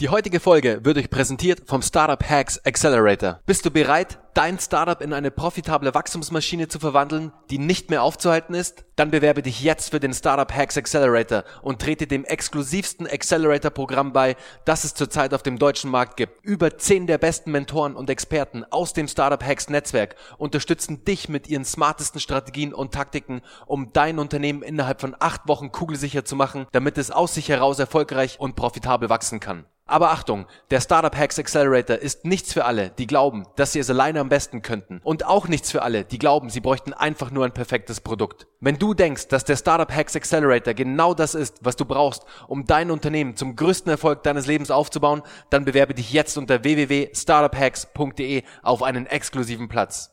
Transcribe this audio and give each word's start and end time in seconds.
Die 0.00 0.08
heutige 0.08 0.40
Folge 0.40 0.80
wird 0.82 0.98
euch 0.98 1.08
präsentiert 1.08 1.62
vom 1.66 1.80
Startup 1.80 2.20
Hacks 2.28 2.58
Accelerator. 2.66 3.38
Bist 3.46 3.64
du 3.64 3.70
bereit, 3.70 4.18
dein 4.34 4.58
Startup 4.58 5.00
in 5.00 5.12
eine 5.12 5.30
profitable 5.30 5.94
Wachstumsmaschine 5.94 6.68
zu 6.68 6.78
verwandeln, 6.78 7.32
die 7.50 7.58
nicht 7.58 7.88
mehr 7.88 8.02
aufzuhalten 8.02 8.54
ist? 8.54 8.84
Dann 8.96 9.10
bewerbe 9.10 9.42
dich 9.42 9.62
jetzt 9.62 9.90
für 9.90 10.00
den 10.00 10.12
Startup 10.12 10.52
Hacks 10.52 10.76
Accelerator 10.76 11.44
und 11.62 11.80
trete 11.80 12.06
dem 12.06 12.24
exklusivsten 12.24 13.06
Accelerator-Programm 13.06 14.12
bei, 14.12 14.36
das 14.64 14.84
es 14.84 14.94
zurzeit 14.94 15.32
auf 15.34 15.42
dem 15.42 15.58
deutschen 15.58 15.90
Markt 15.90 16.16
gibt. 16.16 16.44
Über 16.44 16.76
zehn 16.76 17.06
der 17.06 17.18
besten 17.18 17.50
Mentoren 17.50 17.96
und 17.96 18.10
Experten 18.10 18.64
aus 18.70 18.92
dem 18.92 19.08
Startup 19.08 19.42
Hacks 19.42 19.68
Netzwerk 19.68 20.16
unterstützen 20.36 21.04
dich 21.04 21.28
mit 21.28 21.48
ihren 21.48 21.64
smartesten 21.64 22.20
Strategien 22.20 22.74
und 22.74 22.92
Taktiken, 22.92 23.40
um 23.66 23.92
dein 23.92 24.18
Unternehmen 24.18 24.62
innerhalb 24.62 25.00
von 25.00 25.16
acht 25.18 25.48
Wochen 25.48 25.72
kugelsicher 25.72 26.24
zu 26.24 26.36
machen, 26.36 26.66
damit 26.72 26.98
es 26.98 27.10
aus 27.10 27.34
sich 27.34 27.48
heraus 27.48 27.78
erfolgreich 27.78 28.36
und 28.38 28.56
profitabel 28.56 29.08
wachsen 29.08 29.40
kann. 29.40 29.64
Aber 29.86 30.12
Achtung, 30.12 30.46
der 30.70 30.80
Startup 30.80 31.14
Hacks 31.14 31.38
Accelerator 31.38 31.96
ist 31.96 32.24
nichts 32.24 32.54
für 32.54 32.64
alle, 32.64 32.88
die 32.90 33.06
glauben, 33.06 33.46
dass 33.56 33.72
sie 33.72 33.80
es 33.80 33.90
alleine 33.90 34.20
am 34.24 34.30
besten 34.30 34.62
könnten. 34.62 35.00
Und 35.04 35.26
auch 35.26 35.48
nichts 35.48 35.70
für 35.70 35.82
alle, 35.82 36.04
die 36.04 36.18
glauben, 36.18 36.48
sie 36.48 36.60
bräuchten 36.60 36.94
einfach 36.94 37.30
nur 37.30 37.44
ein 37.44 37.52
perfektes 37.52 38.00
Produkt. 38.00 38.46
Wenn 38.60 38.78
du 38.78 38.94
denkst, 38.94 39.28
dass 39.28 39.44
der 39.44 39.56
Startup 39.56 39.92
Hacks 39.92 40.16
Accelerator 40.16 40.72
genau 40.72 41.12
das 41.12 41.34
ist, 41.34 41.58
was 41.62 41.76
du 41.76 41.84
brauchst, 41.84 42.24
um 42.48 42.64
dein 42.64 42.90
Unternehmen 42.90 43.36
zum 43.36 43.54
größten 43.54 43.90
Erfolg 43.90 44.22
deines 44.22 44.46
Lebens 44.46 44.70
aufzubauen, 44.70 45.22
dann 45.50 45.66
bewerbe 45.66 45.92
dich 45.92 46.12
jetzt 46.12 46.38
unter 46.38 46.64
www.startuphacks.de 46.64 48.42
auf 48.62 48.82
einen 48.82 49.06
exklusiven 49.06 49.68
Platz. 49.68 50.10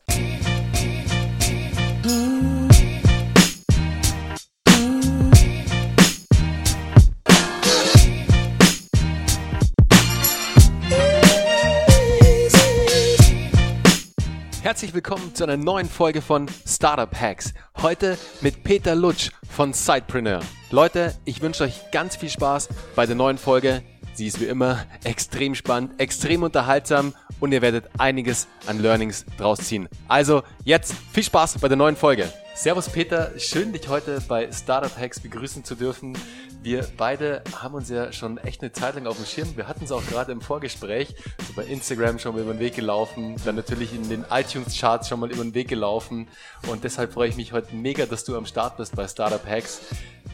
Herzlich 14.72 14.94
willkommen 14.94 15.34
zu 15.34 15.44
einer 15.44 15.58
neuen 15.58 15.86
Folge 15.86 16.22
von 16.22 16.46
Startup 16.66 17.14
Hacks. 17.14 17.52
Heute 17.82 18.16
mit 18.40 18.64
Peter 18.64 18.94
Lutsch 18.94 19.30
von 19.46 19.74
Sidepreneur. 19.74 20.40
Leute, 20.70 21.14
ich 21.26 21.42
wünsche 21.42 21.64
euch 21.64 21.90
ganz 21.90 22.16
viel 22.16 22.30
Spaß 22.30 22.70
bei 22.96 23.04
der 23.04 23.14
neuen 23.14 23.36
Folge. 23.36 23.82
Sie 24.14 24.26
ist 24.26 24.40
wie 24.40 24.44
immer 24.44 24.84
extrem 25.04 25.54
spannend, 25.54 25.98
extrem 25.98 26.42
unterhaltsam 26.42 27.14
und 27.40 27.52
ihr 27.52 27.62
werdet 27.62 27.86
einiges 27.98 28.46
an 28.66 28.80
Learnings 28.80 29.24
draus 29.38 29.58
ziehen. 29.58 29.88
Also 30.06 30.42
jetzt 30.64 30.94
viel 31.12 31.22
Spaß 31.22 31.58
bei 31.58 31.68
der 31.68 31.78
neuen 31.78 31.96
Folge. 31.96 32.30
Servus 32.54 32.90
Peter, 32.90 33.32
schön 33.38 33.72
dich 33.72 33.88
heute 33.88 34.20
bei 34.28 34.52
Startup 34.52 34.94
Hacks 34.98 35.18
begrüßen 35.18 35.64
zu 35.64 35.74
dürfen. 35.74 36.16
Wir 36.62 36.86
beide 36.98 37.42
haben 37.60 37.74
uns 37.74 37.88
ja 37.88 38.12
schon 38.12 38.36
echt 38.36 38.60
eine 38.60 38.70
Zeit 38.70 38.94
lang 38.94 39.06
auf 39.06 39.16
dem 39.16 39.24
Schirm. 39.24 39.56
Wir 39.56 39.66
hatten 39.66 39.84
es 39.84 39.90
auch 39.90 40.04
gerade 40.06 40.30
im 40.30 40.42
Vorgespräch, 40.42 41.14
so 41.48 41.54
bei 41.56 41.64
Instagram 41.64 42.18
schon 42.18 42.34
mal 42.34 42.42
über 42.42 42.52
den 42.52 42.60
Weg 42.60 42.76
gelaufen, 42.76 43.36
dann 43.46 43.56
natürlich 43.56 43.94
in 43.94 44.08
den 44.10 44.26
iTunes-Charts 44.30 45.08
schon 45.08 45.18
mal 45.18 45.32
über 45.32 45.42
den 45.42 45.54
Weg 45.54 45.68
gelaufen. 45.68 46.28
Und 46.68 46.84
deshalb 46.84 47.14
freue 47.14 47.30
ich 47.30 47.36
mich 47.36 47.52
heute 47.52 47.74
mega, 47.74 48.04
dass 48.04 48.24
du 48.24 48.36
am 48.36 48.44
Start 48.44 48.76
bist 48.76 48.94
bei 48.94 49.08
Startup 49.08 49.44
Hacks. 49.44 49.80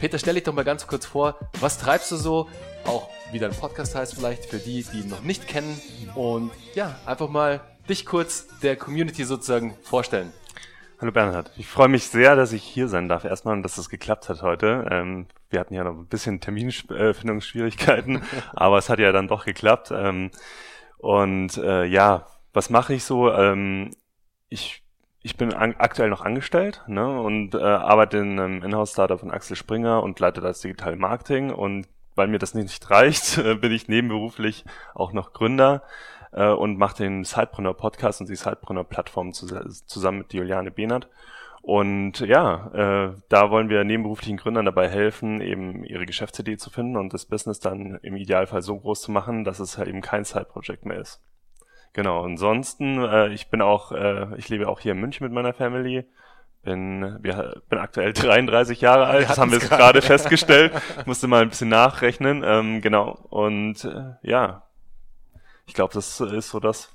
Peter, 0.00 0.18
stell 0.18 0.34
dich 0.34 0.44
doch 0.44 0.52
mal 0.52 0.64
ganz 0.64 0.86
kurz 0.86 1.06
vor, 1.06 1.38
was 1.60 1.78
treibst 1.78 2.10
du 2.10 2.16
so? 2.16 2.48
Auch 2.84 3.08
wie 3.32 3.38
dein 3.38 3.52
Podcast 3.52 3.94
heißt 3.94 4.14
vielleicht, 4.14 4.46
für 4.46 4.58
die, 4.58 4.84
die 4.84 5.00
ihn 5.00 5.08
noch 5.08 5.22
nicht 5.22 5.46
kennen. 5.46 5.80
Und 6.14 6.50
ja, 6.74 6.96
einfach 7.06 7.28
mal 7.28 7.60
dich 7.88 8.06
kurz 8.06 8.48
der 8.60 8.76
Community 8.76 9.24
sozusagen 9.24 9.74
vorstellen. 9.82 10.32
Hallo 11.00 11.12
Bernhard, 11.12 11.52
ich 11.56 11.68
freue 11.68 11.88
mich 11.88 12.08
sehr, 12.08 12.34
dass 12.34 12.52
ich 12.52 12.62
hier 12.64 12.88
sein 12.88 13.08
darf 13.08 13.24
erstmal 13.24 13.60
dass 13.62 13.76
das 13.76 13.88
geklappt 13.88 14.28
hat 14.28 14.42
heute. 14.42 14.86
Ähm, 14.90 15.26
wir 15.48 15.60
hatten 15.60 15.74
ja 15.74 15.84
noch 15.84 15.92
ein 15.92 16.06
bisschen 16.06 16.40
Terminfindungsschwierigkeiten, 16.40 18.22
aber 18.54 18.78
es 18.78 18.88
hat 18.88 18.98
ja 18.98 19.12
dann 19.12 19.28
doch 19.28 19.44
geklappt. 19.44 19.92
Ähm, 19.92 20.30
und 20.96 21.56
äh, 21.58 21.84
ja, 21.84 22.26
was 22.52 22.70
mache 22.70 22.94
ich 22.94 23.04
so? 23.04 23.30
Ähm, 23.30 23.94
ich 24.48 24.82
ich 25.22 25.36
bin 25.36 25.52
an, 25.52 25.74
aktuell 25.78 26.08
noch 26.08 26.22
angestellt 26.22 26.82
ne, 26.86 27.20
und 27.20 27.54
äh, 27.54 27.58
arbeite 27.58 28.19
in 28.19 28.38
einem 28.41 28.62
Inhouse-Startup 28.62 29.20
von 29.20 29.30
Axel 29.30 29.56
Springer 29.56 30.03
und 30.03 30.19
leite 30.19 30.41
das 30.41 30.60
Digital 30.60 30.97
Marketing. 30.97 31.50
Und 31.50 31.86
weil 32.18 32.28
mir 32.28 32.38
das 32.38 32.52
nicht 32.52 32.90
reicht, 32.90 33.36
bin 33.60 33.72
ich 33.72 33.88
nebenberuflich 33.88 34.64
auch 34.94 35.12
noch 35.14 35.32
Gründer 35.32 35.82
äh, 36.32 36.48
und 36.48 36.76
mache 36.76 36.98
den 36.98 37.24
Sidepreneur 37.24 37.74
Podcast 37.74 38.20
und 38.20 38.28
die 38.28 38.36
Sidepreneur 38.36 38.84
Plattform 38.84 39.32
zu, 39.32 39.46
zusammen 39.86 40.18
mit 40.18 40.34
Juliane 40.34 40.70
Behnert. 40.70 41.08
Und 41.62 42.20
ja, 42.20 43.08
äh, 43.08 43.14
da 43.28 43.50
wollen 43.50 43.68
wir 43.68 43.84
nebenberuflichen 43.84 44.38
Gründern 44.38 44.64
dabei 44.64 44.88
helfen, 44.88 45.40
eben 45.40 45.84
ihre 45.84 46.06
Geschäftsidee 46.06 46.56
zu 46.56 46.70
finden 46.70 46.96
und 46.96 47.12
das 47.12 47.26
Business 47.26 47.60
dann 47.60 47.98
im 48.02 48.16
Idealfall 48.16 48.62
so 48.62 48.78
groß 48.78 49.02
zu 49.02 49.10
machen, 49.10 49.44
dass 49.44 49.58
es 49.60 49.76
halt 49.76 49.88
eben 49.88 50.00
kein 50.00 50.24
Side-Project 50.24 50.86
mehr 50.86 50.98
ist. 50.98 51.22
Genau, 51.92 52.22
ansonsten, 52.22 53.02
äh, 53.02 53.28
ich 53.28 53.50
bin 53.50 53.60
auch, 53.60 53.92
äh, 53.92 54.34
ich 54.36 54.48
lebe 54.48 54.68
auch 54.68 54.80
hier 54.80 54.92
in 54.92 55.00
München 55.00 55.24
mit 55.24 55.32
meiner 55.32 55.52
Family. 55.52 56.06
Bin, 56.68 57.18
wir, 57.22 57.62
bin 57.70 57.78
aktuell 57.78 58.12
33 58.12 58.82
Jahre 58.82 59.06
alt, 59.06 59.30
das 59.30 59.38
haben 59.38 59.50
wir 59.52 59.58
gerade 59.58 60.02
festgestellt. 60.02 60.70
musste 61.06 61.26
mal 61.26 61.40
ein 61.40 61.48
bisschen 61.48 61.70
nachrechnen. 61.70 62.42
Ähm, 62.44 62.82
genau. 62.82 63.12
Und 63.30 63.84
äh, 63.84 64.16
ja, 64.20 64.64
ich 65.66 65.72
glaube, 65.72 65.94
das 65.94 66.20
ist 66.20 66.50
so 66.50 66.60
das, 66.60 66.90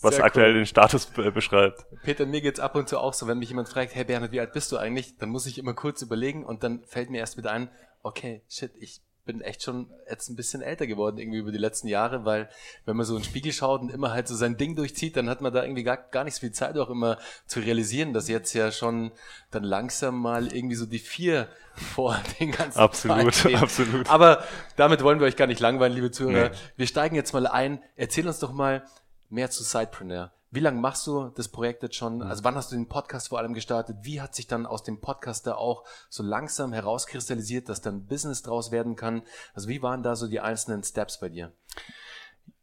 was 0.00 0.14
Sehr 0.16 0.24
aktuell 0.24 0.50
cool. 0.50 0.58
den 0.58 0.66
Status 0.66 1.06
beschreibt. 1.06 1.86
Peter, 2.04 2.24
mir 2.24 2.40
geht's 2.40 2.60
ab 2.60 2.76
und 2.76 2.88
zu 2.88 3.00
auch 3.00 3.14
so, 3.14 3.26
wenn 3.26 3.38
mich 3.38 3.48
jemand 3.48 3.68
fragt, 3.68 3.96
hey 3.96 4.04
Bernhard, 4.04 4.30
wie 4.30 4.38
alt 4.38 4.52
bist 4.52 4.70
du 4.70 4.76
eigentlich? 4.76 5.18
Dann 5.18 5.30
muss 5.30 5.46
ich 5.46 5.58
immer 5.58 5.74
kurz 5.74 6.02
überlegen 6.02 6.44
und 6.44 6.62
dann 6.62 6.84
fällt 6.84 7.10
mir 7.10 7.18
erst 7.18 7.36
wieder 7.36 7.50
ein, 7.50 7.68
okay, 8.04 8.42
shit, 8.48 8.70
ich 8.78 9.00
bin 9.26 9.40
echt 9.40 9.62
schon 9.62 9.90
jetzt 10.08 10.30
ein 10.30 10.36
bisschen 10.36 10.62
älter 10.62 10.86
geworden 10.86 11.18
irgendwie 11.18 11.38
über 11.38 11.52
die 11.52 11.58
letzten 11.58 11.88
Jahre, 11.88 12.24
weil 12.24 12.48
wenn 12.86 12.96
man 12.96 13.04
so 13.04 13.16
in 13.16 13.22
den 13.22 13.28
Spiegel 13.28 13.52
schaut 13.52 13.82
und 13.82 13.90
immer 13.90 14.12
halt 14.12 14.28
so 14.28 14.36
sein 14.36 14.56
Ding 14.56 14.76
durchzieht, 14.76 15.16
dann 15.16 15.28
hat 15.28 15.40
man 15.40 15.52
da 15.52 15.62
irgendwie 15.62 15.82
gar, 15.82 15.96
gar 15.96 16.24
nicht 16.24 16.34
so 16.34 16.40
viel 16.40 16.52
Zeit 16.52 16.78
auch 16.78 16.88
immer 16.88 17.18
zu 17.46 17.60
realisieren, 17.60 18.14
dass 18.14 18.28
jetzt 18.28 18.54
ja 18.54 18.70
schon 18.70 19.10
dann 19.50 19.64
langsam 19.64 20.18
mal 20.18 20.54
irgendwie 20.54 20.76
so 20.76 20.86
die 20.86 21.00
vier 21.00 21.48
vor 21.74 22.18
den 22.40 22.52
ganzen 22.52 22.78
Absolut, 22.78 23.46
absolut. 23.54 24.08
Aber 24.08 24.42
damit 24.76 25.02
wollen 25.02 25.18
wir 25.20 25.26
euch 25.26 25.36
gar 25.36 25.46
nicht 25.46 25.60
langweilen, 25.60 25.92
liebe 25.92 26.10
Zuhörer. 26.10 26.50
Nee. 26.50 26.56
Wir 26.76 26.86
steigen 26.86 27.16
jetzt 27.16 27.34
mal 27.34 27.46
ein. 27.46 27.82
Erzähl 27.96 28.26
uns 28.26 28.38
doch 28.38 28.52
mal 28.52 28.86
mehr 29.28 29.50
zu 29.50 29.62
Sidepreneur. 29.62 30.32
Wie 30.50 30.60
lange 30.60 30.80
machst 30.80 31.06
du 31.06 31.30
das 31.34 31.48
Projekt 31.48 31.82
jetzt 31.82 31.96
schon? 31.96 32.22
Also 32.22 32.44
wann 32.44 32.54
hast 32.54 32.70
du 32.70 32.76
den 32.76 32.88
Podcast 32.88 33.28
vor 33.28 33.38
allem 33.38 33.52
gestartet? 33.52 33.96
Wie 34.02 34.20
hat 34.20 34.34
sich 34.34 34.46
dann 34.46 34.64
aus 34.64 34.82
dem 34.82 35.00
Podcast 35.00 35.46
da 35.46 35.54
auch 35.54 35.84
so 36.08 36.22
langsam 36.22 36.72
herauskristallisiert, 36.72 37.68
dass 37.68 37.80
dann 37.80 38.06
Business 38.06 38.42
draus 38.42 38.70
werden 38.70 38.94
kann? 38.96 39.22
Also 39.54 39.68
wie 39.68 39.82
waren 39.82 40.02
da 40.02 40.14
so 40.14 40.28
die 40.28 40.40
einzelnen 40.40 40.84
Steps 40.84 41.18
bei 41.18 41.28
dir? 41.28 41.52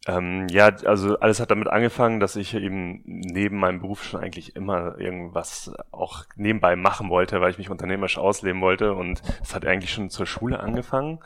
Ähm, 0.06 0.48
ja, 0.50 0.66
also 0.86 1.18
alles 1.20 1.40
hat 1.40 1.52
damit 1.52 1.68
angefangen, 1.68 2.20
dass 2.20 2.36
ich 2.36 2.54
eben 2.56 3.02
neben 3.06 3.58
meinem 3.58 3.80
Beruf 3.80 4.04
schon 4.04 4.22
eigentlich 4.22 4.56
immer 4.56 4.98
irgendwas 4.98 5.72
auch 5.92 6.26
nebenbei 6.36 6.76
machen 6.76 7.10
wollte, 7.10 7.40
weil 7.40 7.52
ich 7.52 7.58
mich 7.58 7.70
unternehmerisch 7.70 8.18
ausleben 8.18 8.62
wollte 8.62 8.94
und 8.94 9.22
es 9.42 9.56
hat 9.56 9.66
eigentlich 9.66 9.94
schon 9.94 10.10
zur 10.10 10.26
Schule 10.26 10.60
angefangen 10.60 11.20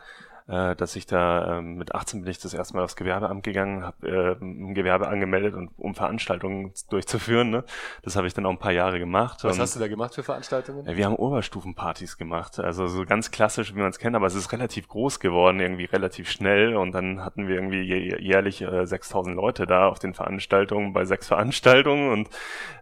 äh, 0.47 0.75
dass 0.75 0.95
ich 0.95 1.05
da 1.05 1.57
äh, 1.57 1.61
mit 1.61 1.93
18 1.93 2.21
bin 2.21 2.31
ich 2.31 2.39
das 2.39 2.53
erste 2.53 2.75
Mal 2.75 2.83
aufs 2.83 2.95
Gewerbeamt 2.95 3.43
gegangen, 3.43 3.83
habe 3.83 4.07
äh, 4.07 4.43
ein 4.43 4.73
Gewerbe 4.73 5.07
angemeldet, 5.07 5.53
und, 5.53 5.71
um 5.77 5.93
Veranstaltungen 5.93 6.73
durchzuführen. 6.89 7.49
Ne? 7.49 7.63
Das 8.03 8.15
habe 8.15 8.27
ich 8.27 8.33
dann 8.33 8.45
auch 8.45 8.51
ein 8.51 8.57
paar 8.57 8.71
Jahre 8.71 8.99
gemacht. 8.99 9.43
Was 9.43 9.59
hast 9.59 9.75
du 9.75 9.79
da 9.79 9.87
gemacht 9.87 10.15
für 10.15 10.23
Veranstaltungen? 10.23 10.85
Wir 10.85 11.05
haben 11.05 11.15
Oberstufenpartys 11.15 12.17
gemacht, 12.17 12.59
also 12.59 12.87
so 12.87 13.05
ganz 13.05 13.31
klassisch, 13.31 13.75
wie 13.75 13.79
man 13.79 13.89
es 13.89 13.99
kennt, 13.99 14.15
aber 14.15 14.27
es 14.27 14.35
ist 14.35 14.51
relativ 14.51 14.87
groß 14.87 15.19
geworden, 15.19 15.59
irgendwie 15.59 15.85
relativ 15.85 16.29
schnell 16.29 16.75
und 16.75 16.93
dann 16.93 17.23
hatten 17.25 17.47
wir 17.47 17.55
irgendwie 17.55 17.83
jährlich 17.83 18.61
äh, 18.61 18.85
6000 18.85 19.35
Leute 19.35 19.65
da 19.65 19.87
auf 19.87 19.99
den 19.99 20.13
Veranstaltungen, 20.13 20.93
bei 20.93 21.05
sechs 21.05 21.27
Veranstaltungen 21.27 22.11
und 22.11 22.29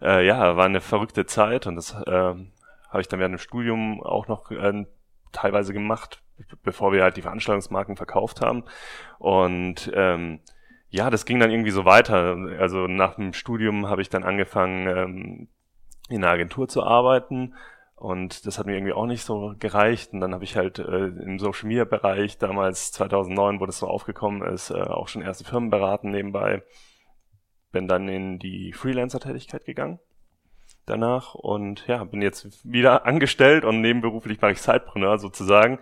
äh, 0.02 0.26
ja, 0.26 0.56
war 0.56 0.66
eine 0.66 0.82
verrückte 0.82 1.26
Zeit 1.26 1.66
und 1.68 1.76
das 1.76 1.94
äh, 1.94 2.12
habe 2.12 3.02
ich 3.02 3.08
dann 3.08 3.20
während 3.20 3.34
dem 3.34 3.40
Studium 3.40 4.02
auch 4.02 4.28
noch 4.28 4.52
äh, 4.52 4.86
teilweise 5.36 5.74
gemacht, 5.74 6.24
bevor 6.64 6.92
wir 6.92 7.04
halt 7.04 7.18
die 7.18 7.22
Veranstaltungsmarken 7.22 7.96
verkauft 7.96 8.42
haben. 8.42 8.64
Und 9.20 9.92
ähm, 9.94 10.40
ja, 10.90 11.10
das 11.10 11.26
ging 11.26 11.40
dann 11.40 11.52
irgendwie 11.52 11.72
so 11.72 11.86
weiter. 11.86 12.38
Also 12.60 12.88
nach 12.88 13.16
dem 13.16 13.34
Studium 13.34 13.88
habe 13.88 14.02
ich 14.02 14.10
dann 14.10 14.24
angefangen, 14.24 14.88
ähm, 14.88 15.48
in 16.10 16.24
einer 16.24 16.34
Agentur 16.34 16.68
zu 16.68 16.84
arbeiten. 16.84 17.56
Und 17.96 18.46
das 18.46 18.60
hat 18.60 18.66
mir 18.66 18.76
irgendwie 18.76 18.94
auch 18.94 19.06
nicht 19.06 19.24
so 19.24 19.56
gereicht. 19.60 20.14
Und 20.14 20.22
dann 20.22 20.34
habe 20.34 20.44
ich 20.44 20.56
halt 20.56 20.80
äh, 20.80 21.08
im 21.08 21.40
Social 21.40 21.68
Media 21.68 21.86
Bereich 21.86 22.38
damals 22.38 22.92
2009, 22.92 23.60
wo 23.60 23.66
das 23.66 23.80
so 23.80 23.88
aufgekommen 23.88 24.42
ist, 24.54 24.70
äh, 24.70 24.82
auch 24.82 25.08
schon 25.08 25.22
erste 25.22 25.44
Firmen 25.44 25.70
beraten 25.70 26.12
nebenbei. 26.12 26.64
Bin 27.72 27.88
dann 27.88 28.08
in 28.08 28.40
die 28.40 28.74
Freelancer-Tätigkeit 28.74 29.66
gegangen 29.66 30.00
danach 30.86 31.36
und 31.36 31.88
ja, 31.88 32.04
bin 32.04 32.22
jetzt 32.22 32.48
wieder 32.64 33.06
angestellt 33.08 33.66
und 33.66 33.82
nebenberuflich 33.82 34.42
mache 34.42 34.54
ich 34.54 34.62
Sidepreneur 34.62 35.20
sozusagen. 35.20 35.80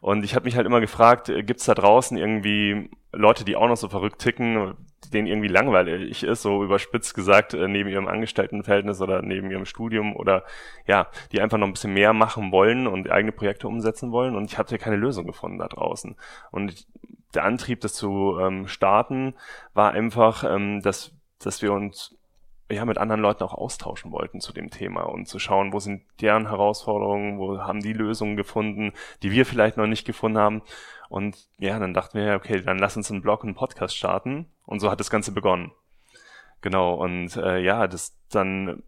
Und 0.00 0.24
ich 0.24 0.34
habe 0.34 0.44
mich 0.44 0.56
halt 0.56 0.66
immer 0.66 0.80
gefragt, 0.80 1.28
äh, 1.28 1.42
gibt's 1.42 1.64
da 1.64 1.74
draußen 1.74 2.16
irgendwie 2.16 2.90
Leute, 3.12 3.44
die 3.44 3.56
auch 3.56 3.68
noch 3.68 3.76
so 3.76 3.88
verrückt 3.88 4.20
ticken, 4.20 4.74
denen 5.12 5.26
irgendwie 5.26 5.48
langweilig 5.48 6.22
ist, 6.24 6.42
so 6.42 6.64
überspitzt 6.64 7.14
gesagt, 7.14 7.54
äh, 7.54 7.68
neben 7.68 7.88
ihrem 7.88 8.08
Angestelltenverhältnis 8.08 9.00
oder 9.00 9.22
neben 9.22 9.50
ihrem 9.50 9.64
Studium 9.64 10.14
oder 10.16 10.44
ja, 10.86 11.08
die 11.32 11.40
einfach 11.40 11.58
noch 11.58 11.66
ein 11.66 11.72
bisschen 11.72 11.94
mehr 11.94 12.12
machen 12.12 12.52
wollen 12.52 12.86
und 12.86 13.10
eigene 13.10 13.32
Projekte 13.32 13.68
umsetzen 13.68 14.12
wollen. 14.12 14.34
Und 14.34 14.44
ich 14.46 14.58
hatte 14.58 14.78
keine 14.78 14.96
Lösung 14.96 15.26
gefunden 15.26 15.58
da 15.58 15.68
draußen. 15.68 16.16
Und 16.50 16.86
der 17.34 17.44
Antrieb, 17.44 17.80
das 17.80 17.94
zu 17.94 18.38
ähm, 18.40 18.68
starten, 18.68 19.34
war 19.72 19.92
einfach, 19.92 20.44
ähm, 20.44 20.82
dass, 20.82 21.12
dass 21.38 21.62
wir 21.62 21.72
uns 21.72 22.16
ja, 22.70 22.84
mit 22.84 22.98
anderen 22.98 23.20
Leuten 23.20 23.42
auch 23.42 23.54
austauschen 23.54 24.10
wollten 24.10 24.40
zu 24.40 24.52
dem 24.52 24.70
Thema 24.70 25.02
und 25.02 25.26
zu 25.28 25.38
schauen, 25.38 25.72
wo 25.72 25.80
sind 25.80 26.02
deren 26.20 26.48
Herausforderungen, 26.48 27.38
wo 27.38 27.58
haben 27.58 27.80
die 27.80 27.92
Lösungen 27.92 28.36
gefunden, 28.36 28.92
die 29.22 29.30
wir 29.30 29.44
vielleicht 29.44 29.76
noch 29.76 29.86
nicht 29.86 30.06
gefunden 30.06 30.38
haben. 30.38 30.62
Und 31.08 31.36
ja, 31.58 31.78
dann 31.78 31.94
dachten 31.94 32.18
wir, 32.18 32.34
okay, 32.34 32.62
dann 32.62 32.78
lass 32.78 32.96
uns 32.96 33.10
einen 33.10 33.22
Blog 33.22 33.42
und 33.42 33.50
einen 33.50 33.56
Podcast 33.56 33.96
starten. 33.96 34.46
Und 34.64 34.80
so 34.80 34.90
hat 34.90 35.00
das 35.00 35.10
Ganze 35.10 35.32
begonnen. 35.32 35.72
Genau, 36.62 36.94
und 36.94 37.36
äh, 37.36 37.58
ja, 37.58 37.86
das 37.86 38.16
dann 38.30 38.82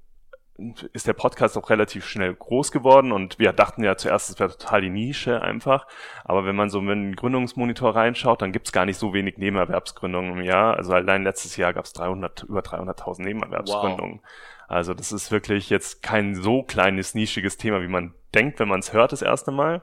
ist 0.92 1.06
der 1.06 1.12
Podcast 1.12 1.56
auch 1.58 1.68
relativ 1.70 2.06
schnell 2.06 2.34
groß 2.34 2.72
geworden 2.72 3.12
und 3.12 3.38
wir 3.38 3.52
dachten 3.52 3.84
ja 3.84 3.96
zuerst, 3.96 4.30
es 4.30 4.40
wäre 4.40 4.56
total 4.56 4.80
die 4.80 4.90
Nische 4.90 5.42
einfach. 5.42 5.86
Aber 6.24 6.46
wenn 6.46 6.56
man 6.56 6.70
so 6.70 6.78
in 6.78 6.86
den 6.86 7.16
Gründungsmonitor 7.16 7.94
reinschaut, 7.94 8.42
dann 8.42 8.52
gibt's 8.52 8.72
gar 8.72 8.86
nicht 8.86 8.98
so 8.98 9.12
wenig 9.12 9.38
Nebenerwerbsgründungen 9.38 10.38
im 10.38 10.44
Jahr. 10.44 10.76
Also 10.76 10.94
allein 10.94 11.24
letztes 11.24 11.56
Jahr 11.56 11.74
gab's 11.74 11.92
300, 11.92 12.44
über 12.44 12.60
300.000 12.60 13.22
Nebenerwerbsgründungen. 13.22 14.20
Wow. 14.20 14.28
Also 14.68 14.94
das 14.94 15.12
ist 15.12 15.30
wirklich 15.30 15.70
jetzt 15.70 16.02
kein 16.02 16.34
so 16.34 16.62
kleines, 16.62 17.14
nischiges 17.14 17.56
Thema, 17.56 17.82
wie 17.82 17.88
man 17.88 18.14
denkt, 18.34 18.58
wenn 18.58 18.68
man 18.68 18.80
es 18.80 18.92
hört 18.92 19.12
das 19.12 19.22
erste 19.22 19.52
Mal. 19.52 19.82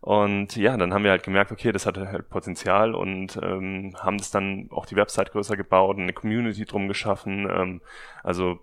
Und 0.00 0.56
ja, 0.56 0.76
dann 0.76 0.94
haben 0.94 1.02
wir 1.02 1.10
halt 1.10 1.24
gemerkt, 1.24 1.50
okay, 1.50 1.72
das 1.72 1.84
hat 1.84 1.98
halt 1.98 2.28
Potenzial 2.28 2.94
und 2.94 3.36
ähm, 3.42 3.96
haben 3.98 4.16
das 4.16 4.30
dann 4.30 4.68
auch 4.70 4.86
die 4.86 4.94
Website 4.96 5.32
größer 5.32 5.56
gebaut 5.56 5.96
und 5.96 6.02
eine 6.02 6.12
Community 6.12 6.64
drum 6.64 6.86
geschaffen. 6.86 7.48
Ähm, 7.50 7.82
also 8.22 8.60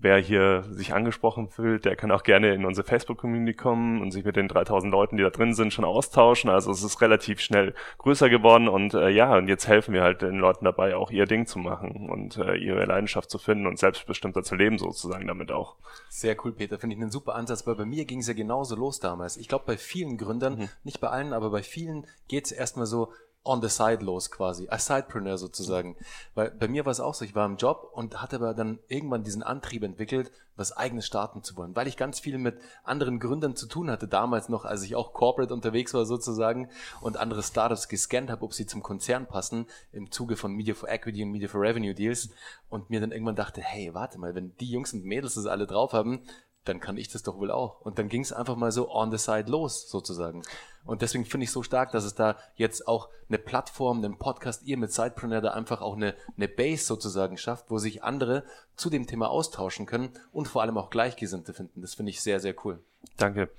wer 0.00 0.18
hier 0.18 0.64
sich 0.70 0.94
angesprochen 0.94 1.48
fühlt, 1.48 1.84
der 1.84 1.94
kann 1.94 2.10
auch 2.10 2.22
gerne 2.22 2.54
in 2.54 2.64
unsere 2.64 2.86
Facebook-Community 2.86 3.54
kommen 3.54 4.00
und 4.00 4.10
sich 4.10 4.24
mit 4.24 4.36
den 4.36 4.48
3000 4.48 4.90
Leuten, 4.90 5.16
die 5.16 5.22
da 5.22 5.30
drin 5.30 5.54
sind, 5.54 5.72
schon 5.72 5.84
austauschen. 5.84 6.50
Also 6.50 6.70
es 6.70 6.82
ist 6.82 7.00
relativ 7.00 7.40
schnell 7.40 7.74
größer 7.98 8.30
geworden 8.30 8.68
und 8.68 8.94
äh, 8.94 9.10
ja, 9.10 9.36
und 9.36 9.48
jetzt 9.48 9.68
helfen 9.68 9.94
wir 9.94 10.02
halt 10.02 10.22
den 10.22 10.38
Leuten 10.38 10.64
dabei, 10.64 10.96
auch 10.96 11.10
ihr 11.10 11.26
Ding 11.26 11.46
zu 11.46 11.58
machen 11.58 12.08
und 12.10 12.38
äh, 12.38 12.56
ihre 12.56 12.84
Leidenschaft 12.86 13.30
zu 13.30 13.38
finden 13.38 13.66
und 13.66 13.78
selbstbestimmter 13.78 14.42
zu 14.42 14.54
leben 14.54 14.78
sozusagen 14.78 15.26
damit 15.26 15.52
auch. 15.52 15.76
Sehr 16.08 16.36
cool, 16.44 16.52
Peter. 16.52 16.78
Finde 16.78 16.96
ich 16.96 17.02
einen 17.02 17.10
super 17.10 17.34
Ansatz, 17.34 17.66
weil 17.66 17.76
bei 17.76 17.84
mir 17.86 18.04
ging 18.06 18.20
es 18.20 18.28
ja 18.28 18.34
genauso 18.34 18.76
los 18.76 19.00
damals. 19.00 19.36
Ich 19.36 19.48
glaube, 19.48 19.64
bei 19.66 19.76
vielen 19.76 20.16
Gründern, 20.16 20.58
mhm. 20.58 20.68
nicht 20.82 21.00
bei 21.00 21.08
allen, 21.08 21.32
aber 21.32 21.50
bei 21.50 21.62
vielen 21.62 22.06
geht 22.28 22.46
es 22.46 22.52
erstmal 22.52 22.86
so, 22.86 23.12
on 23.42 23.62
the 23.62 23.68
side 23.68 24.04
los 24.04 24.30
quasi, 24.30 24.68
als 24.68 24.86
Sidepreneur 24.86 25.38
sozusagen. 25.38 25.96
Weil 26.34 26.50
bei 26.50 26.68
mir 26.68 26.84
war 26.84 26.92
es 26.92 27.00
auch 27.00 27.14
so, 27.14 27.24
ich 27.24 27.34
war 27.34 27.46
im 27.46 27.56
Job 27.56 27.90
und 27.92 28.20
hatte 28.20 28.36
aber 28.36 28.54
dann 28.54 28.78
irgendwann 28.88 29.24
diesen 29.24 29.42
Antrieb 29.42 29.82
entwickelt, 29.82 30.30
was 30.56 30.76
eigenes 30.76 31.06
starten 31.06 31.42
zu 31.42 31.56
wollen, 31.56 31.74
weil 31.74 31.88
ich 31.88 31.96
ganz 31.96 32.20
viel 32.20 32.36
mit 32.36 32.60
anderen 32.84 33.18
Gründern 33.18 33.56
zu 33.56 33.66
tun 33.66 33.90
hatte, 33.90 34.06
damals 34.06 34.50
noch, 34.50 34.66
als 34.66 34.82
ich 34.82 34.94
auch 34.94 35.14
corporate 35.14 35.54
unterwegs 35.54 35.94
war 35.94 36.04
sozusagen 36.04 36.68
und 37.00 37.16
andere 37.16 37.42
Startups 37.42 37.88
gescannt 37.88 38.30
habe, 38.30 38.44
ob 38.44 38.52
sie 38.52 38.66
zum 38.66 38.82
Konzern 38.82 39.26
passen, 39.26 39.66
im 39.90 40.10
Zuge 40.10 40.36
von 40.36 40.52
Media 40.52 40.74
for 40.74 40.90
Equity 40.90 41.22
und 41.22 41.30
Media 41.30 41.48
for 41.48 41.62
Revenue 41.62 41.94
Deals 41.94 42.28
und 42.68 42.90
mir 42.90 43.00
dann 43.00 43.10
irgendwann 43.10 43.36
dachte, 43.36 43.62
hey, 43.62 43.94
warte 43.94 44.18
mal, 44.18 44.34
wenn 44.34 44.54
die 44.58 44.70
Jungs 44.70 44.92
und 44.92 45.04
Mädels 45.04 45.34
das 45.34 45.46
alle 45.46 45.66
drauf 45.66 45.94
haben, 45.94 46.22
dann 46.64 46.80
kann 46.80 46.96
ich 46.96 47.08
das 47.08 47.22
doch 47.22 47.38
wohl 47.38 47.50
auch. 47.50 47.80
Und 47.80 47.98
dann 47.98 48.08
ging 48.08 48.22
es 48.22 48.32
einfach 48.32 48.56
mal 48.56 48.72
so 48.72 48.90
on 48.90 49.10
the 49.10 49.18
side 49.18 49.50
los, 49.50 49.88
sozusagen. 49.88 50.42
Und 50.84 51.02
deswegen 51.02 51.24
finde 51.24 51.44
ich 51.44 51.52
so 51.52 51.62
stark, 51.62 51.92
dass 51.92 52.04
es 52.04 52.14
da 52.14 52.36
jetzt 52.56 52.88
auch 52.88 53.08
eine 53.28 53.38
Plattform, 53.38 53.98
einen 53.98 54.18
Podcast, 54.18 54.62
ihr 54.64 54.76
mit 54.76 54.92
Sidepreneur 54.92 55.40
da 55.40 55.50
einfach 55.50 55.82
auch 55.82 55.96
eine, 55.96 56.14
eine 56.36 56.48
Base 56.48 56.84
sozusagen 56.84 57.36
schafft, 57.36 57.66
wo 57.68 57.78
sich 57.78 58.02
andere 58.02 58.44
zu 58.76 58.90
dem 58.90 59.06
Thema 59.06 59.30
austauschen 59.30 59.86
können 59.86 60.10
und 60.32 60.48
vor 60.48 60.62
allem 60.62 60.78
auch 60.78 60.90
Gleichgesinnte 60.90 61.52
finden. 61.52 61.82
Das 61.82 61.94
finde 61.94 62.10
ich 62.10 62.20
sehr, 62.20 62.40
sehr 62.40 62.54
cool. 62.64 62.80
Danke. 63.16 63.50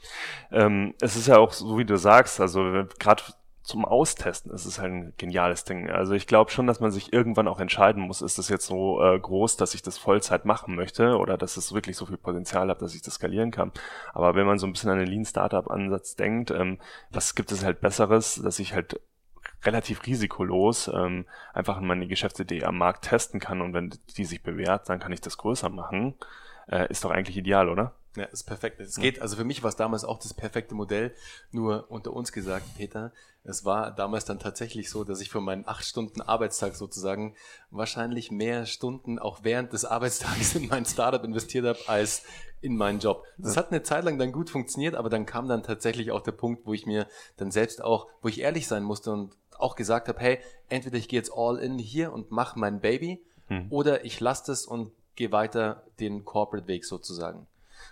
Ähm, 0.52 0.94
es 1.00 1.16
ist 1.16 1.28
ja 1.28 1.38
auch 1.38 1.54
so, 1.54 1.78
wie 1.78 1.86
du 1.86 1.98
sagst, 1.98 2.40
also 2.40 2.62
gerade 3.00 3.24
zum 3.64 3.86
Austesten 3.86 4.52
ist 4.52 4.66
es 4.66 4.80
halt 4.80 4.92
ein 4.92 5.14
geniales 5.18 5.64
Ding. 5.64 5.90
Also 5.90 6.14
ich 6.14 6.26
glaube 6.26 6.52
schon, 6.52 6.66
dass 6.66 6.80
man 6.80 6.92
sich 6.92 7.14
irgendwann 7.14 7.48
auch 7.48 7.60
entscheiden 7.60 8.02
muss, 8.02 8.22
ist 8.22 8.38
das 8.38 8.50
jetzt 8.50 8.66
so 8.66 9.02
äh, 9.04 9.20
groß, 9.20 9.56
dass 9.58 9.76
ich 9.76 9.84
das 9.84 9.98
Vollzeit 9.98 10.46
machen 10.46 10.76
möchte 10.76 11.18
oder 11.18 11.38
dass 11.38 11.58
es 11.58 11.74
wirklich 11.74 11.96
so 11.96 12.08
viel 12.08 12.18
Potenzial 12.18 12.70
hat, 12.70 12.82
dass 12.82 12.96
ich 12.96 13.04
das 13.04 13.16
skalieren 13.16 13.52
kann. 13.52 13.72
Aber 14.14 14.36
wenn 14.36 14.48
man 14.48 14.58
so 14.58 14.66
ein 14.66 14.74
bisschen 14.74 14.90
an 14.90 14.98
den 14.98 15.08
Lean 15.08 15.26
Startup 15.26 15.70
Ansatz 15.70 16.16
denkt, 16.16 16.50
ähm, 16.52 16.80
was 17.12 17.36
gibt 17.36 17.52
es 17.52 17.64
halt 17.64 17.82
Besseres, 17.82 18.42
dass 18.44 18.58
ich 18.58 18.74
halt 18.74 19.00
relativ 19.64 20.06
risikolos 20.08 20.90
ähm, 20.94 21.26
einfach 21.54 21.80
meine 21.82 22.08
Geschäftsidee 22.08 22.64
am 22.64 22.78
Markt 22.78 23.06
testen 23.06 23.40
kann 23.40 23.62
und 23.62 23.74
wenn 23.74 23.94
die 24.18 24.26
sich 24.26 24.42
bewährt, 24.42 24.90
dann 24.90 25.00
kann 25.00 25.12
ich 25.12 25.22
das 25.22 25.38
größer 25.38 25.70
machen. 25.70 26.16
Äh, 26.68 26.88
ist 26.90 27.06
doch 27.06 27.12
eigentlich 27.12 27.38
ideal, 27.38 27.70
oder? 27.70 27.94
Ja, 28.16 28.26
ist 28.26 28.44
perfekt. 28.44 28.80
Es 28.82 28.98
geht, 28.98 29.22
also 29.22 29.38
für 29.38 29.46
mich 29.46 29.64
war 29.64 29.70
es 29.70 29.78
damals 29.78 30.04
auch 30.04 30.20
das 30.20 30.34
perfekte 30.34 30.76
Modell, 30.76 31.14
nur 31.52 31.90
unter 31.90 32.12
uns 32.12 32.34
gesagt, 32.34 32.66
Peter, 32.76 33.14
es 33.44 33.64
war 33.64 33.92
damals 33.92 34.26
dann 34.26 34.38
tatsächlich 34.38 34.90
so, 34.90 35.04
dass 35.04 35.22
ich 35.22 35.30
für 35.30 35.40
meinen 35.40 35.66
acht 35.66 35.86
Stunden 35.86 36.22
Arbeitstag 36.22 36.76
sozusagen 36.76 37.36
wahrscheinlich 37.70 38.30
mehr 38.30 38.66
Stunden 38.66 39.18
auch 39.18 39.44
während 39.44 39.72
des 39.72 39.86
Arbeitstages 39.86 40.56
in 40.56 40.68
mein 40.68 40.86
Startup 40.86 41.24
investiert 41.24 41.66
habe 41.66 41.80
als 41.88 42.24
in 42.60 42.76
meinen 42.76 43.00
Job. 43.00 43.26
Das 43.38 43.58
hat 43.58 43.72
eine 43.72 43.82
Zeit 43.82 44.04
lang 44.04 44.20
dann 44.20 44.32
gut 44.32 44.50
funktioniert, 44.50 44.96
aber 44.96 45.10
dann 45.10 45.26
kam 45.26 45.48
dann 45.48 45.64
tatsächlich 45.64 46.12
auch 46.12 46.22
der 46.22 46.34
Punkt, 46.34 46.66
wo 46.66 46.74
ich 46.74 46.86
mir 46.86 47.08
dann 47.38 47.50
selbst 47.50 47.84
auch, 47.84 48.08
wo 48.22 48.28
ich 48.28 48.42
ehrlich 48.42 48.68
sein 48.68 48.84
musste 48.84 49.12
und 49.12 49.36
auch 49.58 49.76
gesagt 49.76 50.08
habe, 50.08 50.20
hey, 50.20 50.40
entweder 50.70 50.98
ich 50.98 51.08
gehe 51.08 51.20
jetzt 51.20 51.32
all 51.34 51.58
in 51.58 51.80
hier 51.80 52.14
und 52.14 52.30
mache 52.30 52.60
mein 52.60 52.82
Baby 52.82 53.24
hm. 53.48 53.68
oder 53.70 54.06
ich 54.06 54.20
lasse 54.20 54.44
das 54.48 54.66
und 54.66 54.92
gehe 55.16 55.32
weiter 55.32 55.84
den 56.00 56.26
Corporate 56.26 56.68
Weg 56.68 56.86
sozusagen. 56.86 57.48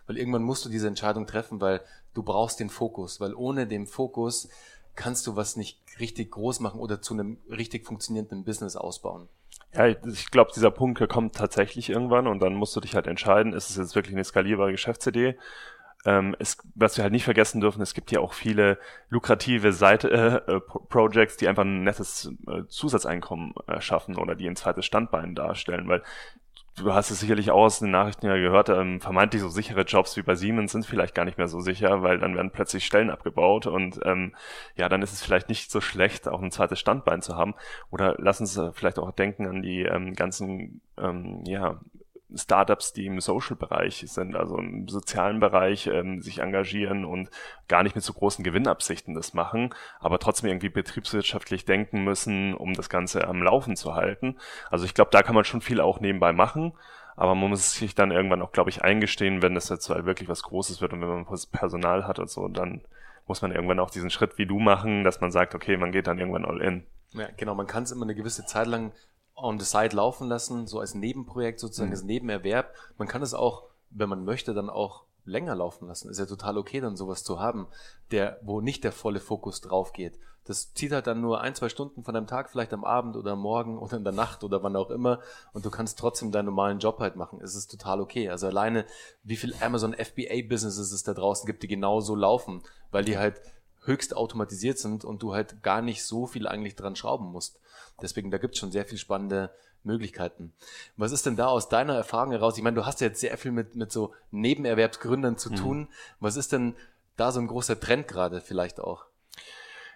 Weil 0.10 0.18
irgendwann 0.18 0.42
musst 0.42 0.66
du 0.66 0.70
diese 0.70 0.88
Entscheidung 0.88 1.28
treffen, 1.28 1.62
weil 1.62 1.82
du 2.16 2.24
brauchst 2.24 2.60
den 2.60 2.72
Fokus, 2.72 3.22
weil 3.22 3.36
ohne 3.36 3.68
den 3.68 3.86
Fokus 3.86 4.50
kannst 4.96 5.28
du 5.28 5.36
was 5.36 5.56
nicht 5.56 5.80
richtig 6.00 6.32
groß 6.32 6.62
machen 6.62 6.80
oder 6.80 7.00
zu 7.00 7.14
einem 7.14 7.38
richtig 7.48 7.86
funktionierenden 7.86 8.44
Business 8.44 8.76
ausbauen. 8.76 9.30
Ja, 9.72 9.86
ich 9.86 10.32
glaube, 10.32 10.50
dieser 10.56 10.72
Punkt 10.72 11.08
kommt 11.10 11.36
tatsächlich 11.36 11.92
irgendwann 11.92 12.26
und 12.26 12.40
dann 12.40 12.56
musst 12.56 12.76
du 12.76 12.80
dich 12.80 12.96
halt 12.96 13.06
entscheiden, 13.06 13.54
ist 13.54 13.70
es 13.70 13.78
jetzt 13.78 13.94
wirklich 13.94 14.16
eine 14.16 14.24
skalierbare 14.24 14.72
Geschäftsidee? 14.72 15.38
Ähm, 16.06 16.36
es, 16.40 16.58
was 16.74 16.98
wir 16.98 17.04
halt 17.04 17.14
nicht 17.14 17.26
vergessen 17.26 17.62
dürfen, 17.62 17.84
es 17.84 17.94
gibt 17.94 18.10
ja 18.10 18.20
auch 18.20 18.34
viele 18.34 18.80
lukrative 19.10 19.74
Seite, 19.74 20.10
äh, 20.48 20.56
äh 20.56 20.60
Projects, 20.60 21.38
die 21.38 21.48
einfach 21.48 21.66
ein 21.66 21.84
nettes 21.84 22.34
äh, 22.48 22.66
Zusatzeinkommen 22.68 23.54
äh, 23.68 23.80
schaffen 23.80 24.18
oder 24.18 24.34
die 24.34 24.48
ein 24.48 24.56
zweites 24.56 24.88
Standbein 24.88 25.36
darstellen, 25.36 25.88
weil 25.88 26.02
du 26.80 26.94
hast 26.94 27.12
es 27.12 27.20
sicherlich 27.20 27.52
auch 27.52 27.66
aus 27.66 27.80
den 27.80 27.92
Nachrichten 27.92 28.26
ja 28.26 28.36
gehört, 28.36 28.70
ähm, 28.70 29.00
vermeintlich 29.00 29.42
so 29.42 29.50
sichere 29.50 29.82
Jobs 29.82 30.18
wie 30.18 30.22
bei 30.22 30.36
Siemens 30.36 30.72
sind 30.72 30.86
vielleicht 30.86 31.16
gar 31.16 31.26
nicht 31.26 31.38
mehr 31.38 31.48
so 31.48 31.60
sicher, 31.60 32.02
weil 32.02 32.20
dann 32.20 32.36
werden 32.36 32.52
plötzlich 32.52 32.86
Stellen 32.86 33.10
abgebaut 33.10 33.68
und 33.68 34.00
ähm, 34.06 34.34
ja, 34.76 34.90
dann 34.90 35.02
ist 35.02 35.14
es 35.14 35.24
vielleicht 35.24 35.50
nicht 35.50 35.72
so 35.72 35.82
schlecht, 35.82 36.28
auch 36.28 36.42
ein 36.42 36.52
zweites 36.52 36.80
Standbein 36.80 37.22
zu 37.22 37.36
haben. 37.36 37.56
Oder 37.92 38.16
lass 38.18 38.40
uns 38.40 38.58
äh, 38.58 38.72
vielleicht 38.74 39.00
auch 39.00 39.12
denken 39.12 39.46
an 39.46 39.62
die 39.62 39.82
ähm, 39.82 40.14
ganzen 40.14 40.82
ähm, 40.98 41.44
ja, 41.46 41.80
Startups, 42.36 42.94
die 42.94 43.08
im 43.08 43.20
Social-Bereich 43.20 44.06
sind, 44.08 44.36
also 44.36 44.58
im 44.58 44.88
sozialen 44.88 45.40
Bereich 45.40 45.88
ähm, 45.88 46.22
sich 46.22 46.40
engagieren 46.40 47.06
und 47.06 47.30
gar 47.68 47.84
nicht 47.84 47.96
mit 47.96 48.04
so 48.04 48.14
großen 48.14 48.44
Gewinnabsichten 48.44 49.16
das 49.16 49.34
machen, 49.34 49.74
aber 50.00 50.20
trotzdem 50.20 50.50
irgendwie 50.50 50.70
betriebswirtschaftlich 50.70 51.66
denken 51.66 52.04
müssen, 52.04 52.54
um 52.54 52.74
das 52.74 52.90
Ganze 52.90 53.28
am 53.28 53.42
Laufen 53.42 53.76
zu 53.76 53.96
halten. 53.96 54.38
Also 54.70 54.86
ich 54.86 54.94
glaube, 54.94 55.12
da 55.12 55.24
kann 55.24 55.36
man 55.36 55.44
schon 55.44 55.62
viel 55.62 55.82
auch 55.82 56.00
nebenbei 56.00 56.32
machen. 56.32 56.74
Aber 57.16 57.36
man 57.36 57.50
muss 57.50 57.74
sich 57.74 57.96
dann 57.96 58.12
irgendwann 58.12 58.42
auch, 58.42 58.54
glaube 58.54 58.70
ich, 58.70 58.82
eingestehen, 58.82 59.42
wenn 59.42 59.54
das 59.54 59.68
jetzt 59.68 59.90
halt 59.90 60.06
wirklich 60.06 60.30
was 60.30 60.42
Großes 60.42 60.80
wird 60.80 60.94
und 60.94 61.02
wenn 61.02 61.10
man 61.10 61.26
Personal 61.52 62.08
hat 62.08 62.18
und 62.18 62.30
so, 62.30 62.48
dann 62.48 62.82
muss 63.28 63.42
man 63.42 63.52
irgendwann 63.52 63.80
auch 63.80 63.90
diesen 63.90 64.10
Schritt 64.10 64.38
wie 64.38 64.46
du 64.46 64.58
machen, 64.58 65.04
dass 65.04 65.20
man 65.20 65.30
sagt, 65.30 65.54
okay, 65.54 65.76
man 65.76 65.92
geht 65.92 66.08
dann 66.08 66.18
irgendwann 66.18 66.46
all 66.46 66.62
in. 66.62 66.86
Ja, 67.12 67.28
genau, 67.36 67.56
man 67.56 67.68
kann 67.68 67.84
es 67.84 67.92
immer 67.92 68.06
eine 68.06 68.16
gewisse 68.16 68.46
Zeit 68.46 68.68
lang 68.68 68.94
on 69.42 69.60
the 69.60 69.66
side 69.66 69.96
laufen 69.96 70.28
lassen, 70.28 70.68
so 70.68 70.80
als 70.80 70.96
Nebenprojekt 70.96 71.60
sozusagen, 71.60 71.90
mhm. 71.90 71.96
als 71.96 72.04
Nebenerwerb. 72.04 72.74
Man 72.98 73.08
kann 73.08 73.22
es 73.22 73.34
auch, 73.34 73.64
wenn 73.90 74.10
man 74.10 74.26
möchte, 74.26 74.54
dann 74.54 74.70
auch 74.70 75.04
länger 75.26 75.56
laufen 75.56 75.88
lassen. 75.88 76.10
Ist 76.10 76.20
ja 76.20 76.26
total 76.26 76.58
okay, 76.58 76.82
dann 76.82 76.96
sowas 76.96 77.24
zu 77.24 77.40
haben, 77.40 77.68
der, 78.12 78.40
wo 78.44 78.62
nicht 78.62 78.84
der 78.84 78.92
volle 78.92 79.20
Fokus 79.20 79.62
drauf 79.62 79.94
geht. 79.94 80.20
Das 80.46 80.74
zieht 80.74 80.92
halt 80.92 81.06
dann 81.06 81.22
nur 81.22 81.42
ein, 81.42 81.54
zwei 81.54 81.70
Stunden 81.70 82.04
von 82.04 82.16
deinem 82.16 82.26
Tag, 82.26 82.50
vielleicht 82.50 82.74
am 82.74 82.84
Abend 82.84 83.16
oder 83.16 83.34
am 83.34 83.42
Morgen 83.42 83.78
oder 83.78 83.98
in 83.98 84.04
der 84.04 84.14
Nacht 84.14 84.44
oder 84.44 84.64
wann 84.64 84.76
auch 84.76 84.90
immer. 84.90 85.20
Und 85.54 85.64
du 85.66 85.70
kannst 85.70 86.00
trotzdem 86.00 86.32
deinen 86.32 86.46
normalen 86.46 86.80
Job 86.80 87.00
halt 87.00 87.16
machen. 87.16 87.40
Es 87.42 87.56
ist 87.56 87.70
total 87.70 88.02
okay. 88.02 88.30
Also 88.30 88.48
alleine, 88.48 88.86
wie 89.22 89.36
viel 89.36 89.54
Amazon 89.62 89.94
FBA 89.94 90.48
Businesses 90.48 90.92
es 90.92 91.04
da 91.04 91.14
draußen 91.14 91.46
gibt, 91.46 91.62
die 91.62 91.68
genau 91.68 92.00
so 92.00 92.16
laufen, 92.16 92.64
weil 92.90 93.06
die 93.06 93.18
halt 93.18 93.42
höchst 93.90 94.16
automatisiert 94.16 94.78
sind 94.78 95.04
und 95.04 95.22
du 95.22 95.34
halt 95.34 95.62
gar 95.62 95.82
nicht 95.82 96.06
so 96.06 96.28
viel 96.28 96.48
eigentlich 96.48 96.76
dran 96.76 96.96
schrauben 96.96 97.32
musst. 97.32 97.60
Deswegen, 98.02 98.32
da 98.32 98.38
gibt 98.38 98.54
es 98.54 98.60
schon 98.60 98.72
sehr 98.72 98.86
viel 98.86 98.98
spannende 98.98 99.52
Möglichkeiten. 99.84 100.54
Was 100.96 101.12
ist 101.12 101.26
denn 101.26 101.36
da 101.36 101.48
aus 101.48 101.68
deiner 101.68 101.96
Erfahrung 101.96 102.32
heraus? 102.32 102.58
Ich 102.58 102.64
meine, 102.64 102.76
du 102.76 102.86
hast 102.86 103.02
ja 103.02 103.08
jetzt 103.08 103.20
sehr 103.20 103.38
viel 103.38 103.52
mit, 103.52 103.76
mit 103.76 103.92
so 103.92 104.14
Nebenerwerbsgründern 104.32 105.38
zu 105.38 105.52
mhm. 105.52 105.56
tun. 105.56 105.88
Was 106.20 106.38
ist 106.38 106.54
denn 106.54 106.76
da 107.18 107.32
so 107.32 107.42
ein 107.42 107.48
großer 107.48 107.80
Trend 107.80 108.08
gerade 108.08 108.40
vielleicht 108.40 108.80
auch? 108.80 109.06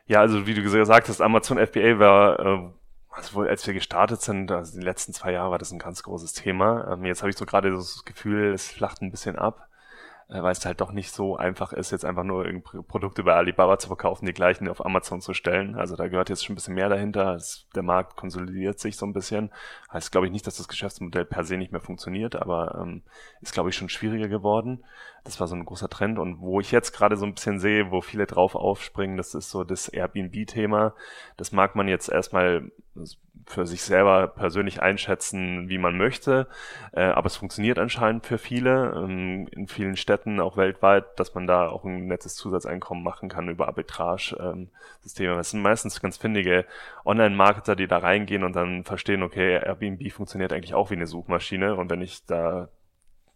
Ja, 0.06 0.20
also 0.20 0.46
wie 0.46 0.54
du 0.54 0.62
gesagt 0.62 1.08
hast, 1.08 1.22
Amazon 1.22 1.66
FBA 1.66 2.00
war, 2.00 2.40
äh, 2.40 2.70
also 3.10 3.42
als 3.42 3.66
wir 3.66 3.74
gestartet 3.74 4.22
sind, 4.22 4.52
also 4.52 4.78
die 4.78 4.84
letzten 4.84 5.14
zwei 5.14 5.32
Jahre 5.32 5.52
war 5.52 5.60
das 5.60 5.72
ein 5.72 5.80
ganz 5.80 6.04
großes 6.04 6.34
Thema. 6.34 6.92
Ähm, 6.92 7.06
jetzt 7.06 7.22
habe 7.22 7.30
ich 7.30 7.38
so 7.38 7.46
gerade 7.46 7.72
das 7.72 8.04
Gefühl, 8.04 8.54
es 8.54 8.70
flacht 8.70 9.02
ein 9.02 9.12
bisschen 9.12 9.38
ab. 9.38 9.70
Äh, 10.34 10.42
weil 10.42 10.52
es 10.52 10.66
halt 10.66 10.82
doch 10.82 10.92
nicht 10.92 11.12
so 11.12 11.38
einfach 11.38 11.74
ist, 11.74 11.92
jetzt 11.92 12.06
einfach 12.06 12.24
nur 12.24 12.46
Produkte 12.88 13.24
bei 13.24 13.36
Alibaba 13.36 13.78
zu 13.78 13.88
verkaufen, 13.88 14.26
die 14.26 14.34
gleichen 14.34 14.68
auf 14.68 14.84
Amazon 14.84 15.22
zu 15.22 15.34
stellen. 15.34 15.76
Also 15.76 15.96
da 15.96 16.08
gehört 16.08 16.30
jetzt 16.30 16.44
schon 16.44 16.54
ein 16.54 16.56
bisschen 16.56 16.74
mehr 16.74 16.90
dahinter. 16.90 17.38
der 17.76 17.84
Markt 17.84 18.16
konsolidiert 18.16 18.80
sich 18.80 18.98
so 18.98 19.06
ein 19.06 19.14
bisschen. 19.14 19.52
Heißt, 19.92 20.12
glaube 20.12 20.26
ich, 20.26 20.34
nicht, 20.34 20.48
dass 20.48 20.58
das 20.58 20.68
Geschäftsmodell 20.68 21.26
per 21.26 21.44
se 21.44 21.56
nicht 21.56 21.72
mehr 21.72 21.82
funktioniert, 21.82 22.36
aber 22.36 22.80
ähm, 22.82 23.04
ist, 23.42 23.54
glaube 23.54 23.70
ich, 23.70 23.76
schon 23.76 23.90
schwieriger 23.90 24.28
geworden. 24.28 24.84
Das 25.24 25.40
war 25.40 25.48
so 25.48 25.56
ein 25.56 25.66
großer 25.66 25.90
Trend. 25.90 26.18
Und 26.18 26.40
wo 26.42 26.60
ich 26.60 26.72
jetzt 26.72 26.94
gerade 26.94 27.16
so 27.16 27.26
ein 27.26 27.36
bisschen 27.36 27.60
sehe, 27.60 27.92
wo 27.92 28.02
viele 28.02 28.26
drauf 28.26 28.56
aufspringen, 28.56 29.18
das 29.18 29.36
ist 29.36 29.52
so 29.52 29.64
das 29.64 29.88
Airbnb-Thema. 29.88 30.96
Das 31.38 31.52
mag 31.52 31.76
man 31.76 31.88
jetzt 31.88 32.10
erstmal 32.10 32.72
für 33.46 33.66
sich 33.66 33.84
selber 33.84 34.28
persönlich 34.28 34.82
einschätzen, 34.82 35.70
wie 35.70 35.78
man 35.78 35.98
möchte. 35.98 36.48
Äh, 36.92 37.04
aber 37.04 37.28
es 37.28 37.36
funktioniert 37.36 37.80
anscheinend 37.80 38.26
für 38.26 38.38
viele, 38.38 38.94
ähm, 38.96 39.48
in 39.52 39.68
vielen 39.68 39.96
Städten, 39.96 40.40
auch 40.40 40.58
weltweit, 40.58 41.20
dass 41.20 41.34
man 41.36 41.48
da 41.48 41.68
auch 41.68 41.84
ein 41.84 42.08
nettes 42.08 42.36
Zusatzeinkommen 42.36 43.04
machen 43.04 43.30
kann 43.30 43.50
über 43.50 43.68
Arbitrage-Systeme. 43.68 45.32
Ähm, 45.32 45.38
das 45.38 45.50
sind 45.52 45.62
meistens 45.62 46.02
ganz 46.02 46.18
findige 46.18 46.66
Online-Marketer, 47.06 47.76
die 47.76 47.88
da 47.88 47.98
reingehen 47.98 48.44
und 48.44 48.56
dann 48.56 48.84
verstehen, 48.84 49.24
okay, 49.24 49.56
Airbnb 49.64 50.12
funktioniert 50.12 50.54
eigentlich 50.54 50.74
auch 50.74 50.90
wie 50.90 50.96
eine 50.96 51.08
Suchmaschine 51.08 51.76
und 51.76 51.90
wenn 51.90 52.02
ich 52.02 52.26
da 52.26 52.70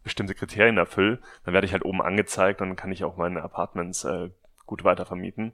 bestimmte 0.02 0.34
Kriterien 0.34 0.78
erfülle, 0.78 1.18
dann 1.44 1.54
werde 1.54 1.66
ich 1.66 1.72
halt 1.72 1.84
oben 1.84 2.00
angezeigt 2.00 2.62
und 2.62 2.68
dann 2.68 2.76
kann 2.76 2.92
ich 2.92 3.04
auch 3.04 3.16
meine 3.16 3.42
Apartments 3.42 4.04
äh, 4.04 4.30
gut 4.64 4.84
weitervermieten. 4.84 5.52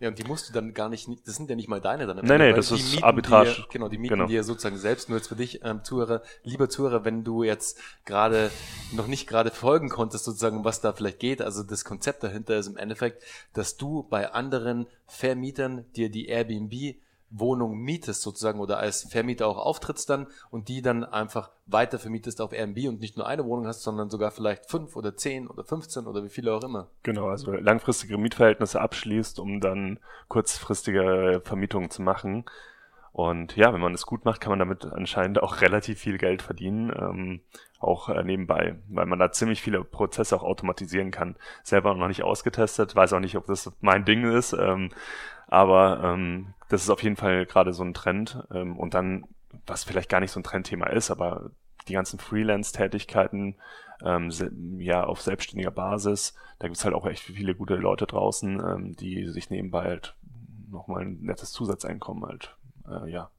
Ja, 0.00 0.08
und 0.08 0.18
die 0.18 0.24
musst 0.24 0.48
du 0.48 0.54
dann 0.54 0.72
gar 0.72 0.88
nicht, 0.88 1.08
das 1.26 1.36
sind 1.36 1.50
ja 1.50 1.56
nicht 1.56 1.68
mal 1.68 1.80
deine 1.80 2.06
dann. 2.06 2.16
Nein, 2.16 2.38
nein, 2.38 2.54
das 2.56 2.70
ist 2.70 3.02
Arbitrage. 3.02 3.50
Dir, 3.50 3.66
genau, 3.70 3.88
die 3.88 3.98
mieten 3.98 4.14
genau. 4.14 4.26
dir 4.26 4.42
sozusagen 4.42 4.78
selbst. 4.78 5.10
Nur 5.10 5.18
jetzt 5.18 5.28
für 5.28 5.36
dich, 5.36 5.62
ähm, 5.62 5.84
Zuhörer, 5.84 6.22
lieber 6.42 6.70
Zuhörer, 6.70 7.04
wenn 7.04 7.22
du 7.22 7.42
jetzt 7.42 7.78
gerade 8.06 8.50
noch 8.92 9.06
nicht 9.06 9.26
gerade 9.26 9.50
folgen 9.50 9.90
konntest, 9.90 10.24
sozusagen, 10.24 10.64
was 10.64 10.80
da 10.80 10.94
vielleicht 10.94 11.18
geht. 11.18 11.42
Also 11.42 11.62
das 11.62 11.84
Konzept 11.84 12.24
dahinter 12.24 12.56
ist 12.56 12.66
im 12.66 12.78
Endeffekt, 12.78 13.22
dass 13.52 13.76
du 13.76 14.02
bei 14.04 14.32
anderen 14.32 14.86
Vermietern 15.06 15.84
dir 15.94 16.10
die 16.10 16.28
Airbnb 16.28 16.96
Wohnung 17.30 17.78
mietest 17.78 18.22
sozusagen 18.22 18.60
oder 18.60 18.78
als 18.78 19.04
Vermieter 19.04 19.46
auch 19.46 19.56
auftrittst 19.56 20.10
dann 20.10 20.26
und 20.50 20.68
die 20.68 20.82
dann 20.82 21.04
einfach 21.04 21.50
weiter 21.66 21.98
vermietest 21.98 22.40
auf 22.40 22.52
Airbnb 22.52 22.88
und 22.88 23.00
nicht 23.00 23.16
nur 23.16 23.26
eine 23.26 23.44
Wohnung 23.44 23.66
hast, 23.66 23.82
sondern 23.82 24.10
sogar 24.10 24.32
vielleicht 24.32 24.68
fünf 24.68 24.96
oder 24.96 25.16
zehn 25.16 25.46
oder 25.46 25.64
15 25.64 26.06
oder 26.06 26.24
wie 26.24 26.28
viele 26.28 26.52
auch 26.52 26.64
immer. 26.64 26.88
Genau, 27.02 27.28
also 27.28 27.52
langfristige 27.52 28.18
Mietverhältnisse 28.18 28.80
abschließt, 28.80 29.38
um 29.38 29.60
dann 29.60 30.00
kurzfristige 30.28 31.40
Vermietungen 31.44 31.90
zu 31.90 32.02
machen. 32.02 32.44
Und 33.12 33.56
ja, 33.56 33.72
wenn 33.72 33.80
man 33.80 33.94
es 33.94 34.06
gut 34.06 34.24
macht, 34.24 34.40
kann 34.40 34.50
man 34.50 34.58
damit 34.58 34.84
anscheinend 34.84 35.42
auch 35.42 35.60
relativ 35.60 35.98
viel 35.98 36.16
Geld 36.16 36.42
verdienen, 36.42 36.92
ähm, 36.96 37.40
auch 37.80 38.08
äh, 38.08 38.22
nebenbei, 38.22 38.78
weil 38.88 39.06
man 39.06 39.18
da 39.18 39.32
ziemlich 39.32 39.62
viele 39.62 39.82
Prozesse 39.82 40.36
auch 40.36 40.44
automatisieren 40.44 41.10
kann. 41.10 41.36
Selber 41.62 41.94
noch 41.94 42.08
nicht 42.08 42.22
ausgetestet, 42.22 42.94
weiß 42.94 43.12
auch 43.12 43.20
nicht, 43.20 43.36
ob 43.36 43.46
das 43.46 43.72
mein 43.80 44.04
Ding 44.04 44.30
ist. 44.30 44.52
Ähm, 44.52 44.90
aber 45.48 46.00
ähm, 46.04 46.54
das 46.68 46.82
ist 46.82 46.90
auf 46.90 47.02
jeden 47.02 47.16
Fall 47.16 47.46
gerade 47.46 47.72
so 47.72 47.82
ein 47.82 47.94
Trend. 47.94 48.44
Ähm, 48.52 48.78
und 48.78 48.94
dann, 48.94 49.24
was 49.66 49.82
vielleicht 49.84 50.08
gar 50.08 50.20
nicht 50.20 50.30
so 50.30 50.38
ein 50.38 50.44
Trendthema 50.44 50.86
ist, 50.86 51.10
aber 51.10 51.50
die 51.88 51.94
ganzen 51.94 52.20
Freelance-Tätigkeiten, 52.20 53.56
ähm, 54.04 54.30
ja, 54.78 55.04
auf 55.04 55.20
selbstständiger 55.20 55.72
Basis, 55.72 56.34
da 56.58 56.68
gibt's 56.68 56.84
halt 56.84 56.94
auch 56.94 57.06
echt 57.06 57.22
viele 57.22 57.54
gute 57.54 57.74
Leute 57.74 58.06
draußen, 58.06 58.60
ähm, 58.60 58.96
die 58.96 59.26
sich 59.28 59.50
nebenbei 59.50 59.82
halt 59.82 60.14
nochmal 60.70 61.02
ein 61.02 61.18
nettes 61.20 61.52
Zusatzeinkommen 61.52 62.24
halt, 62.24 62.56
äh, 62.88 63.10
ja, 63.10 63.30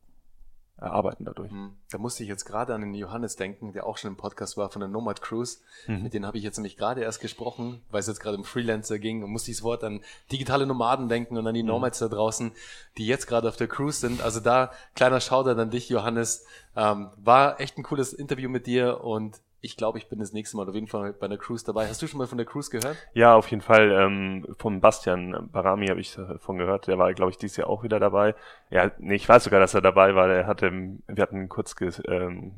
erarbeiten 0.82 1.26
dadurch. 1.26 1.52
Hm. 1.52 1.78
Da 1.92 2.00
musste 2.00 2.24
ich 2.24 2.30
jetzt 2.30 2.46
gerade 2.46 2.74
an 2.74 2.82
den 2.82 2.96
Johannes 2.96 3.36
denken, 3.36 3.72
der 3.72 3.86
auch 3.86 3.98
schon 3.98 4.12
im 4.12 4.18
Podcast 4.18 4.58
war 4.58 4.70
von 4.72 4.80
der 4.80 4.90
Nomad 4.90 5.22
Cruise. 5.22 5.60
Mhm. 5.86 6.04
Mit 6.04 6.14
denen 6.14 6.26
habe 6.26 6.38
ich 6.38 6.44
jetzt 6.44 6.58
nämlich 6.58 6.76
gerade 6.76 7.02
erst 7.02 7.22
gesprochen, 7.22 7.82
weil 7.92 8.00
es 8.00 8.08
jetzt 8.08 8.20
gerade 8.20 8.38
um 8.38 8.44
Freelancer 8.44 8.98
ging 8.98 9.24
und 9.24 9.30
musste 9.30 9.52
ich 9.52 9.58
das 9.58 9.64
Wort 9.64 9.84
an 9.84 10.02
digitale 10.32 10.66
Nomaden 10.66 11.08
denken 11.08 11.38
und 11.38 11.46
an 11.46 11.54
die 11.54 11.62
mhm. 11.62 11.70
Nomads 11.70 12.00
da 12.00 12.08
draußen, 12.08 12.52
die 12.98 13.06
jetzt 13.06 13.28
gerade 13.28 13.48
auf 13.48 13.58
der 13.58 13.68
Cruise 13.68 14.00
sind. 14.00 14.22
Also 14.22 14.40
da 14.40 14.72
kleiner 14.96 15.22
Shoutout 15.22 15.62
an 15.62 15.70
dich, 15.70 15.88
Johannes. 15.88 16.46
Ähm, 16.76 17.12
war 17.18 17.60
echt 17.60 17.78
ein 17.78 17.84
cooles 17.84 18.14
Interview 18.14 18.50
mit 18.50 18.66
dir 18.66 19.04
und 19.04 19.40
ich 19.62 19.78
glaube, 19.78 20.00
ich 20.00 20.10
bin 20.10 20.20
das 20.20 20.34
nächste 20.34 20.58
Mal 20.58 20.68
auf 20.68 20.74
jeden 20.74 20.88
Fall 20.88 21.14
bei 21.14 21.28
einer 21.28 21.38
Cruise 21.38 21.64
dabei. 21.64 21.88
Hast 21.88 22.02
du 22.02 22.08
schon 22.08 22.18
mal 22.18 22.28
von 22.28 22.38
der 22.40 22.48
Cruise 22.48 22.72
gehört? 22.72 22.98
Ja, 23.14 23.36
auf 23.36 23.50
jeden 23.52 23.62
Fall. 23.62 23.92
Ähm, 23.92 24.48
von 24.58 24.82
Bastian 24.82 25.50
Barami 25.52 25.88
habe 25.88 26.02
ich 26.02 26.16
davon 26.16 26.58
gehört. 26.58 26.88
Der 26.88 26.98
war, 26.98 27.14
glaube 27.14 27.32
ich, 27.32 27.38
dieses 27.38 27.58
Jahr 27.58 27.70
auch 27.70 27.84
wieder 27.84 28.00
dabei. 28.00 28.34
Ja, 28.72 28.92
nee, 28.98 29.16
ich 29.16 29.30
weiß 29.30 29.44
sogar, 29.44 29.60
dass 29.60 29.76
er 29.76 29.82
dabei 29.82 30.16
war. 30.16 30.28
Er 30.30 30.48
hatte, 30.48 30.72
wir 30.72 31.22
hatten 31.22 31.48
kurz 31.48 31.76
ges, 31.76 32.02
ähm, 32.08 32.54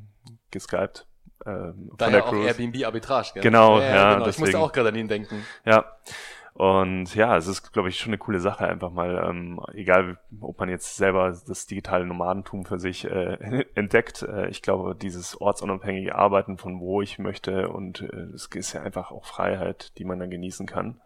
geskypt. 0.50 1.06
Ähm, 1.46 1.92
Daher 1.98 2.24
von 2.24 2.36
der 2.38 2.42
auch 2.42 2.48
Airbnb 2.48 2.86
Arbitrage, 2.86 3.32
gell? 3.34 3.44
Genau, 3.44 3.80
ja, 3.80 3.96
ja, 3.96 4.14
genau. 4.14 4.28
Ich 4.28 4.40
musste 4.40 4.60
auch 4.60 4.72
gerade 4.72 4.90
an 4.90 4.96
ihn 4.96 5.10
denken. 5.10 5.46
Ja. 5.66 5.86
Und 6.54 7.16
ja, 7.16 7.36
es 7.36 7.48
ist, 7.48 7.74
glaube 7.74 7.90
ich, 7.90 7.98
schon 7.98 8.12
eine 8.12 8.20
coole 8.20 8.40
Sache, 8.40 8.68
einfach 8.68 8.92
mal, 8.92 9.28
ähm, 9.28 9.60
egal 9.74 10.20
ob 10.40 10.60
man 10.60 10.70
jetzt 10.70 10.98
selber 10.98 11.36
das 11.48 11.66
digitale 11.66 12.06
Nomadentum 12.06 12.66
für 12.66 12.80
sich 12.80 13.06
äh, 13.06 13.66
entdeckt. 13.76 14.22
Äh, 14.22 14.50
ich 14.50 14.62
glaube, 14.62 14.96
dieses 14.96 15.40
ortsunabhängige 15.42 16.14
Arbeiten 16.14 16.60
von 16.60 16.80
wo 16.80 17.02
ich 17.02 17.18
möchte 17.18 17.70
und 17.70 18.02
äh, 18.02 18.28
es 18.36 18.46
ist 18.54 18.74
ja 18.74 18.84
einfach 18.84 19.10
auch 19.10 19.26
Freiheit, 19.26 19.98
die 19.98 20.06
man 20.06 20.20
dann 20.20 20.30
genießen 20.30 20.68
kann. 20.68 21.02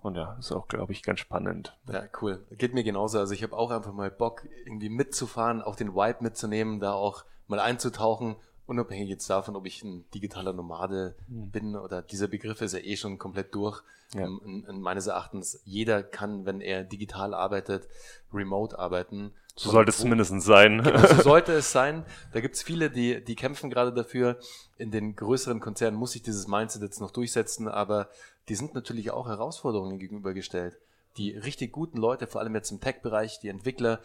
Und 0.00 0.16
ja, 0.16 0.36
ist 0.38 0.52
auch, 0.52 0.68
glaube 0.68 0.92
ich, 0.92 1.02
ganz 1.02 1.18
spannend. 1.18 1.76
Ja, 1.90 2.04
cool. 2.20 2.44
Geht 2.50 2.74
mir 2.74 2.84
genauso. 2.84 3.18
Also 3.18 3.32
ich 3.32 3.42
habe 3.42 3.56
auch 3.56 3.70
einfach 3.70 3.92
mal 3.92 4.10
Bock, 4.10 4.46
irgendwie 4.64 4.90
mitzufahren, 4.90 5.62
auch 5.62 5.76
den 5.76 5.94
Vibe 5.94 6.18
mitzunehmen, 6.20 6.78
da 6.78 6.92
auch 6.92 7.24
mal 7.48 7.58
einzutauchen 7.58 8.36
unabhängig 8.66 9.08
jetzt 9.08 9.28
davon, 9.28 9.56
ob 9.56 9.66
ich 9.66 9.82
ein 9.82 10.04
digitaler 10.14 10.52
Nomade 10.52 11.14
mhm. 11.28 11.50
bin 11.50 11.76
oder 11.76 12.02
dieser 12.02 12.28
Begriff 12.28 12.60
ist 12.60 12.72
ja 12.72 12.80
eh 12.80 12.96
schon 12.96 13.18
komplett 13.18 13.54
durch. 13.54 13.82
Ja. 14.14 14.22
Ähm, 14.22 14.64
in 14.68 14.80
meines 14.80 15.06
Erachtens, 15.06 15.60
jeder 15.64 16.02
kann, 16.02 16.46
wenn 16.46 16.60
er 16.60 16.84
digital 16.84 17.34
arbeitet, 17.34 17.88
remote 18.32 18.78
arbeiten. 18.78 19.32
So 19.56 19.70
sollte 19.70 19.90
es 19.90 19.98
zumindest 19.98 20.40
sein. 20.42 20.82
Genau, 20.82 21.06
so 21.06 21.14
sollte 21.22 21.52
es 21.52 21.72
sein. 21.72 22.04
Da 22.32 22.40
gibt's 22.40 22.62
viele, 22.62 22.90
die, 22.90 23.22
die 23.22 23.36
kämpfen 23.36 23.70
gerade 23.70 23.92
dafür. 23.92 24.38
In 24.78 24.90
den 24.90 25.14
größeren 25.14 25.60
Konzernen 25.60 25.98
muss 25.98 26.12
sich 26.12 26.22
dieses 26.22 26.48
Mindset 26.48 26.82
jetzt 26.82 27.00
noch 27.00 27.10
durchsetzen, 27.10 27.68
aber 27.68 28.08
die 28.48 28.54
sind 28.54 28.74
natürlich 28.74 29.10
auch 29.10 29.26
Herausforderungen 29.26 29.98
gegenübergestellt. 29.98 30.76
Die 31.16 31.36
richtig 31.36 31.72
guten 31.72 31.98
Leute, 31.98 32.26
vor 32.26 32.40
allem 32.40 32.54
jetzt 32.54 32.72
im 32.72 32.80
Tech-Bereich, 32.80 33.38
die 33.40 33.48
Entwickler, 33.48 34.00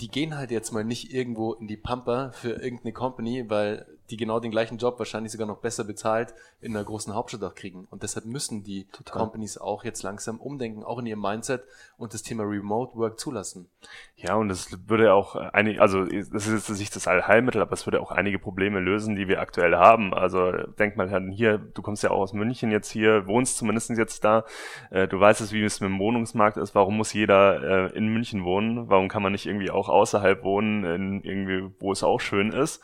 die 0.00 0.08
gehen 0.08 0.36
halt 0.36 0.50
jetzt 0.50 0.72
mal 0.72 0.84
nicht 0.84 1.12
irgendwo 1.12 1.52
in 1.52 1.68
die 1.68 1.76
Pampa 1.76 2.32
für 2.32 2.50
irgendeine 2.50 2.92
Company, 2.92 3.48
weil 3.48 3.86
die 4.10 4.16
genau 4.16 4.40
den 4.40 4.50
gleichen 4.50 4.78
Job 4.78 4.98
wahrscheinlich 4.98 5.32
sogar 5.32 5.46
noch 5.46 5.58
besser 5.58 5.84
bezahlt 5.84 6.34
in 6.60 6.76
einer 6.76 6.84
großen 6.84 7.14
Hauptstadt 7.14 7.42
auch 7.42 7.54
kriegen. 7.54 7.86
Und 7.90 8.02
deshalb 8.02 8.26
müssen 8.26 8.62
die 8.62 8.84
Total. 8.92 9.18
Companies 9.18 9.58
auch 9.58 9.84
jetzt 9.84 10.02
langsam 10.02 10.38
umdenken, 10.38 10.84
auch 10.84 10.98
in 10.98 11.06
ihrem 11.06 11.20
Mindset 11.20 11.64
und 11.96 12.12
das 12.12 12.22
Thema 12.22 12.44
Remote 12.44 12.96
Work 12.96 13.18
zulassen. 13.18 13.68
Ja, 14.16 14.34
und 14.34 14.50
es 14.50 14.88
würde 14.88 15.14
auch 15.14 15.36
einige, 15.36 15.80
also 15.80 16.04
das 16.04 16.46
ist 16.46 16.68
jetzt 16.68 16.78
nicht 16.78 16.94
das 16.94 17.08
Allheilmittel, 17.08 17.62
aber 17.62 17.72
es 17.72 17.86
würde 17.86 18.00
auch 18.00 18.10
einige 18.10 18.38
Probleme 18.38 18.80
lösen, 18.80 19.16
die 19.16 19.28
wir 19.28 19.40
aktuell 19.40 19.74
haben. 19.76 20.12
Also 20.12 20.52
denk 20.78 20.96
mal 20.96 21.30
hier, 21.30 21.58
du 21.58 21.82
kommst 21.82 22.02
ja 22.02 22.10
auch 22.10 22.20
aus 22.20 22.32
München 22.32 22.70
jetzt 22.70 22.90
hier, 22.90 23.26
wohnst 23.26 23.56
zumindest 23.56 23.90
jetzt 23.90 24.24
da, 24.24 24.44
äh, 24.90 25.08
du 25.08 25.18
weißt 25.18 25.40
es, 25.40 25.52
wie 25.52 25.62
es 25.62 25.80
mit 25.80 25.88
dem 25.88 25.98
Wohnungsmarkt 25.98 26.56
ist, 26.56 26.74
warum 26.74 26.96
muss 26.96 27.12
jeder 27.12 27.90
äh, 27.90 27.96
in 27.96 28.08
München 28.08 28.44
wohnen? 28.44 28.88
Warum 28.88 29.08
kann 29.08 29.22
man 29.22 29.32
nicht 29.32 29.46
irgendwie 29.46 29.70
auch 29.70 29.88
außerhalb 29.88 30.42
wohnen, 30.42 30.84
in 30.84 31.22
irgendwie, 31.22 31.70
wo 31.80 31.92
es 31.92 32.02
auch 32.02 32.20
schön 32.20 32.52
ist? 32.52 32.82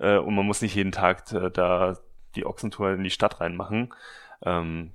Äh, 0.00 0.18
und 0.18 0.34
man 0.34 0.46
muss 0.46 0.62
nicht 0.62 0.74
jeden 0.74 0.92
Tag 0.92 1.30
äh, 1.32 1.50
da 1.50 1.96
die 2.34 2.46
Ochsentour 2.46 2.92
in 2.92 3.04
die 3.04 3.10
Stadt 3.10 3.40
reinmachen, 3.40 3.92
ähm, 4.42 4.92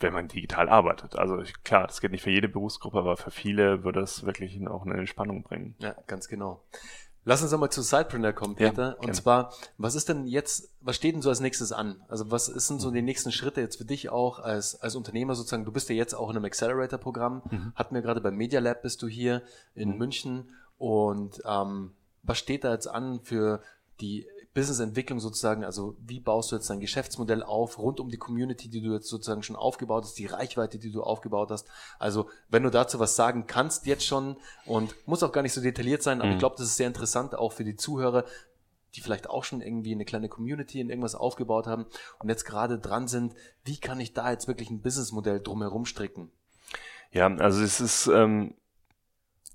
wenn 0.00 0.12
man 0.12 0.28
digital 0.28 0.68
arbeitet. 0.68 1.16
Also 1.16 1.40
ich, 1.40 1.64
klar, 1.64 1.86
das 1.86 2.00
geht 2.00 2.12
nicht 2.12 2.22
für 2.22 2.30
jede 2.30 2.48
Berufsgruppe, 2.48 2.98
aber 2.98 3.16
für 3.16 3.30
viele 3.30 3.84
würde 3.84 4.00
es 4.00 4.24
wirklich 4.24 4.66
auch 4.68 4.86
eine 4.86 4.94
Entspannung 4.94 5.42
bringen. 5.42 5.74
Ja, 5.78 5.94
ganz 6.06 6.28
genau. 6.28 6.62
Lass 7.24 7.42
uns 7.42 7.52
einmal 7.52 7.70
zu 7.70 7.82
Sideprinter 7.82 8.32
kommen, 8.32 8.54
Peter. 8.54 8.96
Ja, 9.00 9.06
und 9.06 9.12
zwar, 9.14 9.52
was 9.76 9.94
ist 9.94 10.08
denn 10.08 10.26
jetzt, 10.26 10.72
was 10.80 10.96
steht 10.96 11.14
denn 11.14 11.20
so 11.20 11.28
als 11.28 11.40
nächstes 11.40 11.72
an? 11.72 12.00
Also 12.08 12.30
was 12.30 12.48
ist 12.48 12.70
denn 12.70 12.78
so 12.78 12.90
die 12.90 13.02
nächsten 13.02 13.32
Schritte 13.32 13.60
jetzt 13.60 13.76
für 13.76 13.84
dich 13.84 14.08
auch 14.08 14.38
als, 14.38 14.80
als 14.80 14.94
Unternehmer 14.94 15.34
sozusagen? 15.34 15.64
Du 15.64 15.72
bist 15.72 15.90
ja 15.90 15.94
jetzt 15.94 16.14
auch 16.14 16.30
in 16.30 16.36
einem 16.36 16.46
Accelerator-Programm. 16.46 17.42
Mhm. 17.50 17.72
Hatten 17.74 17.94
wir 17.94 18.02
gerade 18.02 18.20
beim 18.20 18.36
Media 18.36 18.60
Lab 18.60 18.82
bist 18.82 19.02
du 19.02 19.08
hier 19.08 19.42
in 19.74 19.90
mhm. 19.90 19.98
München. 19.98 20.48
Und 20.78 21.42
ähm, 21.44 21.92
was 22.22 22.38
steht 22.38 22.64
da 22.64 22.72
jetzt 22.72 22.86
an 22.86 23.20
für 23.20 23.60
die 24.00 24.26
Businessentwicklung 24.54 25.20
sozusagen, 25.20 25.64
also 25.64 25.96
wie 26.00 26.20
baust 26.20 26.50
du 26.50 26.56
jetzt 26.56 26.68
dein 26.68 26.80
Geschäftsmodell 26.80 27.42
auf, 27.42 27.78
rund 27.78 28.00
um 28.00 28.08
die 28.08 28.16
Community, 28.16 28.68
die 28.68 28.80
du 28.80 28.92
jetzt 28.92 29.08
sozusagen 29.08 29.42
schon 29.42 29.56
aufgebaut 29.56 30.04
hast, 30.04 30.18
die 30.18 30.26
Reichweite, 30.26 30.78
die 30.78 30.90
du 30.90 31.02
aufgebaut 31.02 31.50
hast. 31.50 31.68
Also 31.98 32.28
wenn 32.48 32.62
du 32.62 32.70
dazu 32.70 32.98
was 32.98 33.14
sagen 33.14 33.46
kannst 33.46 33.86
jetzt 33.86 34.04
schon 34.04 34.36
und 34.66 34.94
muss 35.06 35.22
auch 35.22 35.32
gar 35.32 35.42
nicht 35.42 35.52
so 35.52 35.60
detailliert 35.60 36.02
sein, 36.02 36.20
aber 36.20 36.28
mhm. 36.28 36.32
ich 36.34 36.38
glaube, 36.40 36.56
das 36.58 36.66
ist 36.66 36.76
sehr 36.76 36.88
interessant 36.88 37.36
auch 37.36 37.52
für 37.52 37.64
die 37.64 37.76
Zuhörer, 37.76 38.24
die 38.94 39.00
vielleicht 39.00 39.30
auch 39.30 39.44
schon 39.44 39.60
irgendwie 39.60 39.92
eine 39.92 40.04
kleine 40.04 40.28
Community 40.28 40.80
in 40.80 40.90
irgendwas 40.90 41.14
aufgebaut 41.14 41.66
haben 41.66 41.86
und 42.18 42.28
jetzt 42.28 42.44
gerade 42.44 42.78
dran 42.78 43.06
sind, 43.06 43.34
wie 43.64 43.78
kann 43.78 44.00
ich 44.00 44.12
da 44.12 44.30
jetzt 44.30 44.48
wirklich 44.48 44.70
ein 44.70 44.80
Businessmodell 44.80 45.40
drumherum 45.40 45.84
stricken? 45.84 46.32
Ja, 47.12 47.32
also 47.36 47.62
es 47.62 47.80
ist 47.80 48.06
ähm, 48.08 48.54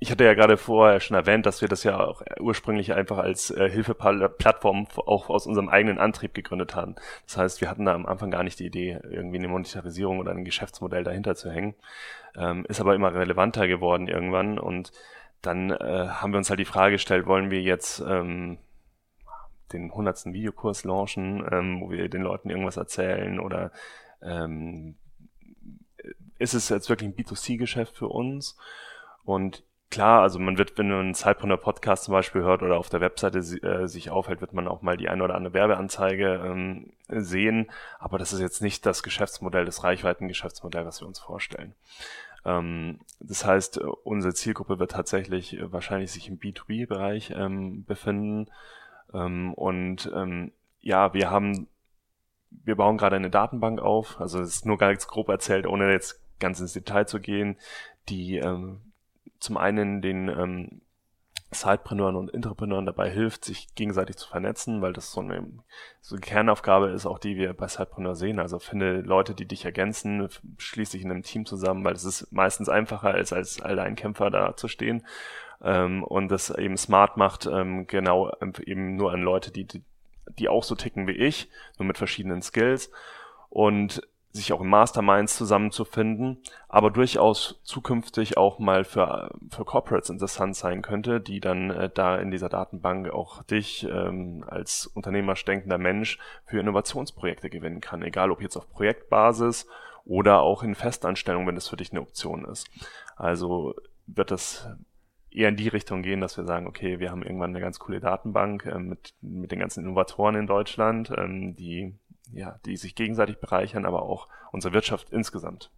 ich 0.03 0.12
hatte 0.12 0.25
ja 0.25 0.33
gerade 0.33 0.57
vorher 0.57 1.00
schon 1.00 1.15
erwähnt, 1.15 1.45
dass 1.45 1.62
wir 1.62 1.69
das 1.69 1.86
ja 1.86 1.98
auch 1.98 2.22
ursprünglich 2.41 2.93
einfach 2.93 3.19
als 3.19 3.51
äh, 3.51 3.69
Hilfeplattform 3.69 4.86
auch 4.98 5.29
aus 5.29 5.48
unserem 5.48 5.69
eigenen 5.69 5.98
Antrieb 5.98 6.33
gegründet 6.33 6.75
haben. 6.75 6.95
Das 7.25 7.38
heißt, 7.38 7.62
wir 7.62 7.69
hatten 7.69 7.86
da 7.86 7.93
am 7.93 8.05
Anfang 8.05 8.29
gar 8.29 8.43
nicht 8.43 8.60
die 8.60 8.65
Idee, 8.65 9.00
irgendwie 9.10 9.38
eine 9.38 9.48
Monetarisierung 9.48 10.19
oder 10.19 10.31
ein 10.31 10.43
Geschäftsmodell 10.43 11.05
dahinter 11.05 11.36
zu 11.36 11.50
hängen. 11.50 11.75
Ähm, 12.36 12.65
ist 12.67 12.81
aber 12.81 12.95
immer 12.95 13.13
relevanter 13.13 13.65
geworden 13.65 14.10
irgendwann 14.10 14.60
und 14.60 14.91
dann 15.41 15.69
äh, 15.69 16.07
haben 16.10 16.33
wir 16.33 16.38
uns 16.38 16.50
halt 16.50 16.60
die 16.60 16.65
Frage 16.65 16.95
gestellt, 16.95 17.25
wollen 17.25 17.50
wir 17.50 17.62
jetzt 17.62 18.03
ähm, 18.05 18.57
den 19.72 19.89
hundertsten 19.93 20.33
Videokurs 20.33 20.83
launchen, 20.83 21.48
ähm, 21.50 21.79
wo 21.79 21.91
wir 21.91 22.10
den 22.10 22.24
Leuten 22.24 22.50
irgendwas 22.50 22.75
erzählen 22.75 23.39
oder 23.39 23.72
ähm, 24.22 24.98
ist 26.39 26.55
es 26.55 26.67
jetzt 26.67 26.89
wirklich 26.89 27.10
ein 27.10 27.15
B2C-Geschäft 27.15 27.95
für 27.95 28.10
uns? 28.10 28.57
Und 29.24 29.63
klar, 29.93 30.23
also 30.23 30.39
man 30.39 30.57
wird, 30.57 30.75
wenn 30.79 30.89
man 30.89 31.00
einen 31.00 31.13
Zeitpreneur 31.13 31.57
Podcast 31.57 32.05
zum 32.05 32.13
Beispiel 32.13 32.41
hört 32.41 32.63
oder 32.63 32.77
auf 32.77 32.89
der 32.89 33.00
Webseite 33.00 33.38
äh, 33.39 33.88
sich 33.88 34.09
aufhält, 34.09 34.41
wird 34.41 34.53
man 34.53 34.67
auch 34.67 34.81
mal 34.81 34.97
die 34.97 35.07
eine 35.07 35.23
oder 35.23 35.35
andere 35.35 35.53
Werbeanzeige 35.53 36.41
ähm, 36.43 36.93
sehen. 37.07 37.69
Aber 38.00 38.17
das 38.17 38.33
ist 38.33 38.39
jetzt 38.39 38.63
nicht 38.63 38.88
das 38.88 39.03
Geschäftsmodell, 39.03 39.65
das 39.65 39.83
Reichweiten-Geschäftsmodell, 39.83 40.88
was 40.88 41.00
wir 41.00 41.07
uns 41.07 41.19
vorstellen. 41.19 41.75
Ähm, 42.43 43.01
das 43.19 43.45
heißt, 43.45 43.77
unsere 43.77 44.33
Zielgruppe 44.33 44.79
wird 44.79 44.91
tatsächlich 44.91 45.59
wahrscheinlich 45.62 46.12
sich 46.12 46.27
im 46.27 46.39
B2B-Bereich 46.39 47.31
ähm, 47.35 47.85
befinden. 47.85 48.50
Ähm, 49.13 49.53
und 49.53 50.12
ähm, 50.15 50.53
ja, 50.81 51.13
wir 51.13 51.29
haben, 51.29 51.67
wir 52.50 52.75
bauen 52.75 52.97
gerade 52.97 53.15
eine 53.15 53.29
Datenbank 53.29 53.79
auf. 53.79 54.19
Also 54.19 54.41
es 54.41 54.55
ist 54.55 54.65
nur 54.65 54.79
ganz 54.79 55.07
grob 55.07 55.29
erzählt, 55.29 55.67
ohne 55.67 55.91
jetzt 55.91 56.19
ganz 56.39 56.59
ins 56.59 56.73
Detail 56.73 57.05
zu 57.05 57.19
gehen, 57.19 57.57
die 58.09 58.38
ähm, 58.38 58.81
zum 59.43 59.57
einen 59.57 60.01
den 60.01 60.29
ähm, 60.29 60.81
Sidepreneuren 61.53 62.15
und 62.15 62.33
Entrepreneuren 62.33 62.85
dabei 62.85 63.09
hilft, 63.09 63.45
sich 63.45 63.75
gegenseitig 63.75 64.17
zu 64.17 64.27
vernetzen, 64.27 64.81
weil 64.81 64.93
das 64.93 65.12
so 65.12 65.21
eine, 65.21 65.45
so 66.01 66.15
eine 66.15 66.21
Kernaufgabe 66.21 66.89
ist, 66.89 67.05
auch 67.05 67.19
die 67.19 67.38
wir 67.38 67.53
bei 67.53 67.67
Sidepreneur 67.67 68.15
sehen. 68.15 68.39
Also 68.39 68.59
finde 68.59 69.01
Leute, 69.01 69.35
die 69.35 69.47
dich 69.47 69.65
ergänzen, 69.65 70.27
schließ 70.57 70.91
dich 70.91 71.03
in 71.03 71.12
einem 71.12 71.23
Team 71.23 71.45
zusammen, 71.45 71.83
weil 71.85 71.93
es 71.93 72.03
ist 72.03 72.31
meistens 72.31 72.69
einfacher, 72.69 73.12
als 73.12 73.33
als 73.33 73.62
Alleinkämpfer 73.62 74.29
da 74.29 74.55
zu 74.55 74.67
stehen. 74.67 75.05
Ähm, 75.62 76.03
und 76.03 76.29
das 76.29 76.50
eben 76.50 76.77
smart 76.77 77.17
macht, 77.17 77.45
ähm, 77.45 77.88
genau 77.88 78.31
eben 78.65 78.95
nur 78.95 79.13
an 79.13 79.21
Leute, 79.21 79.51
die, 79.51 79.67
die 80.27 80.50
auch 80.50 80.63
so 80.63 80.75
ticken 80.75 81.07
wie 81.07 81.12
ich, 81.12 81.50
nur 81.77 81.88
mit 81.88 81.97
verschiedenen 81.97 82.41
Skills. 82.41 82.91
Und 83.50 84.01
sich 84.33 84.51
auch 84.51 84.61
in 84.61 84.67
Masterminds 84.67 85.37
zusammenzufinden, 85.37 86.41
aber 86.67 86.89
durchaus 86.89 87.61
zukünftig 87.63 88.35
auch 88.35 88.57
mal 88.57 88.83
für, 88.83 89.31
für 89.49 89.63
Corporates 89.63 90.09
interessant 90.09 90.55
sein 90.55 90.81
könnte, 90.81 91.21
die 91.21 91.39
dann 91.39 91.69
äh, 91.69 91.89
da 91.93 92.17
in 92.17 92.31
dieser 92.31 92.49
Datenbank 92.49 93.11
auch 93.11 93.43
dich 93.43 93.87
ähm, 93.87 94.43
als 94.47 94.87
unternehmerisch 94.87 95.45
denkender 95.45 95.77
Mensch 95.77 96.17
für 96.45 96.59
Innovationsprojekte 96.59 97.51
gewinnen 97.51 97.79
kann, 97.79 98.01
egal 98.01 98.31
ob 98.31 98.41
jetzt 98.41 98.57
auf 98.57 98.67
Projektbasis 98.71 99.67
oder 100.03 100.41
auch 100.41 100.63
in 100.63 100.73
Festanstellung, 100.73 101.45
wenn 101.45 101.55
das 101.55 101.69
für 101.69 101.77
dich 101.77 101.91
eine 101.91 102.01
Option 102.01 102.45
ist. 102.45 102.67
Also 103.15 103.75
wird 104.07 104.31
das 104.31 104.67
eher 105.29 105.49
in 105.49 105.55
die 105.55 105.67
Richtung 105.67 106.01
gehen, 106.01 106.21
dass 106.21 106.37
wir 106.37 106.45
sagen, 106.45 106.67
okay, 106.67 106.99
wir 106.99 107.11
haben 107.11 107.23
irgendwann 107.23 107.51
eine 107.51 107.59
ganz 107.59 107.79
coole 107.79 107.99
Datenbank 107.99 108.65
äh, 108.65 108.79
mit, 108.79 109.13
mit 109.21 109.51
den 109.51 109.59
ganzen 109.59 109.83
Innovatoren 109.83 110.35
in 110.35 110.47
Deutschland, 110.47 111.11
ähm, 111.15 111.55
die 111.55 111.95
ja, 112.33 112.59
die 112.65 112.77
sich 112.77 112.95
gegenseitig 112.95 113.39
bereichern, 113.39 113.85
aber 113.85 114.03
auch 114.03 114.27
unsere 114.51 114.73
Wirtschaft 114.73 115.09
insgesamt. 115.11 115.71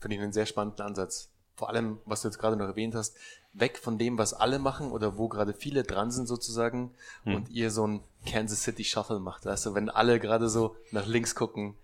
Finde 0.00 0.16
ich 0.16 0.22
einen 0.22 0.32
sehr 0.32 0.46
spannenden 0.46 0.84
Ansatz. 0.84 1.30
Vor 1.56 1.68
allem, 1.68 1.98
was 2.04 2.22
du 2.22 2.28
jetzt 2.28 2.38
gerade 2.38 2.56
noch 2.56 2.66
erwähnt 2.66 2.94
hast, 2.94 3.16
weg 3.52 3.78
von 3.78 3.96
dem, 3.96 4.18
was 4.18 4.34
alle 4.34 4.58
machen 4.58 4.90
oder 4.90 5.16
wo 5.16 5.28
gerade 5.28 5.54
viele 5.54 5.84
dran 5.84 6.10
sind 6.10 6.26
sozusagen 6.26 6.92
hm. 7.22 7.34
und 7.34 7.48
ihr 7.50 7.70
so 7.70 7.86
ein 7.86 8.00
Kansas 8.26 8.62
City 8.62 8.84
Shuffle 8.84 9.20
macht. 9.20 9.46
Also 9.46 9.74
wenn 9.74 9.88
alle 9.88 10.18
gerade 10.18 10.48
so 10.48 10.76
nach 10.90 11.06
links 11.06 11.34
gucken, 11.34 11.76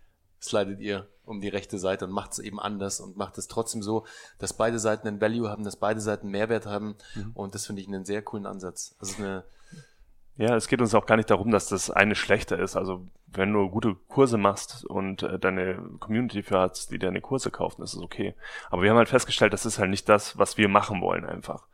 slidet 0.42 0.80
ihr 0.80 1.06
um 1.24 1.40
die 1.40 1.48
rechte 1.48 1.78
Seite 1.78 2.06
und 2.06 2.10
macht 2.10 2.32
es 2.32 2.38
eben 2.40 2.58
anders 2.58 2.98
und 2.98 3.16
macht 3.16 3.38
es 3.38 3.46
trotzdem 3.46 3.82
so, 3.82 4.04
dass 4.38 4.52
beide 4.52 4.80
Seiten 4.80 5.06
einen 5.06 5.20
Value 5.20 5.48
haben, 5.48 5.62
dass 5.62 5.76
beide 5.76 6.00
Seiten 6.00 6.28
Mehrwert 6.28 6.66
haben 6.66 6.96
mhm. 7.14 7.30
und 7.34 7.54
das 7.54 7.66
finde 7.66 7.82
ich 7.82 7.88
einen 7.88 8.04
sehr 8.04 8.22
coolen 8.22 8.46
Ansatz. 8.46 8.96
Also 8.98 9.22
eine 9.22 9.44
ja, 10.40 10.56
es 10.56 10.68
geht 10.68 10.80
uns 10.80 10.94
auch 10.94 11.04
gar 11.04 11.16
nicht 11.16 11.30
darum, 11.30 11.50
dass 11.50 11.66
das 11.68 11.90
eine 11.90 12.14
schlechter 12.14 12.58
ist. 12.58 12.74
Also 12.74 13.06
wenn 13.26 13.52
du 13.52 13.68
gute 13.68 13.94
Kurse 14.08 14.38
machst 14.38 14.86
und 14.86 15.22
äh, 15.22 15.38
deine 15.38 15.76
Community 15.98 16.42
für 16.42 16.58
hast, 16.58 16.90
die 16.90 16.98
deine 16.98 17.20
Kurse 17.20 17.50
kauft, 17.50 17.78
ist 17.78 17.92
es 17.92 18.00
okay. 18.00 18.34
Aber 18.70 18.80
wir 18.80 18.88
haben 18.88 18.96
halt 18.96 19.10
festgestellt, 19.10 19.52
das 19.52 19.66
ist 19.66 19.78
halt 19.78 19.90
nicht 19.90 20.08
das, 20.08 20.38
was 20.38 20.56
wir 20.56 20.68
machen 20.68 21.02
wollen 21.02 21.26
einfach. 21.26 21.66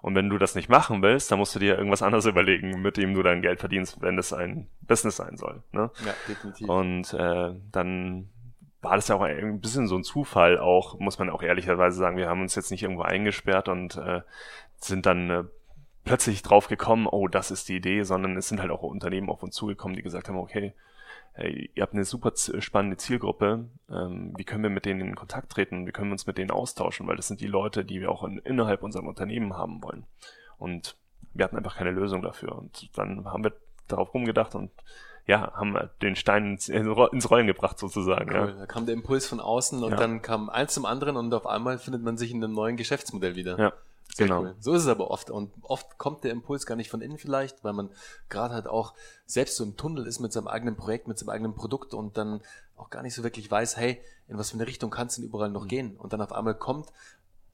Und 0.00 0.14
wenn 0.14 0.30
du 0.30 0.38
das 0.38 0.54
nicht 0.54 0.70
machen 0.70 1.02
willst, 1.02 1.30
dann 1.30 1.38
musst 1.38 1.54
du 1.54 1.58
dir 1.58 1.76
irgendwas 1.76 2.00
anderes 2.00 2.24
überlegen, 2.26 2.80
mit 2.80 2.96
dem 2.96 3.12
du 3.12 3.22
dein 3.22 3.42
Geld 3.42 3.60
verdienst, 3.60 4.00
wenn 4.00 4.16
es 4.16 4.32
ein 4.32 4.68
Business 4.80 5.16
sein 5.16 5.36
soll. 5.36 5.62
Ne? 5.72 5.90
Ja, 6.06 6.14
definitiv. 6.26 6.66
Und 6.66 7.12
äh, 7.12 7.50
dann 7.72 8.30
war 8.80 8.96
das 8.96 9.08
ja 9.08 9.16
auch 9.16 9.22
ein 9.22 9.60
bisschen 9.60 9.86
so 9.86 9.96
ein 9.96 10.02
Zufall 10.02 10.58
auch, 10.58 10.98
muss 10.98 11.18
man 11.18 11.28
auch 11.28 11.42
ehrlicherweise 11.42 11.98
sagen. 11.98 12.16
Wir 12.16 12.30
haben 12.30 12.40
uns 12.40 12.54
jetzt 12.54 12.70
nicht 12.70 12.82
irgendwo 12.82 13.02
eingesperrt 13.02 13.68
und 13.68 13.96
äh, 13.96 14.22
sind 14.78 15.04
dann 15.04 15.28
äh, 15.30 15.44
plötzlich 16.04 16.42
drauf 16.42 16.68
gekommen, 16.68 17.06
oh, 17.06 17.28
das 17.28 17.50
ist 17.50 17.68
die 17.68 17.76
Idee, 17.76 18.02
sondern 18.02 18.36
es 18.36 18.48
sind 18.48 18.60
halt 18.60 18.70
auch 18.70 18.82
Unternehmen 18.82 19.30
auf 19.30 19.42
uns 19.42 19.54
zugekommen, 19.54 19.96
die 19.96 20.02
gesagt 20.02 20.28
haben, 20.28 20.36
okay, 20.36 20.74
hey, 21.32 21.70
ihr 21.74 21.82
habt 21.82 21.94
eine 21.94 22.04
super 22.04 22.32
spannende 22.34 22.96
Zielgruppe, 22.96 23.64
ähm, 23.90 24.32
wie 24.36 24.44
können 24.44 24.62
wir 24.62 24.70
mit 24.70 24.84
denen 24.84 25.00
in 25.00 25.14
Kontakt 25.16 25.50
treten, 25.50 25.86
wie 25.86 25.92
können 25.92 26.08
wir 26.08 26.12
uns 26.12 26.26
mit 26.26 26.38
denen 26.38 26.50
austauschen, 26.50 27.06
weil 27.06 27.16
das 27.16 27.28
sind 27.28 27.40
die 27.40 27.46
Leute, 27.46 27.84
die 27.84 28.00
wir 28.00 28.10
auch 28.10 28.22
in, 28.22 28.38
innerhalb 28.38 28.82
unserem 28.82 29.08
Unternehmen 29.08 29.56
haben 29.56 29.82
wollen. 29.82 30.04
Und 30.58 30.96
wir 31.32 31.44
hatten 31.44 31.56
einfach 31.56 31.76
keine 31.76 31.90
Lösung 31.90 32.22
dafür. 32.22 32.56
Und 32.56 32.96
dann 32.96 33.24
haben 33.24 33.42
wir 33.42 33.52
darauf 33.88 34.14
rumgedacht 34.14 34.54
und 34.54 34.70
ja, 35.26 35.52
haben 35.54 35.76
den 36.02 36.16
Stein 36.16 36.52
ins, 36.52 36.68
ins 36.68 37.30
Rollen 37.30 37.46
gebracht 37.46 37.78
sozusagen. 37.78 38.30
Cool. 38.30 38.50
Ja. 38.50 38.58
Da 38.58 38.66
kam 38.66 38.86
der 38.86 38.94
Impuls 38.94 39.26
von 39.26 39.40
außen 39.40 39.82
und 39.82 39.92
ja. 39.92 39.96
dann 39.96 40.22
kam 40.22 40.50
eins 40.50 40.74
zum 40.74 40.84
anderen 40.84 41.16
und 41.16 41.32
auf 41.34 41.46
einmal 41.46 41.78
findet 41.78 42.02
man 42.02 42.16
sich 42.16 42.30
in 42.30 42.44
einem 42.44 42.52
neuen 42.52 42.76
Geschäftsmodell 42.76 43.34
wieder. 43.34 43.58
Ja. 43.58 43.72
Sehr 44.14 44.28
genau. 44.28 44.42
Cool. 44.42 44.54
So 44.60 44.74
ist 44.74 44.82
es 44.82 44.88
aber 44.88 45.10
oft. 45.10 45.28
Und 45.28 45.50
oft 45.62 45.98
kommt 45.98 46.22
der 46.22 46.30
Impuls 46.30 46.66
gar 46.66 46.76
nicht 46.76 46.88
von 46.88 47.00
innen 47.00 47.18
vielleicht, 47.18 47.64
weil 47.64 47.72
man 47.72 47.90
gerade 48.28 48.54
halt 48.54 48.68
auch 48.68 48.94
selbst 49.26 49.56
so 49.56 49.64
im 49.64 49.76
Tunnel 49.76 50.06
ist 50.06 50.20
mit 50.20 50.32
seinem 50.32 50.46
eigenen 50.46 50.76
Projekt, 50.76 51.08
mit 51.08 51.18
seinem 51.18 51.30
eigenen 51.30 51.56
Produkt 51.56 51.94
und 51.94 52.16
dann 52.16 52.40
auch 52.76 52.90
gar 52.90 53.02
nicht 53.02 53.16
so 53.16 53.24
wirklich 53.24 53.50
weiß, 53.50 53.76
hey, 53.76 54.00
in 54.28 54.38
was 54.38 54.50
für 54.50 54.56
eine 54.56 54.68
Richtung 54.68 54.90
kann 54.90 55.08
es 55.08 55.16
denn 55.16 55.24
überall 55.24 55.50
noch 55.50 55.64
mhm. 55.64 55.68
gehen? 55.68 55.96
Und 55.96 56.12
dann 56.12 56.20
auf 56.20 56.30
einmal 56.30 56.54
kommt 56.54 56.92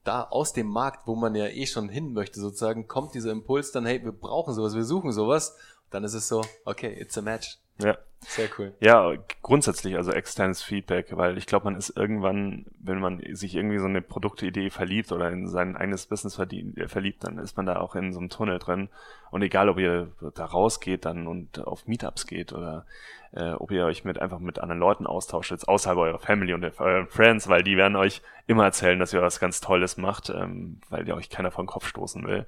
da 0.03 0.21
aus 0.21 0.53
dem 0.53 0.67
Markt, 0.67 1.07
wo 1.07 1.15
man 1.15 1.33
ja 1.33 1.47
eh 1.47 1.65
schon 1.65 1.89
hin 1.89 2.13
möchte, 2.13 2.39
sozusagen, 2.39 2.87
kommt 2.87 3.15
dieser 3.15 3.31
Impuls 3.31 3.71
dann, 3.71 3.87
hey, 3.87 4.03
wir 4.03 4.11
brauchen 4.11 4.53
sowas, 4.53 4.75
wir 4.75 4.85
suchen 4.85 5.11
sowas. 5.11 5.57
Dann 5.89 6.03
ist 6.03 6.13
es 6.13 6.27
so, 6.27 6.43
okay, 6.63 6.93
it's 6.93 7.17
a 7.17 7.23
match. 7.23 7.57
Ja. 7.79 7.97
Sehr 8.27 8.49
cool. 8.57 8.73
Ja, 8.79 9.13
grundsätzlich 9.41 9.95
also 9.95 10.11
externes 10.11 10.61
Feedback, 10.61 11.17
weil 11.17 11.37
ich 11.39 11.47
glaube, 11.47 11.65
man 11.65 11.75
ist 11.75 11.97
irgendwann, 11.97 12.65
wenn 12.79 12.99
man 12.99 13.19
sich 13.33 13.55
irgendwie 13.55 13.79
so 13.79 13.87
eine 13.87 14.01
Produktidee 14.01 14.69
verliebt 14.69 15.11
oder 15.11 15.29
in 15.29 15.47
sein 15.47 15.75
eigenes 15.75 16.05
Business 16.05 16.37
äh, 16.37 16.87
verliebt, 16.87 17.23
dann 17.23 17.39
ist 17.39 17.57
man 17.57 17.65
da 17.65 17.79
auch 17.79 17.95
in 17.95 18.13
so 18.13 18.19
einem 18.19 18.29
Tunnel 18.29 18.59
drin. 18.59 18.89
Und 19.31 19.41
egal, 19.41 19.69
ob 19.69 19.79
ihr 19.79 20.11
da 20.35 20.45
rausgeht 20.45 21.05
dann 21.05 21.25
und 21.25 21.65
auf 21.65 21.87
Meetups 21.87 22.27
geht 22.27 22.53
oder 22.53 22.85
äh, 23.31 23.53
ob 23.53 23.71
ihr 23.71 23.85
euch 23.85 24.03
mit 24.03 24.19
einfach 24.19 24.39
mit 24.39 24.59
anderen 24.59 24.79
Leuten 24.79 25.07
austauscht, 25.07 25.51
jetzt 25.51 25.67
außerhalb 25.67 25.97
eurer 25.97 26.19
Family 26.19 26.53
und 26.53 26.63
euren 26.79 27.07
Friends, 27.07 27.49
weil 27.49 27.63
die 27.63 27.75
werden 27.75 27.95
euch 27.95 28.21
immer 28.45 28.65
erzählen, 28.65 28.99
dass 28.99 29.13
ihr 29.13 29.21
was 29.21 29.39
ganz 29.39 29.61
Tolles 29.61 29.97
macht, 29.97 30.29
ähm, 30.29 30.79
weil 30.89 31.07
ihr 31.07 31.15
euch 31.15 31.29
keiner 31.29 31.49
vor 31.49 31.63
den 31.63 31.69
Kopf 31.69 31.87
stoßen 31.87 32.25
will. 32.27 32.45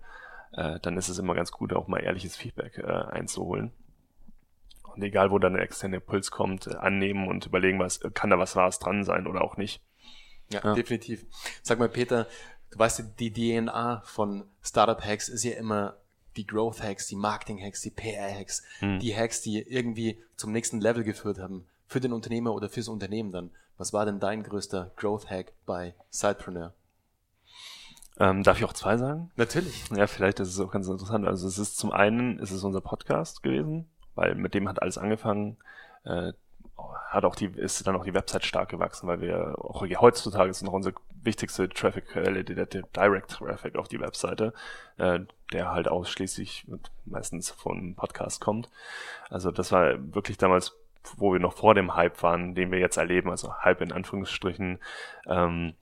Äh, 0.52 0.80
dann 0.82 0.98
ist 0.98 1.10
es 1.10 1.18
immer 1.18 1.34
ganz 1.34 1.52
gut, 1.52 1.74
auch 1.74 1.88
mal 1.88 2.04
ehrliches 2.04 2.36
Feedback 2.36 2.78
äh, 2.78 2.84
einzuholen. 2.86 3.72
Und 4.96 5.04
egal, 5.04 5.32
wo 5.32 5.40
dann 5.40 5.54
der 5.54 5.64
externe 5.64 5.98
Impuls 5.98 6.32
kommt, 6.32 6.68
äh, 6.68 6.76
annehmen 6.76 7.28
und 7.28 7.46
überlegen, 7.46 7.80
was 7.80 8.00
kann 8.14 8.30
da 8.30 8.38
was 8.38 8.56
Wahres 8.56 8.80
dran 8.80 9.04
sein 9.04 9.28
oder 9.28 9.42
auch 9.42 9.58
nicht. 9.58 9.82
Ja, 10.52 10.62
ja, 10.64 10.74
definitiv. 10.74 11.26
Sag 11.62 11.80
mal, 11.80 11.90
Peter, 11.90 12.28
du 12.72 12.80
weißt, 12.80 13.20
die 13.20 13.32
DNA 13.32 14.02
von 14.06 14.46
Startup-Hacks 14.62 15.30
ist 15.30 15.44
ja 15.44 15.54
immer 15.54 15.98
die 16.36 16.48
Growth-Hacks, 16.48 17.08
die 17.08 17.16
Marketing-Hacks, 17.16 17.82
die 17.82 17.92
PR-Hacks, 17.92 18.64
hm. 18.80 19.00
die 19.00 19.16
Hacks, 19.16 19.42
die 19.42 19.62
irgendwie 19.62 20.22
zum 20.36 20.52
nächsten 20.52 20.82
Level 20.82 21.04
geführt 21.04 21.40
haben. 21.40 21.68
Für 21.88 22.00
den 22.00 22.14
Unternehmer 22.14 22.54
oder 22.54 22.70
fürs 22.70 22.88
Unternehmen 22.88 23.32
dann. 23.32 23.52
Was 23.78 23.94
war 23.94 24.06
denn 24.06 24.20
dein 24.20 24.44
größter 24.44 24.92
Growth-Hack 24.96 25.54
bei 25.66 25.96
Sidepreneur? 26.10 26.74
Ähm, 28.20 28.44
darf 28.44 28.58
ich 28.58 28.66
auch 28.66 28.74
zwei 28.74 28.98
sagen? 28.98 29.32
Natürlich. 29.36 29.90
Ja, 29.90 30.08
vielleicht 30.08 30.40
ist 30.40 30.50
es 30.50 30.60
auch 30.60 30.72
ganz 30.72 30.88
interessant. 30.88 31.26
Also 31.26 31.48
es 31.48 31.58
ist 31.58 31.78
zum 31.78 31.92
einen, 31.92 32.40
ist 32.40 32.52
es 32.52 32.64
unser 32.64 32.82
Podcast 32.82 33.42
gewesen, 33.42 33.90
weil 34.16 34.36
mit 34.36 34.54
dem 34.54 34.68
hat 34.70 34.82
alles 34.82 34.98
angefangen. 34.98 35.58
Äh, 36.06 36.34
hat 37.10 37.26
auch 37.26 37.36
die, 37.36 37.46
ist 37.46 37.86
dann 37.86 37.96
auch 37.96 38.06
die 38.06 38.14
Website 38.14 38.46
stark 38.46 38.70
gewachsen, 38.70 39.08
weil 39.08 39.22
wir 39.22 39.56
auch 39.60 39.86
heutzutage 40.00 40.50
ist 40.50 40.64
noch 40.64 40.74
unsere 40.74 40.96
wichtigste 41.24 41.70
Traffic-Quelle, 41.70 42.44
der, 42.44 42.66
der 42.66 42.82
Direct 42.96 43.32
Traffic 43.32 43.76
auf 43.76 43.88
die 43.88 44.00
Webseite, 44.00 44.54
äh, 44.98 45.20
der 45.52 45.72
halt 45.72 45.88
ausschließlich 45.88 46.66
meistens 47.06 47.52
von 47.52 47.96
Podcast 47.96 48.42
kommt. 48.42 48.70
Also 49.30 49.52
das 49.52 49.72
war 49.72 49.94
wirklich 50.14 50.38
damals, 50.38 50.76
wo 51.18 51.34
wir 51.34 51.40
noch 51.40 51.54
vor 51.54 51.76
dem 51.76 51.96
Hype 51.96 52.22
waren, 52.24 52.56
den 52.56 52.72
wir 52.72 52.80
jetzt 52.80 52.98
erleben, 52.98 53.30
also 53.30 53.54
Hype 53.62 53.82
in 53.82 53.92
Anführungsstrichen, 53.92 54.80
ähm, 55.28 55.74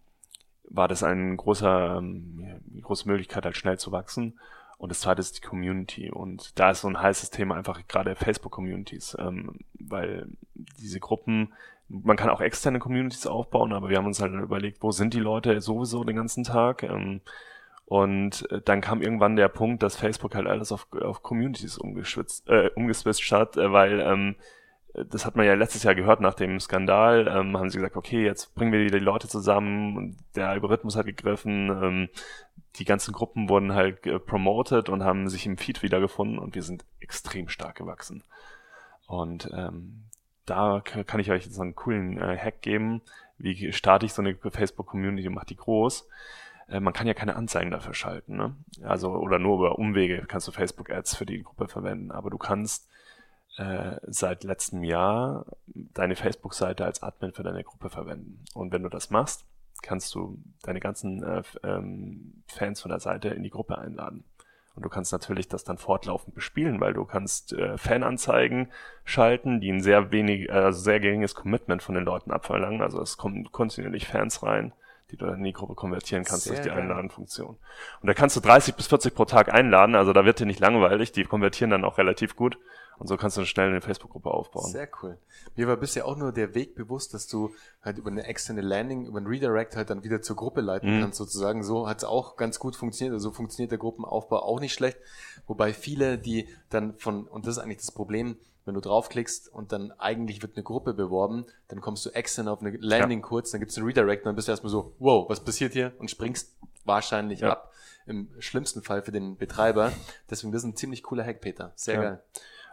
war 0.74 0.88
das 0.88 1.04
eine 1.04 1.36
große, 1.36 1.67
ähm, 1.67 2.62
große 2.82 3.08
Möglichkeit, 3.08 3.46
halt 3.46 3.58
schnell 3.58 3.78
zu 3.78 3.91
wachsen. 3.91 4.39
Und 4.82 4.89
das 4.89 5.02
zweite 5.02 5.20
ist 5.20 5.38
die 5.38 5.48
Community. 5.48 6.10
Und 6.10 6.58
da 6.60 6.72
ist 6.72 6.82
so 6.82 6.88
ein 6.88 7.00
heißes 7.00 7.30
Thema 7.30 7.54
einfach 7.54 7.88
gerade 7.88 8.15
Facebook-Communities, 8.15 9.15
ähm, 9.20 9.60
weil 9.76 10.28
diese 10.56 11.00
Gruppen, 11.00 11.54
man 11.88 12.17
kann 12.17 12.32
auch 12.32 12.41
externe 12.41 12.80
Communities 12.80 13.28
aufbauen, 13.28 13.74
aber 13.74 13.89
wir 13.89 13.98
haben 13.98 14.08
uns 14.08 14.20
halt 14.20 14.34
überlegt, 14.34 14.82
wo 14.82 14.89
sind 14.89 15.13
die 15.13 15.20
Leute 15.20 15.62
sowieso 15.62 16.04
den 16.04 16.15
ganzen 16.15 16.44
Tag? 16.44 16.82
Ähm, 16.82 17.22
und 17.86 18.50
äh, 18.50 18.60
dann 18.65 18.82
kam 18.82 19.04
irgendwann 19.04 19.36
der 19.36 19.50
Punkt, 19.50 19.84
dass 19.84 19.98
Facebook 19.98 20.34
halt 20.34 20.48
alles 20.48 20.72
auf, 20.72 20.88
auf 20.94 21.22
Communities 21.22 21.78
umgeschwitzt, 21.78 22.50
äh, 22.50 22.72
umgeswitcht 22.74 23.32
hat, 23.32 23.58
äh, 23.58 23.72
weil 23.72 24.00
ähm, 24.00 24.36
das 24.94 25.26
hat 25.26 25.36
man 25.36 25.46
ja 25.46 25.54
letztes 25.54 25.84
Jahr 25.84 25.96
gehört 25.96 26.22
nach 26.22 26.34
dem 26.34 26.60
Skandal, 26.60 27.28
ähm, 27.28 27.58
haben 27.58 27.70
sie 27.70 27.78
gesagt, 27.78 27.96
okay, 27.96 28.26
jetzt 28.26 28.56
bringen 28.56 28.72
wir 28.72 28.89
die 28.89 28.98
Leute 28.98 29.28
zusammen, 29.28 30.17
der 30.36 30.50
Algorithmus 30.50 30.96
hat 30.96 31.06
gegriffen, 31.06 31.70
ähm, 31.70 32.10
die 32.75 32.86
ganzen 32.86 33.13
Gruppen 33.13 33.49
wurden 33.49 33.73
halt 33.73 34.01
promoted 34.25 34.89
und 34.89 35.03
haben 35.03 35.29
sich 35.29 35.45
im 35.45 35.57
Feed 35.57 35.84
wiedergefunden 35.84 36.39
und 36.39 36.55
wir 36.55 36.63
sind 36.63 36.86
extrem 36.99 37.49
stark 37.49 37.75
gewachsen. 37.75 38.23
Und 39.07 39.49
ähm, 39.53 40.05
da 40.45 40.81
kann 40.81 41.19
ich 41.19 41.31
euch 41.31 41.45
jetzt 41.45 41.60
einen 41.60 41.75
coolen 41.75 42.17
äh, 42.17 42.38
Hack 42.38 42.62
geben, 42.62 43.01
wie 43.38 43.71
starte 43.73 44.05
ich 44.05 44.13
so 44.13 44.21
eine 44.21 44.36
Facebook-Community 44.36 45.27
und 45.27 45.34
mache 45.34 45.47
die 45.47 45.55
groß. 45.55 46.07
Äh, 46.69 46.79
man 46.79 46.93
kann 46.93 47.07
ja 47.07 47.13
keine 47.13 47.36
Anzeigen 47.36 47.71
dafür 47.71 47.93
schalten, 47.93 48.38
ne? 48.38 48.55
Also, 48.84 49.12
oder 49.12 49.39
nur 49.39 49.57
über 49.57 49.77
Umwege 49.77 50.25
kannst 50.27 50.47
du 50.47 50.51
Facebook-Ads 50.51 51.15
für 51.15 51.25
die 51.25 51.43
Gruppe 51.43 51.67
verwenden, 51.67 52.12
aber 52.12 52.29
du 52.29 52.38
kannst 52.38 52.88
äh, 53.57 53.97
seit 54.03 54.43
letztem 54.43 54.84
Jahr 54.84 55.45
deine 55.67 56.15
Facebook-Seite 56.15 56.86
als 56.86 57.03
Admin 57.03 57.34
für 57.34 57.43
deine 57.43 57.63
Gruppe 57.63 57.89
verwenden. 57.89 58.43
Und 58.53 58.71
wenn 58.71 58.84
du 58.84 58.89
das 58.89 59.10
machst, 59.10 59.45
kannst 59.82 60.13
du 60.15 60.38
deine 60.63 60.80
ganzen 60.80 61.24
äh, 61.24 61.44
ähm, 61.63 62.44
Fans 62.48 62.82
von 62.82 62.89
der 62.89 63.00
Seite 63.00 63.30
in 63.30 63.44
die 63.44 63.50
Gruppe 63.50 63.78
einladen. 63.78 64.24
Und 64.74 64.84
du 64.84 64.89
kannst 64.89 65.12
natürlich 65.12 65.48
das 65.50 65.63
dann 65.63 65.78
fortlaufend 65.78 66.34
bespielen, 66.34 66.80
weil 66.80 66.94
du 66.94 67.04
kannst 67.04 67.52
äh, 67.54 67.78
Fananzeigen 67.78 68.72
schalten, 69.04 69.60
die 69.60 69.70
ein 69.70 69.82
sehr 69.82 70.12
wenig, 70.12 70.50
äh, 70.50 70.54
also 70.54 70.80
sehr 70.80 71.00
geringes 71.00 71.36
Commitment 71.36 71.84
von 71.84 71.96
den 71.96 72.06
Leuten 72.06 72.32
abverlangen. 72.32 72.82
Also 72.82 73.02
es 73.02 73.17
kommen 73.17 73.52
kontinuierlich 73.52 74.08
Fans 74.08 74.44
rein, 74.44 74.72
die 75.12 75.17
du 75.17 75.26
dann 75.26 75.39
in 75.39 75.44
die 75.44 75.54
Gruppe 75.54 75.76
konvertieren 75.76 76.24
kannst 76.24 76.46
sehr 76.46 76.54
durch 76.54 76.63
die 76.63 76.72
Einladenfunktion. 76.72 77.58
Und 78.02 78.08
da 78.08 78.13
kannst 78.13 78.38
du 78.38 78.39
30 78.39 78.76
bis 78.76 78.88
40 78.88 79.13
pro 79.13 79.26
Tag 79.26 79.54
einladen, 79.54 79.96
also 79.96 80.13
da 80.13 80.24
wird 80.24 80.39
dir 80.39 80.46
nicht 80.46 80.62
langweilig, 80.62 81.12
die 81.12 81.26
konvertieren 81.26 81.72
dann 81.72 81.84
auch 81.84 81.98
relativ 81.98 82.38
gut. 82.38 82.58
Und 83.02 83.08
so 83.08 83.18
kannst 83.18 83.36
du 83.36 83.46
schnell 83.46 83.70
eine 83.70 83.82
Facebook-Gruppe 83.82 84.30
aufbauen. 84.30 84.72
Sehr 84.72 84.88
cool. 85.02 85.18
Mir 85.56 85.68
war 85.68 85.76
bisher 85.76 86.06
auch 86.06 86.16
nur 86.16 86.32
der 86.32 86.54
Weg 86.54 86.76
bewusst, 86.76 87.16
dass 87.16 87.26
du 87.26 87.50
halt 87.82 87.98
über 87.98 88.12
eine 88.12 88.26
externe 88.28 88.62
Landing, 88.62 89.08
über 89.08 89.20
ein 89.20 89.26
Redirect 89.26 89.76
halt 89.76 89.90
dann 89.90 90.04
wieder 90.04 90.22
zur 90.22 90.36
Gruppe 90.36 90.62
leiten 90.62 90.98
mhm. 90.98 91.02
kannst 91.02 91.18
sozusagen. 91.18 91.64
So 91.64 91.90
hat 91.90 91.98
es 91.98 92.04
auch 92.04 92.36
ganz 92.36 92.60
gut 92.60 92.76
funktioniert. 92.76 93.14
Also 93.16 93.30
so 93.30 93.36
funktioniert 93.36 93.72
der 93.72 93.80
Gruppenaufbau 93.80 94.44
auch 94.44 94.60
nicht 94.60 94.74
schlecht. 94.74 95.00
Wobei 95.48 95.74
viele, 95.74 96.20
die 96.20 96.48
dann 96.70 96.94
von, 97.00 97.26
und 97.28 97.48
das 97.48 97.58
ist 97.58 97.64
eigentlich 97.64 97.80
das 97.80 97.92
Problem, 97.92 98.38
wenn 98.66 98.76
du 98.76 98.82
draufklickst 98.82 99.52
und 99.52 99.72
dann 99.72 99.92
eigentlich 99.94 100.44
wird 100.44 100.56
eine 100.56 100.64
Gruppe 100.64 100.94
beworben, 100.94 101.48
dann 101.70 101.82
kommst 101.82 102.06
du 102.06 102.12
extern 102.12 102.48
auf 102.48 102.62
eine 102.62 102.78
Landing 102.78 103.22
ja. 103.22 103.26
kurz, 103.26 103.50
dann 103.50 103.62
gibt's 103.62 103.78
einen 103.78 103.88
Redirect 103.88 104.26
und 104.26 104.28
dann 104.28 104.36
bist 104.36 104.48
du 104.48 104.52
erstmal 104.52 104.70
so, 104.70 104.94
wow, 105.00 105.28
was 105.28 105.44
passiert 105.44 105.74
hier? 105.74 105.94
Und 105.98 106.12
springst 106.12 106.56
wahrscheinlich 106.86 107.40
ja. 107.40 107.54
ab. 107.54 107.72
Im 108.06 108.30
schlimmsten 108.38 108.84
Fall 108.84 109.02
für 109.02 109.12
den 109.12 109.38
Betreiber. 109.38 109.92
Deswegen, 110.30 110.52
das 110.52 110.62
ist 110.62 110.68
ein 110.68 110.76
ziemlich 110.76 111.02
cooler 111.02 111.26
Hack, 111.26 111.42
Peter. 111.42 111.72
Sehr 111.76 111.96
ja. 111.96 112.02
geil. 112.02 112.24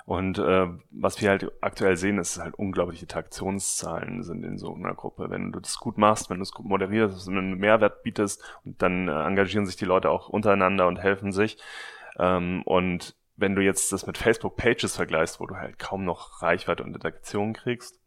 Und 0.08 0.38
äh, 0.38 0.66
was 0.90 1.20
wir 1.20 1.28
halt 1.28 1.52
aktuell 1.60 1.98
sehen, 1.98 2.16
ist 2.16 2.38
halt 2.38 2.54
unglaubliche 2.54 3.02
Interaktionszahlen 3.02 4.22
sind 4.22 4.42
in 4.42 4.56
so 4.56 4.72
einer 4.74 4.94
Gruppe. 4.94 5.28
Wenn 5.28 5.52
du 5.52 5.60
das 5.60 5.78
gut 5.78 5.98
machst, 5.98 6.30
wenn 6.30 6.38
du 6.38 6.44
es 6.44 6.52
gut 6.52 6.64
moderierst, 6.64 7.26
wenn 7.26 7.34
du 7.34 7.40
einen 7.40 7.58
Mehrwert 7.58 8.02
bietest 8.02 8.42
und 8.64 8.80
dann 8.80 9.08
äh, 9.08 9.24
engagieren 9.26 9.66
sich 9.66 9.76
die 9.76 9.84
Leute 9.84 10.08
auch 10.08 10.30
untereinander 10.30 10.86
und 10.86 10.96
helfen 10.96 11.30
sich. 11.30 11.58
Ähm, 12.18 12.62
und 12.62 13.16
wenn 13.36 13.54
du 13.54 13.60
jetzt 13.60 13.92
das 13.92 14.06
mit 14.06 14.16
Facebook 14.16 14.56
Pages 14.56 14.96
vergleichst, 14.96 15.40
wo 15.40 15.46
du 15.46 15.56
halt 15.56 15.78
kaum 15.78 16.06
noch 16.06 16.40
Reichweite 16.40 16.84
und 16.84 16.94
Interaktion 16.94 17.52
kriegst, 17.52 18.00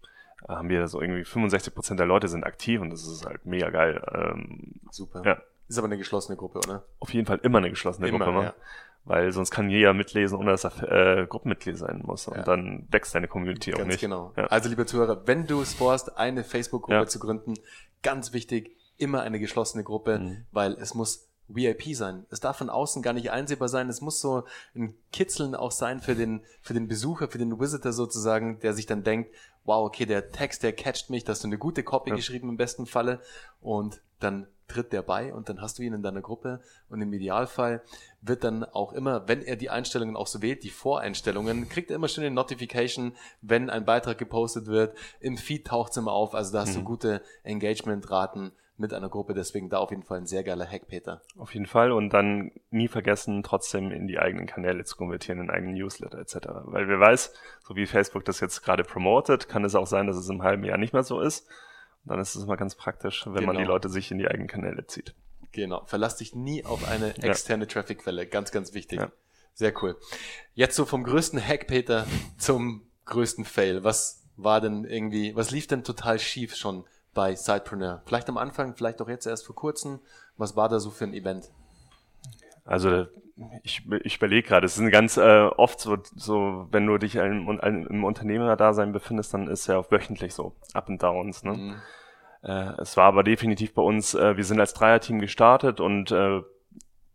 äh, 0.50 0.54
haben 0.54 0.70
wir 0.70 0.88
so 0.88 1.02
irgendwie 1.02 1.24
65 1.24 1.76
Prozent 1.76 2.00
der 2.00 2.08
Leute 2.08 2.30
sind 2.30 2.46
aktiv 2.46 2.82
und 2.82 2.90
das 2.90 3.06
ist 3.06 3.28
halt 3.28 3.46
mega 3.46 3.70
geil. 3.70 4.04
Ähm, 4.12 4.80
Super. 4.90 5.22
Ja. 5.24 5.40
Ist 5.68 5.78
aber 5.78 5.86
eine 5.86 6.00
geschlossene 6.00 6.36
Gruppe, 6.36 6.58
oder? 6.68 6.84
Auf 7.00 7.14
jeden 7.14 7.28
Fall 7.28 7.40
immer 7.44 7.60
eine 7.60 7.70
geschlossene 7.70 8.08
immer, 8.08 8.26
Gruppe. 8.26 8.42
Ja 8.42 8.54
weil 9.04 9.32
sonst 9.32 9.52
kann 9.52 9.70
jeder 9.70 9.94
mitlesen, 9.94 10.38
ohne 10.38 10.52
dass 10.52 10.64
er 10.64 11.20
äh, 11.22 11.26
Gruppenmitglied 11.28 11.78
sein 11.78 12.02
muss. 12.06 12.28
Und 12.28 12.38
ja. 12.38 12.44
dann 12.44 12.88
wächst 12.92 13.16
deine 13.16 13.28
Community 13.28 13.72
ganz 13.72 13.84
auch 13.84 13.88
nicht. 13.88 14.00
genau. 14.00 14.34
Ja. 14.38 14.46
Also, 14.46 14.70
liebe 14.70 14.86
Zuhörer, 14.86 15.26
wenn 15.26 15.48
du 15.48 15.62
es 15.62 15.74
vorhast, 15.74 16.18
eine 16.18 16.44
Facebook-Gruppe 16.44 16.94
ja. 16.94 17.06
zu 17.08 17.20
gründen, 17.20 17.56
ganz 18.04 18.34
wichtig, 18.34 18.76
immer 18.98 19.22
eine 19.22 19.40
geschlossene 19.40 19.84
Gruppe, 19.84 20.20
mhm. 20.20 20.46
weil 20.52 20.74
es 20.74 20.94
muss 20.94 21.28
VIP 21.48 21.96
sein. 21.96 22.26
Es 22.30 22.40
darf 22.40 22.58
von 22.58 22.70
außen 22.70 23.02
gar 23.02 23.14
nicht 23.14 23.32
einsehbar 23.32 23.68
sein. 23.68 23.90
Es 23.90 24.02
muss 24.02 24.22
so 24.22 24.44
ein 24.76 24.96
Kitzeln 25.12 25.56
auch 25.56 25.72
sein 25.72 26.00
für 26.00 26.16
den, 26.16 26.44
für 26.62 26.74
den 26.74 26.88
Besucher, 26.88 27.28
für 27.28 27.38
den 27.38 27.60
Visitor 27.60 27.92
sozusagen, 27.92 28.60
der 28.60 28.74
sich 28.74 28.86
dann 28.86 29.04
denkt, 29.04 29.32
wow, 29.66 29.86
okay, 29.86 30.06
der 30.06 30.32
Text, 30.32 30.64
der 30.64 30.74
catcht 30.74 31.10
mich, 31.10 31.24
da 31.24 31.32
hast 31.32 31.44
du 31.44 31.48
eine 31.48 31.58
gute 31.58 31.84
Copy 31.84 32.12
geschrieben 32.12 32.50
im 32.50 32.58
besten 32.58 32.86
Falle 32.86 33.22
und 33.60 34.02
dann 34.20 34.48
tritt 34.72 34.94
der 34.94 35.02
bei 35.02 35.34
und 35.34 35.50
dann 35.50 35.62
hast 35.62 35.80
du 35.80 35.84
ihn 35.84 35.94
in 35.94 36.02
deiner 36.02 36.22
Gruppe 36.22 36.62
und 36.90 37.02
im 37.02 37.12
Idealfall 37.14 37.82
wird 38.22 38.44
dann 38.44 38.64
auch 38.64 38.94
immer, 38.94 39.28
wenn 39.28 39.42
er 39.42 39.56
die 39.56 39.70
Einstellungen 39.70 40.16
auch 40.16 40.28
so 40.28 40.42
wählt, 40.42 40.64
die 40.64 40.70
Voreinstellungen, 40.70 41.70
kriegt 41.70 41.90
er 41.90 41.96
immer 41.96 42.08
schön 42.08 42.24
eine 42.24 42.34
Notification, 42.34 43.14
wenn 43.42 43.70
ein 43.70 43.86
Beitrag 43.86 44.18
gepostet 44.18 44.68
wird. 44.68 44.96
Im 45.20 45.38
Feed 45.38 45.68
taucht 45.68 45.92
es 45.92 45.98
immer 45.98 46.14
auf, 46.14 46.36
also 46.36 46.54
da 46.54 46.62
hast 46.62 46.76
mhm. 46.76 46.80
du 46.80 46.84
gute 46.84 47.22
Engagement-Raten 47.44 48.52
mit 48.78 48.94
einer 48.94 49.10
Gruppe, 49.10 49.34
deswegen 49.34 49.70
da 49.70 49.78
auf 49.78 49.92
jeden 49.92 50.04
Fall 50.04 50.18
ein 50.18 50.26
sehr 50.26 50.44
geiler 50.44 50.66
Hack, 50.66 50.88
Peter. 50.88 51.22
Auf 51.38 51.54
jeden 51.54 51.68
Fall 51.68 51.92
und 51.92 52.10
dann 52.10 52.52
nie 52.70 52.88
vergessen, 52.88 53.44
trotzdem 53.44 53.92
in 53.92 54.08
die 54.08 54.20
eigenen 54.20 54.48
Kanäle 54.48 54.84
zu 54.84 54.98
konvertieren, 54.98 55.40
in 55.40 55.50
eigenen 55.50 55.76
Newsletter 55.76 56.18
etc. 56.18 56.48
Weil 56.66 56.88
wer 56.88 57.00
weiß, 57.00 57.34
so 57.62 57.76
wie 57.76 57.86
Facebook 57.86 58.26
das 58.26 58.40
jetzt 58.40 58.64
gerade 58.64 58.84
promotet, 58.84 59.48
kann 59.48 59.64
es 59.64 59.76
auch 59.76 59.88
sein, 59.88 60.08
dass 60.08 60.18
es 60.18 60.28
im 60.30 60.44
halben 60.44 60.64
Jahr 60.64 60.78
nicht 60.78 60.94
mehr 60.94 61.04
so 61.04 61.22
ist. 61.22 61.48
Dann 62.06 62.20
ist 62.20 62.36
es 62.36 62.44
immer 62.44 62.58
ganz 62.58 62.76
praktisch, 62.76 63.26
wenn 63.26 63.34
genau. 63.34 63.48
man 63.48 63.56
die 63.58 63.64
genau. 63.64 63.74
Leute 63.74 63.90
sich 63.90 64.12
in 64.12 64.18
die 64.18 64.28
eigenen 64.28 64.48
Kanäle 64.48 64.88
zieht. 64.88 65.14
Genau. 65.52 65.84
Verlass 65.86 66.18
dich 66.18 66.36
nie 66.36 66.66
auf 66.66 66.88
eine 66.88 67.16
externe 67.24 67.66
ja. 67.66 67.70
Traffic-Quelle. 67.70 68.26
Ganz, 68.28 68.52
ganz 68.52 68.74
wichtig. 68.74 69.00
Ja. 69.00 69.12
Sehr 69.54 69.74
cool. 69.84 69.98
Jetzt 70.54 70.76
so 70.76 70.86
vom 70.86 71.04
größten 71.04 71.46
Hack, 71.46 71.68
Peter, 71.68 72.08
zum 72.38 72.88
größten 73.06 73.46
Fail. 73.46 73.84
Was 73.84 74.24
war 74.38 74.62
denn 74.62 74.86
irgendwie, 74.86 75.36
was 75.36 75.52
lief 75.52 75.68
denn 75.68 75.84
total 75.84 76.20
schief 76.20 76.56
schon 76.56 76.86
bei 77.14 77.36
Sidepreneur? 77.36 78.02
Vielleicht 78.06 78.30
am 78.30 78.38
Anfang, 78.38 78.76
vielleicht 78.76 79.02
auch 79.02 79.10
jetzt 79.10 79.26
erst 79.26 79.46
vor 79.46 79.56
kurzem. 79.56 80.00
Was 80.38 80.56
war 80.56 80.70
da 80.70 80.80
so 80.80 80.90
für 80.90 81.04
ein 81.04 81.14
Event? 81.14 81.52
Also 82.66 83.08
ich, 83.64 83.84
ich 84.04 84.18
überlege 84.18 84.48
gerade, 84.48 84.66
es 84.66 84.78
ist 84.78 84.92
ganz 84.92 85.18
äh, 85.18 85.46
oft 85.58 85.80
so, 85.80 85.98
so, 86.16 86.68
wenn 86.72 86.86
du 86.86 86.98
dich 86.98 87.16
im, 87.16 87.50
im 87.50 88.04
Unternehmerdasein 88.04 88.92
befindest, 88.92 89.34
dann 89.34 89.48
ist 89.48 89.68
ja 89.68 89.78
auch 89.78 89.92
wöchentlich 89.92 90.34
so 90.34 90.56
Up 90.74 90.90
and 90.90 91.02
Downs. 91.02 91.44
Ne? 91.44 91.54
Mhm. 91.54 91.76
Äh, 92.44 92.82
es 92.82 92.98
war 92.98 93.06
aber 93.06 93.24
definitiv 93.24 93.74
bei 93.74 93.82
uns, 93.82 94.14
äh, 94.14 94.38
wir 94.38 94.44
sind 94.44 94.60
als 94.60 94.74
Dreierteam 94.74 95.20
gestartet 95.20 95.80
und 95.80 96.12
äh, 96.12 96.42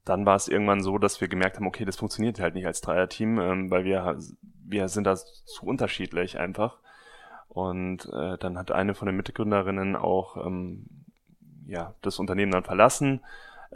dann 0.05 0.25
war 0.25 0.37
es 0.37 0.49
irgendwann 0.49 0.83
so, 0.83 0.99
dass 0.99 1.21
wir 1.21 1.29
gemerkt 1.29 1.57
haben, 1.57 1.67
okay, 1.67 1.85
das 1.85 1.97
funktioniert 1.97 2.41
halt 2.41 2.55
nicht 2.55 2.67
als 2.67 2.81
Dreierteam, 2.81 3.41
ähm, 3.41 3.71
weil 3.71 3.85
wir, 3.85 4.19
wir 4.65 4.89
sind 4.89 5.05
da 5.05 5.17
zu 5.17 5.67
unterschiedlich 5.67 6.39
einfach. 6.39 6.79
Und 7.49 8.09
äh, 8.13 8.39
dann 8.39 8.59
hat 8.59 8.71
eine 8.71 8.95
von 8.95 9.07
den 9.07 9.17
Mitgründerinnen 9.17 9.97
auch 9.97 10.37
ähm, 10.47 10.87
ja, 11.67 11.95
das 12.03 12.19
Unternehmen 12.19 12.53
dann 12.53 12.65
verlassen. 12.65 13.21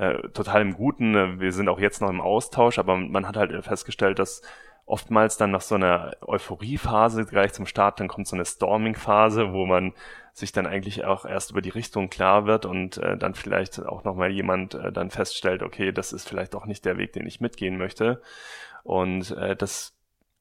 Äh, 0.01 0.31
total 0.31 0.63
im 0.63 0.75
Guten. 0.75 1.15
Äh, 1.15 1.41
wir 1.41 1.53
sind 1.53 1.69
auch 1.69 1.79
jetzt 1.79 2.01
noch 2.01 2.09
im 2.09 2.23
Austausch, 2.23 2.79
aber 2.79 2.97
man 2.97 3.29
hat 3.29 3.37
halt 3.37 3.53
festgestellt, 3.65 4.19
dass 4.19 4.41
oftmals 4.87 5.37
dann 5.37 5.51
nach 5.51 5.61
so 5.61 5.75
einer 5.75 6.13
Euphoriephase 6.23 7.27
gleich 7.27 7.53
zum 7.53 7.67
Start, 7.67 8.01
dann 8.01 8.09
kommt 8.09 8.27
so 8.27 8.35
eine 8.35 8.47
Storming-Phase, 8.47 9.53
wo 9.53 9.67
man 9.67 9.93
sich 10.33 10.53
dann 10.53 10.67
eigentlich 10.67 11.05
auch 11.05 11.27
erst 11.27 11.51
über 11.51 11.61
die 11.61 11.69
Richtung 11.69 12.09
klar 12.09 12.47
wird 12.47 12.65
und 12.65 12.97
äh, 12.97 13.19
dann 13.19 13.35
vielleicht 13.35 13.85
auch 13.85 14.03
nochmal 14.05 14.31
jemand 14.31 14.75
äh, 14.75 14.91
dann 14.91 15.11
feststellt, 15.11 15.63
okay, 15.63 15.93
das 15.93 16.15
ist 16.15 16.27
vielleicht 16.27 16.55
auch 16.55 16.65
nicht 16.65 16.87
der 16.87 16.97
Weg, 16.97 17.13
den 17.13 17.27
ich 17.27 17.43
mitgehen 17.43 17.77
möchte. 17.77 18.23
Und 18.85 19.33
äh, 19.33 19.55
das 19.55 19.95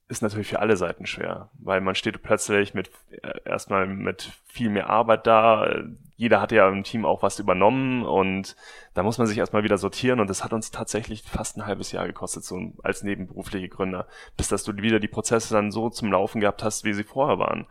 ist 0.09 0.23
natürlich 0.23 0.47
für 0.47 0.59
alle 0.59 0.75
Seiten 0.75 1.05
schwer, 1.05 1.49
weil 1.53 1.81
man 1.81 1.93
steht 1.93 2.21
plötzlich 2.23 2.73
mit 2.73 2.89
äh, 3.11 3.31
erstmal 3.45 3.85
mit 3.85 4.31
viel 4.47 4.69
mehr 4.69 4.89
Arbeit 4.89 5.27
da. 5.27 5.71
Jeder 6.17 6.41
hat 6.41 6.51
ja 6.51 6.67
im 6.67 6.83
Team 6.83 7.05
auch 7.05 7.21
was 7.21 7.37
übernommen 7.37 8.03
und 8.03 8.55
da 8.95 9.03
muss 9.03 9.19
man 9.19 9.27
sich 9.27 9.37
erstmal 9.37 9.63
wieder 9.63 9.77
sortieren 9.77 10.19
und 10.19 10.27
das 10.27 10.43
hat 10.43 10.51
uns 10.51 10.71
tatsächlich 10.71 11.21
fast 11.21 11.57
ein 11.57 11.65
halbes 11.67 11.91
Jahr 11.91 12.07
gekostet, 12.07 12.43
so 12.43 12.59
als 12.83 13.03
nebenberufliche 13.03 13.69
Gründer, 13.69 14.07
bis 14.35 14.47
dass 14.47 14.63
du 14.63 14.75
wieder 14.77 14.99
die 14.99 15.07
Prozesse 15.07 15.53
dann 15.53 15.71
so 15.71 15.89
zum 15.91 16.11
Laufen 16.11 16.41
gehabt 16.41 16.63
hast, 16.63 16.83
wie 16.83 16.93
sie 16.93 17.03
vorher 17.03 17.37
waren. 17.37 17.67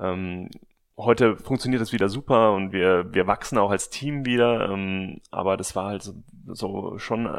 Ähm, 0.00 0.48
heute 0.96 1.36
funktioniert 1.36 1.82
es 1.82 1.92
wieder 1.92 2.08
super 2.08 2.54
und 2.54 2.72
wir, 2.72 3.12
wir 3.12 3.26
wachsen 3.26 3.58
auch 3.58 3.70
als 3.70 3.90
Team 3.90 4.24
wieder, 4.24 4.70
ähm, 4.70 5.20
aber 5.30 5.58
das 5.58 5.76
war 5.76 5.88
halt 5.88 6.02
so, 6.02 6.14
so 6.46 6.98
schon 6.98 7.38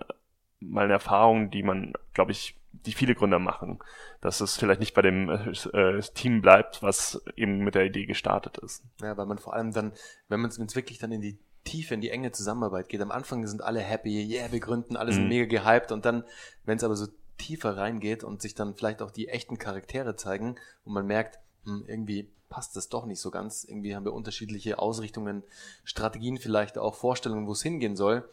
mal 0.59 0.83
eine 0.83 0.93
Erfahrung, 0.93 1.49
die 1.49 1.63
man, 1.63 1.93
glaube 2.13 2.31
ich, 2.31 2.56
die 2.85 2.93
viele 2.93 3.15
Gründer 3.15 3.39
machen, 3.39 3.79
dass 4.21 4.41
es 4.41 4.57
vielleicht 4.57 4.79
nicht 4.79 4.93
bei 4.93 5.01
dem 5.01 5.29
äh, 5.29 6.01
Team 6.13 6.41
bleibt, 6.41 6.83
was 6.83 7.21
eben 7.35 7.59
mit 7.59 7.75
der 7.75 7.85
Idee 7.85 8.05
gestartet 8.05 8.57
ist. 8.59 8.83
Ja, 9.01 9.17
weil 9.17 9.25
man 9.25 9.37
vor 9.37 9.53
allem 9.53 9.73
dann, 9.73 9.93
wenn 10.29 10.39
man 10.39 10.49
es 10.49 10.75
wirklich 10.75 10.99
dann 10.99 11.11
in 11.11 11.21
die 11.21 11.37
tief 11.63 11.91
in 11.91 11.99
die 11.99 12.09
enge 12.09 12.31
Zusammenarbeit 12.31 12.87
geht. 12.87 13.01
Am 13.01 13.11
Anfang 13.11 13.45
sind 13.45 13.61
alle 13.61 13.81
happy, 13.81 14.25
yeah, 14.25 14.51
wir 14.51 14.61
gründen, 14.61 14.95
alle 14.95 15.11
sind 15.11 15.23
mhm. 15.23 15.29
mega 15.29 15.45
gehypt 15.45 15.91
und 15.91 16.05
dann, 16.05 16.23
wenn 16.63 16.77
es 16.77 16.83
aber 16.83 16.95
so 16.95 17.07
tiefer 17.37 17.75
reingeht 17.75 18.23
und 18.23 18.41
sich 18.41 18.55
dann 18.55 18.73
vielleicht 18.73 19.01
auch 19.01 19.11
die 19.11 19.27
echten 19.27 19.57
Charaktere 19.57 20.15
zeigen 20.15 20.55
und 20.85 20.93
man 20.93 21.05
merkt, 21.05 21.39
hm, 21.65 21.83
irgendwie 21.87 22.29
passt 22.49 22.75
das 22.75 22.89
doch 22.89 23.05
nicht 23.05 23.19
so 23.19 23.31
ganz. 23.31 23.65
Irgendwie 23.65 23.95
haben 23.95 24.05
wir 24.05 24.13
unterschiedliche 24.13 24.79
Ausrichtungen, 24.79 25.43
Strategien 25.83 26.37
vielleicht 26.37 26.77
auch, 26.77 26.95
Vorstellungen, 26.95 27.47
wo 27.47 27.51
es 27.51 27.61
hingehen 27.61 27.95
soll. 27.95 28.27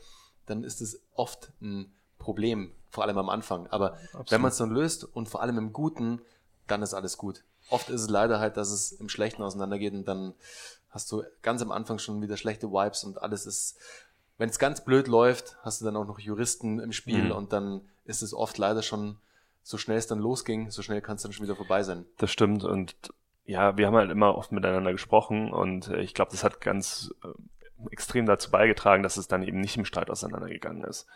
Dann 0.46 0.62
ist 0.62 0.80
es 0.80 1.02
oft 1.14 1.52
ein 1.60 1.92
Problem, 2.18 2.72
vor 2.94 3.04
allem 3.04 3.18
am 3.18 3.28
Anfang. 3.28 3.66
Aber 3.66 3.94
Absolut. 3.94 4.30
wenn 4.30 4.40
man 4.40 4.50
es 4.50 4.56
dann 4.56 4.70
löst 4.70 5.04
und 5.04 5.28
vor 5.28 5.42
allem 5.42 5.58
im 5.58 5.72
Guten, 5.72 6.22
dann 6.66 6.80
ist 6.80 6.94
alles 6.94 7.18
gut. 7.18 7.42
Oft 7.68 7.90
ist 7.90 8.02
es 8.02 8.08
leider 8.08 8.38
halt, 8.38 8.56
dass 8.56 8.70
es 8.70 8.92
im 8.92 9.08
Schlechten 9.08 9.42
auseinandergeht 9.42 9.94
und 9.94 10.06
dann 10.06 10.34
hast 10.90 11.10
du 11.10 11.24
ganz 11.42 11.60
am 11.60 11.72
Anfang 11.72 11.98
schon 11.98 12.22
wieder 12.22 12.36
schlechte 12.36 12.70
Vibes 12.70 13.02
und 13.04 13.20
alles 13.20 13.46
ist, 13.46 13.76
wenn 14.38 14.48
es 14.48 14.58
ganz 14.58 14.84
blöd 14.84 15.08
läuft, 15.08 15.56
hast 15.62 15.80
du 15.80 15.84
dann 15.84 15.96
auch 15.96 16.06
noch 16.06 16.20
Juristen 16.20 16.78
im 16.78 16.92
Spiel 16.92 17.24
mhm. 17.24 17.32
und 17.32 17.52
dann 17.52 17.80
ist 18.04 18.22
es 18.22 18.32
oft 18.32 18.58
leider 18.58 18.82
schon, 18.82 19.16
so 19.62 19.76
schnell 19.76 19.98
es 19.98 20.06
dann 20.06 20.18
losging, 20.18 20.70
so 20.70 20.82
schnell 20.82 21.00
kann 21.00 21.16
es 21.16 21.22
dann 21.22 21.32
schon 21.32 21.44
wieder 21.44 21.56
vorbei 21.56 21.82
sein. 21.82 22.04
Das 22.18 22.30
stimmt 22.30 22.62
und 22.62 22.94
ja, 23.44 23.76
wir 23.76 23.86
haben 23.86 23.96
halt 23.96 24.10
immer 24.10 24.36
oft 24.36 24.52
miteinander 24.52 24.92
gesprochen 24.92 25.52
und 25.52 25.88
äh, 25.88 26.00
ich 26.00 26.14
glaube, 26.14 26.30
das 26.30 26.44
hat 26.44 26.60
ganz 26.60 27.12
äh, 27.24 27.28
extrem 27.90 28.26
dazu 28.26 28.50
beigetragen, 28.50 29.02
dass 29.02 29.16
es 29.16 29.26
dann 29.26 29.42
eben 29.42 29.60
nicht 29.60 29.76
im 29.76 29.84
Streit 29.84 30.10
auseinandergegangen 30.10 30.84
ist. 30.84 31.06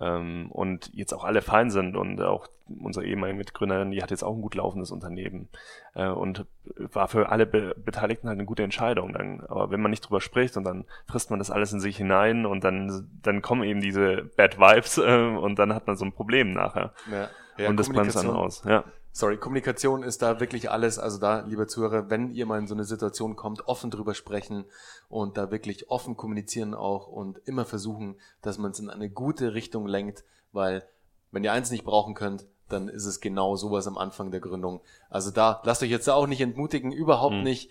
Ähm, 0.00 0.50
und 0.50 0.90
jetzt 0.94 1.12
auch 1.12 1.24
alle 1.24 1.42
fein 1.42 1.70
sind 1.70 1.96
und 1.96 2.20
auch 2.20 2.48
unsere 2.80 3.04
ehemalige 3.04 3.38
Mitgründerin, 3.38 3.90
die 3.90 4.02
hat 4.02 4.10
jetzt 4.10 4.22
auch 4.22 4.34
ein 4.34 4.42
gut 4.42 4.54
laufendes 4.54 4.90
Unternehmen 4.90 5.48
äh, 5.94 6.08
und 6.08 6.46
war 6.76 7.08
für 7.08 7.30
alle 7.30 7.46
Be 7.46 7.74
Beteiligten 7.76 8.28
halt 8.28 8.38
eine 8.38 8.46
gute 8.46 8.62
Entscheidung. 8.62 9.12
Dann, 9.12 9.40
aber 9.40 9.70
wenn 9.70 9.80
man 9.80 9.90
nicht 9.90 10.02
drüber 10.02 10.20
spricht 10.20 10.56
und 10.56 10.64
dann 10.64 10.84
frisst 11.06 11.30
man 11.30 11.38
das 11.38 11.50
alles 11.50 11.72
in 11.72 11.80
sich 11.80 11.96
hinein 11.96 12.46
und 12.46 12.64
dann, 12.64 13.08
dann 13.22 13.42
kommen 13.42 13.64
eben 13.64 13.80
diese 13.80 14.30
Bad 14.36 14.58
Vibes 14.58 14.98
äh, 14.98 15.36
und 15.36 15.58
dann 15.58 15.74
hat 15.74 15.86
man 15.86 15.96
so 15.96 16.04
ein 16.04 16.12
Problem 16.12 16.52
nachher. 16.52 16.92
Ja. 17.10 17.28
Ja, 17.58 17.68
und 17.68 17.76
das 17.76 17.88
brennt 17.88 18.14
dann 18.14 18.30
aus. 18.30 18.62
Ja 18.64 18.84
sorry, 19.18 19.36
Kommunikation 19.36 20.02
ist 20.02 20.22
da 20.22 20.38
wirklich 20.40 20.70
alles. 20.70 20.98
Also 20.98 21.18
da, 21.18 21.40
liebe 21.40 21.66
Zuhörer, 21.66 22.08
wenn 22.08 22.30
ihr 22.30 22.46
mal 22.46 22.58
in 22.58 22.68
so 22.68 22.74
eine 22.74 22.84
Situation 22.84 23.34
kommt, 23.34 23.66
offen 23.66 23.90
drüber 23.90 24.14
sprechen 24.14 24.64
und 25.08 25.36
da 25.36 25.50
wirklich 25.50 25.90
offen 25.90 26.16
kommunizieren 26.16 26.74
auch 26.74 27.08
und 27.08 27.38
immer 27.44 27.64
versuchen, 27.64 28.16
dass 28.42 28.58
man 28.58 28.70
es 28.70 28.78
in 28.78 28.88
eine 28.88 29.10
gute 29.10 29.54
Richtung 29.54 29.86
lenkt, 29.86 30.24
weil 30.52 30.86
wenn 31.32 31.44
ihr 31.44 31.52
eins 31.52 31.70
nicht 31.70 31.84
brauchen 31.84 32.14
könnt, 32.14 32.46
dann 32.68 32.88
ist 32.88 33.06
es 33.06 33.20
genau 33.20 33.56
sowas 33.56 33.86
am 33.86 33.98
Anfang 33.98 34.30
der 34.30 34.40
Gründung. 34.40 34.82
Also 35.10 35.30
da, 35.30 35.62
lasst 35.64 35.82
euch 35.82 35.90
jetzt 35.90 36.08
auch 36.08 36.26
nicht 36.26 36.40
entmutigen, 36.40 36.92
überhaupt 36.92 37.36
mhm. 37.36 37.42
nicht. 37.42 37.70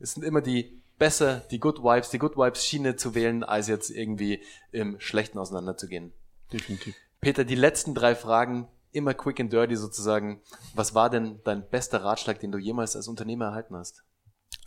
Es 0.00 0.14
sind 0.14 0.22
immer 0.22 0.40
die 0.40 0.80
besser, 0.98 1.42
die 1.50 1.60
Good 1.60 1.82
Vibes, 1.82 2.10
die 2.10 2.18
Good 2.18 2.36
Vibes 2.36 2.64
Schiene 2.64 2.96
zu 2.96 3.14
wählen, 3.14 3.44
als 3.44 3.68
jetzt 3.68 3.90
irgendwie 3.90 4.42
im 4.72 4.98
Schlechten 5.00 5.38
auseinanderzugehen. 5.38 6.12
Definitiv. 6.52 6.94
Peter, 7.20 7.44
die 7.44 7.56
letzten 7.56 7.94
drei 7.94 8.14
Fragen, 8.14 8.68
immer 8.92 9.14
quick 9.14 9.40
and 9.40 9.52
dirty 9.52 9.76
sozusagen. 9.76 10.40
Was 10.74 10.94
war 10.94 11.10
denn 11.10 11.40
dein 11.44 11.68
bester 11.68 12.02
Ratschlag, 12.02 12.40
den 12.40 12.52
du 12.52 12.58
jemals 12.58 12.96
als 12.96 13.08
Unternehmer 13.08 13.46
erhalten 13.46 13.76
hast? 13.76 14.04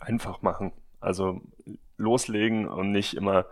Einfach 0.00 0.42
machen. 0.42 0.72
Also 1.00 1.40
loslegen 1.96 2.68
und 2.68 2.92
nicht 2.92 3.14
immer 3.14 3.46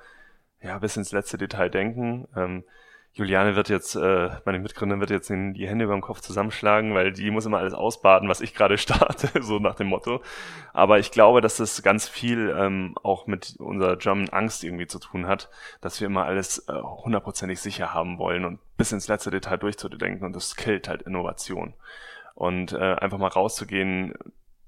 ja 0.62 0.78
bis 0.78 0.96
ins 0.96 1.12
letzte 1.12 1.38
Detail 1.38 1.70
denken. 1.70 2.28
Ähm, 2.36 2.64
Juliane 3.12 3.56
wird 3.56 3.68
jetzt, 3.68 3.96
äh, 3.96 4.30
meine 4.44 4.60
Mitgründerin 4.60 5.00
wird 5.00 5.10
jetzt 5.10 5.30
in 5.30 5.52
die 5.52 5.68
Hände 5.68 5.84
über 5.84 5.94
dem 5.94 6.00
Kopf 6.00 6.20
zusammenschlagen, 6.20 6.94
weil 6.94 7.12
die 7.12 7.30
muss 7.32 7.44
immer 7.44 7.58
alles 7.58 7.74
ausbaden, 7.74 8.28
was 8.28 8.40
ich 8.40 8.54
gerade 8.54 8.78
starte, 8.78 9.42
so 9.42 9.58
nach 9.58 9.74
dem 9.74 9.88
Motto. 9.88 10.22
Aber 10.72 11.00
ich 11.00 11.10
glaube, 11.10 11.40
dass 11.40 11.56
das 11.56 11.82
ganz 11.82 12.08
viel 12.08 12.54
ähm, 12.56 12.94
auch 13.02 13.26
mit 13.26 13.56
unserer 13.58 13.96
German 13.96 14.28
Angst 14.28 14.62
irgendwie 14.62 14.86
zu 14.86 15.00
tun 15.00 15.26
hat, 15.26 15.50
dass 15.80 16.00
wir 16.00 16.06
immer 16.06 16.24
alles 16.24 16.68
äh, 16.68 16.74
hundertprozentig 16.74 17.60
sicher 17.60 17.92
haben 17.92 18.18
wollen 18.18 18.44
und 18.44 18.60
bis 18.76 18.92
ins 18.92 19.08
letzte 19.08 19.30
Detail 19.30 19.56
durchzudenken 19.56 20.24
und 20.24 20.36
das 20.36 20.54
killt 20.54 20.88
halt 20.88 21.02
Innovation. 21.02 21.74
Und 22.34 22.72
äh, 22.72 22.94
einfach 22.94 23.18
mal 23.18 23.28
rauszugehen, 23.28 24.14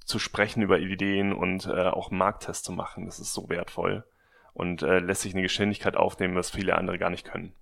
zu 0.04 0.18
sprechen 0.18 0.62
über 0.62 0.80
Ideen 0.80 1.32
und 1.32 1.66
äh, 1.66 1.88
auch 1.88 2.10
Markttests 2.10 2.64
zu 2.64 2.72
machen, 2.72 3.06
das 3.06 3.20
ist 3.20 3.32
so 3.32 3.48
wertvoll 3.48 4.04
und 4.52 4.82
äh, 4.82 4.98
lässt 4.98 5.22
sich 5.22 5.32
eine 5.32 5.42
Geschwindigkeit 5.42 5.96
aufnehmen, 5.96 6.34
was 6.34 6.50
viele 6.50 6.76
andere 6.76 6.98
gar 6.98 7.08
nicht 7.08 7.24
können. 7.24 7.54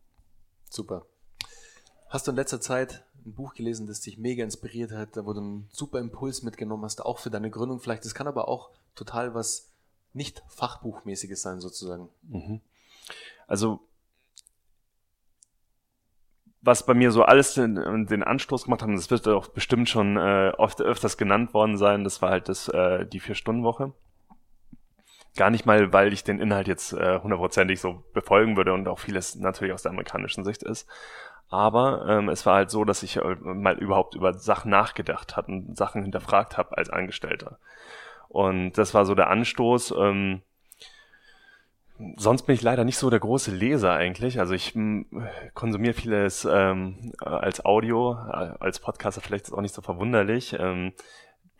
Super. 0.71 1.05
Hast 2.09 2.27
du 2.27 2.31
in 2.31 2.37
letzter 2.37 2.61
Zeit 2.61 3.05
ein 3.27 3.35
Buch 3.35 3.55
gelesen, 3.55 3.87
das 3.87 4.01
dich 4.01 4.17
mega 4.17 4.43
inspiriert 4.43 4.93
hat, 4.93 5.17
wo 5.17 5.33
du 5.33 5.41
einen 5.41 5.69
super 5.73 5.99
Impuls 5.99 6.43
mitgenommen 6.43 6.85
hast, 6.85 7.05
auch 7.05 7.19
für 7.19 7.31
deine 7.31 7.51
Gründung 7.51 7.81
vielleicht? 7.81 8.05
Das 8.05 8.15
kann 8.15 8.29
aber 8.29 8.49
auch 8.49 8.71
total 8.95 9.35
was 9.35 9.69
nicht 10.13 10.43
Fachbuchmäßiges 10.49 11.43
sein, 11.43 11.61
sozusagen. 11.61 12.09
Mhm. 12.23 12.61
Also, 13.47 13.81
was 16.63 16.87
bei 16.87 16.95
mir 16.95 17.11
so 17.11 17.23
alles 17.25 17.55
den, 17.55 18.07
den 18.07 18.23
Anstoß 18.23 18.65
gemacht 18.65 18.83
hat, 18.83 18.91
das 18.91 19.11
wird 19.11 19.27
auch 19.29 19.49
bestimmt 19.49 19.89
schon 19.89 20.17
äh, 20.17 20.53
oft 20.57 20.81
öfters 20.81 21.17
genannt 21.17 21.53
worden 21.53 21.79
sein, 21.79 22.05
das 22.05 22.23
war 22.23 22.31
halt 22.31 22.49
das, 22.49 22.69
äh, 22.69 23.07
die 23.07 23.21
Vier-Stunden-Woche. 23.21 23.93
Gar 25.37 25.51
nicht 25.51 25.67
mal, 25.67 25.93
weil 25.93 26.13
ich 26.13 26.25
den 26.25 26.41
Inhalt 26.41 26.69
jetzt 26.69 26.93
äh, 26.93 27.21
hundertprozentig 27.21 27.81
so 27.81 28.05
befolgen 28.13 28.57
würde 28.57 28.73
und 28.73 28.89
auch 28.89 28.99
vieles 28.99 29.37
natürlich 29.37 29.73
aus 29.73 29.83
der 29.83 29.93
amerikanischen 29.93 30.45
Sicht 30.45 30.63
ist. 30.63 30.89
Aber 31.49 32.07
ähm, 32.09 32.29
es 32.29 32.47
war 32.47 32.57
halt 32.57 32.71
so, 32.71 32.85
dass 32.85 33.03
ich 33.03 33.17
äh, 33.17 33.35
mal 33.41 33.77
überhaupt 33.77 34.15
über 34.15 34.35
Sachen 34.35 34.71
nachgedacht 34.71 35.37
habe 35.37 35.51
und 35.53 35.77
Sachen 35.77 36.03
hinterfragt 36.03 36.57
habe 36.57 36.77
als 36.77 36.91
Angestellter. 36.91 37.59
Und 38.29 38.73
das 38.75 38.95
war 38.95 39.05
so 39.05 39.17
der 39.17 39.29
Anstoß. 39.29 39.95
Ähm, 39.99 40.43
sonst 42.17 42.43
bin 42.43 42.55
ich 42.55 42.63
leider 42.63 42.85
nicht 42.85 42.99
so 42.99 43.11
der 43.11 43.19
große 43.19 43.51
Leser 43.51 43.93
eigentlich. 43.93 44.39
Also 44.39 44.55
ich 44.55 44.75
konsumiere 45.55 45.95
vieles 45.95 46.45
ähm, 46.51 47.13
als 47.19 47.65
Audio, 47.65 48.13
äh, 48.13 48.53
als 48.61 48.79
Podcaster 48.79 49.21
vielleicht 49.21 49.47
ist 49.47 49.53
auch 49.53 49.61
nicht 49.61 49.75
so 49.75 49.83
verwunderlich. 49.83 50.57
Ähm, 50.59 50.93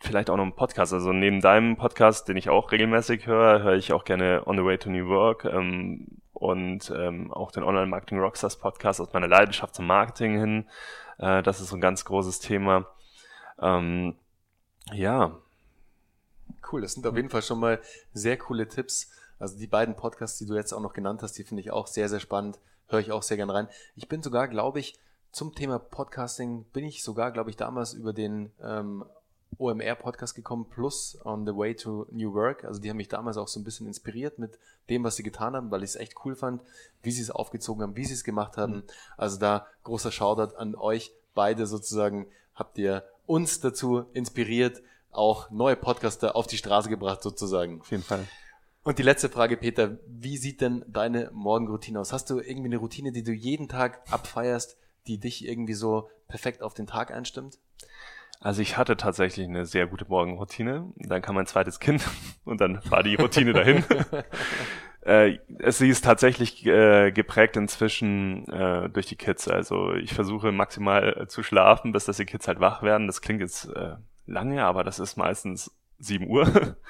vielleicht 0.01 0.29
auch 0.29 0.37
noch 0.37 0.43
einen 0.43 0.55
Podcast. 0.55 0.93
Also 0.93 1.13
neben 1.13 1.41
deinem 1.41 1.77
Podcast, 1.77 2.27
den 2.27 2.37
ich 2.37 2.49
auch 2.49 2.71
regelmäßig 2.71 3.27
höre, 3.27 3.63
höre 3.63 3.75
ich 3.75 3.93
auch 3.93 4.03
gerne 4.03 4.43
On 4.45 4.57
the 4.57 4.63
Way 4.63 4.77
to 4.79 4.89
New 4.89 5.07
Work 5.07 5.45
ähm, 5.45 6.07
und 6.33 6.91
ähm, 6.95 7.31
auch 7.31 7.51
den 7.51 7.63
Online 7.63 7.87
Marketing 7.87 8.19
Rockstars 8.19 8.57
Podcast 8.57 8.99
aus 8.99 9.13
meiner 9.13 9.27
Leidenschaft 9.27 9.75
zum 9.75 9.87
Marketing 9.87 10.39
hin. 10.39 10.69
Äh, 11.17 11.43
das 11.43 11.61
ist 11.61 11.69
so 11.69 11.77
ein 11.77 11.81
ganz 11.81 12.03
großes 12.05 12.39
Thema. 12.39 12.87
Ähm, 13.59 14.15
ja. 14.91 15.37
Cool, 16.71 16.81
das 16.81 16.93
sind 16.93 17.05
auf 17.05 17.15
jeden 17.15 17.29
Fall 17.29 17.41
schon 17.41 17.59
mal 17.59 17.79
sehr 18.13 18.37
coole 18.37 18.67
Tipps. 18.67 19.11
Also 19.39 19.57
die 19.57 19.67
beiden 19.67 19.95
Podcasts, 19.95 20.37
die 20.37 20.45
du 20.45 20.55
jetzt 20.55 20.73
auch 20.73 20.81
noch 20.81 20.93
genannt 20.93 21.21
hast, 21.23 21.37
die 21.37 21.43
finde 21.43 21.61
ich 21.61 21.71
auch 21.71 21.87
sehr, 21.87 22.09
sehr 22.09 22.19
spannend. 22.19 22.59
Höre 22.87 22.99
ich 22.99 23.11
auch 23.11 23.23
sehr 23.23 23.37
gern 23.37 23.49
rein. 23.49 23.67
Ich 23.95 24.07
bin 24.07 24.21
sogar, 24.21 24.47
glaube 24.47 24.79
ich, 24.79 24.99
zum 25.31 25.55
Thema 25.55 25.79
Podcasting 25.79 26.65
bin 26.73 26.83
ich 26.83 27.03
sogar, 27.03 27.31
glaube 27.31 27.49
ich, 27.49 27.55
damals 27.55 27.93
über 27.93 28.13
den 28.13 28.51
ähm, 28.61 29.05
OMR-Podcast 29.57 30.35
gekommen, 30.35 30.65
plus 30.69 31.17
On 31.23 31.45
the 31.45 31.55
Way 31.55 31.75
to 31.75 32.07
New 32.11 32.33
Work. 32.33 32.63
Also 32.65 32.79
die 32.81 32.89
haben 32.89 32.97
mich 32.97 33.07
damals 33.07 33.37
auch 33.37 33.47
so 33.47 33.59
ein 33.59 33.63
bisschen 33.63 33.87
inspiriert 33.87 34.39
mit 34.39 34.57
dem, 34.89 35.03
was 35.03 35.15
sie 35.15 35.23
getan 35.23 35.55
haben, 35.55 35.71
weil 35.71 35.83
ich 35.83 35.91
es 35.91 35.95
echt 35.95 36.15
cool 36.25 36.35
fand, 36.35 36.61
wie 37.03 37.11
sie 37.11 37.21
es 37.21 37.31
aufgezogen 37.31 37.83
haben, 37.83 37.95
wie 37.95 38.05
sie 38.05 38.13
es 38.13 38.23
gemacht 38.23 38.57
haben. 38.57 38.75
Mhm. 38.75 38.83
Also 39.17 39.37
da 39.37 39.67
großer 39.83 40.11
Shoutout 40.11 40.55
an 40.55 40.75
euch 40.75 41.11
beide 41.33 41.67
sozusagen. 41.67 42.27
Habt 42.55 42.77
ihr 42.77 43.03
uns 43.25 43.59
dazu 43.59 44.05
inspiriert, 44.13 44.81
auch 45.11 45.49
neue 45.51 45.75
Podcaster 45.75 46.35
auf 46.35 46.47
die 46.47 46.57
Straße 46.57 46.89
gebracht 46.89 47.21
sozusagen. 47.21 47.81
Auf 47.81 47.91
jeden 47.91 48.03
Fall. 48.03 48.27
Und 48.83 48.97
die 48.97 49.03
letzte 49.03 49.29
Frage, 49.29 49.57
Peter, 49.57 49.99
wie 50.07 50.37
sieht 50.37 50.59
denn 50.61 50.83
deine 50.87 51.29
Morgenroutine 51.33 51.99
aus? 51.99 52.13
Hast 52.13 52.29
du 52.29 52.39
irgendwie 52.39 52.69
eine 52.69 52.77
Routine, 52.77 53.11
die 53.11 53.23
du 53.23 53.31
jeden 53.31 53.67
Tag 53.67 54.01
abfeierst, 54.11 54.75
die 55.07 55.19
dich 55.19 55.47
irgendwie 55.47 55.75
so 55.75 56.09
perfekt 56.27 56.63
auf 56.63 56.73
den 56.73 56.87
Tag 56.87 57.11
einstimmt? 57.11 57.59
Also 58.41 58.63
ich 58.63 58.75
hatte 58.75 58.97
tatsächlich 58.97 59.47
eine 59.47 59.67
sehr 59.67 59.85
gute 59.85 60.05
Morgenroutine. 60.07 60.91
Dann 60.95 61.21
kam 61.21 61.35
mein 61.35 61.45
zweites 61.45 61.79
Kind 61.79 62.03
und 62.43 62.59
dann 62.59 62.81
war 62.89 63.03
die 63.03 63.15
Routine 63.15 63.53
dahin. 63.53 63.83
äh, 65.01 65.37
sie 65.71 65.89
ist 65.89 66.03
tatsächlich 66.03 66.65
äh, 66.65 67.11
geprägt 67.11 67.55
inzwischen 67.55 68.47
äh, 68.51 68.89
durch 68.89 69.05
die 69.05 69.15
Kids. 69.15 69.47
Also 69.47 69.93
ich 69.93 70.15
versuche 70.15 70.51
maximal 70.51 71.21
äh, 71.21 71.27
zu 71.27 71.43
schlafen, 71.43 71.91
bis 71.91 72.05
dass 72.05 72.17
die 72.17 72.25
Kids 72.25 72.47
halt 72.47 72.59
wach 72.59 72.81
werden. 72.81 73.05
Das 73.05 73.21
klingt 73.21 73.41
jetzt 73.41 73.65
äh, 73.75 73.95
lange, 74.25 74.65
aber 74.65 74.83
das 74.83 74.97
ist 74.97 75.17
meistens 75.17 75.71
7 75.99 76.27
Uhr. 76.27 76.77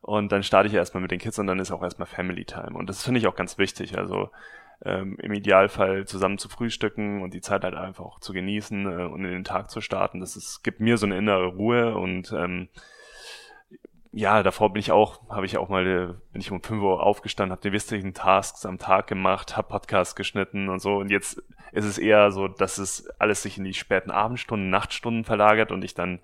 Und 0.00 0.30
dann 0.32 0.42
starte 0.42 0.68
ich 0.68 0.74
erstmal 0.74 1.00
mit 1.00 1.12
den 1.12 1.18
Kids 1.18 1.38
und 1.38 1.46
dann 1.46 1.58
ist 1.58 1.70
auch 1.70 1.82
erstmal 1.82 2.04
Family 2.04 2.44
Time. 2.44 2.74
Und 2.74 2.90
das 2.90 3.02
finde 3.02 3.20
ich 3.20 3.26
auch 3.26 3.36
ganz 3.36 3.56
wichtig. 3.56 3.96
Also 3.96 4.28
ähm, 4.84 5.16
im 5.20 5.32
Idealfall 5.32 6.06
zusammen 6.06 6.38
zu 6.38 6.48
frühstücken 6.48 7.22
und 7.22 7.34
die 7.34 7.40
Zeit 7.40 7.64
halt 7.64 7.74
einfach 7.74 8.04
auch 8.04 8.20
zu 8.20 8.32
genießen 8.32 8.86
äh, 8.86 9.04
und 9.04 9.24
in 9.24 9.30
den 9.30 9.44
Tag 9.44 9.70
zu 9.70 9.80
starten. 9.80 10.20
Das 10.20 10.36
ist, 10.36 10.62
gibt 10.62 10.80
mir 10.80 10.98
so 10.98 11.06
eine 11.06 11.16
innere 11.16 11.46
Ruhe 11.46 11.96
und 11.96 12.32
ähm, 12.32 12.68
ja, 14.16 14.44
davor 14.44 14.72
bin 14.72 14.80
ich 14.80 14.92
auch, 14.92 15.28
habe 15.28 15.44
ich 15.46 15.58
auch 15.58 15.68
mal, 15.68 15.86
äh, 15.86 16.06
bin 16.32 16.40
ich 16.40 16.52
um 16.52 16.62
5 16.62 16.80
Uhr 16.80 17.02
aufgestanden, 17.02 17.50
habe 17.50 17.62
die 17.62 17.72
wichtigen 17.72 18.14
Tasks 18.14 18.64
am 18.64 18.78
Tag 18.78 19.08
gemacht, 19.08 19.56
habe 19.56 19.68
Podcast 19.68 20.14
geschnitten 20.14 20.68
und 20.68 20.78
so. 20.78 20.96
Und 20.98 21.10
jetzt 21.10 21.42
ist 21.72 21.84
es 21.84 21.98
eher 21.98 22.30
so, 22.30 22.46
dass 22.46 22.78
es 22.78 23.08
alles 23.18 23.42
sich 23.42 23.58
in 23.58 23.64
die 23.64 23.74
späten 23.74 24.12
Abendstunden, 24.12 24.70
Nachtstunden 24.70 25.24
verlagert 25.24 25.72
und 25.72 25.82
ich 25.82 25.94
dann 25.94 26.20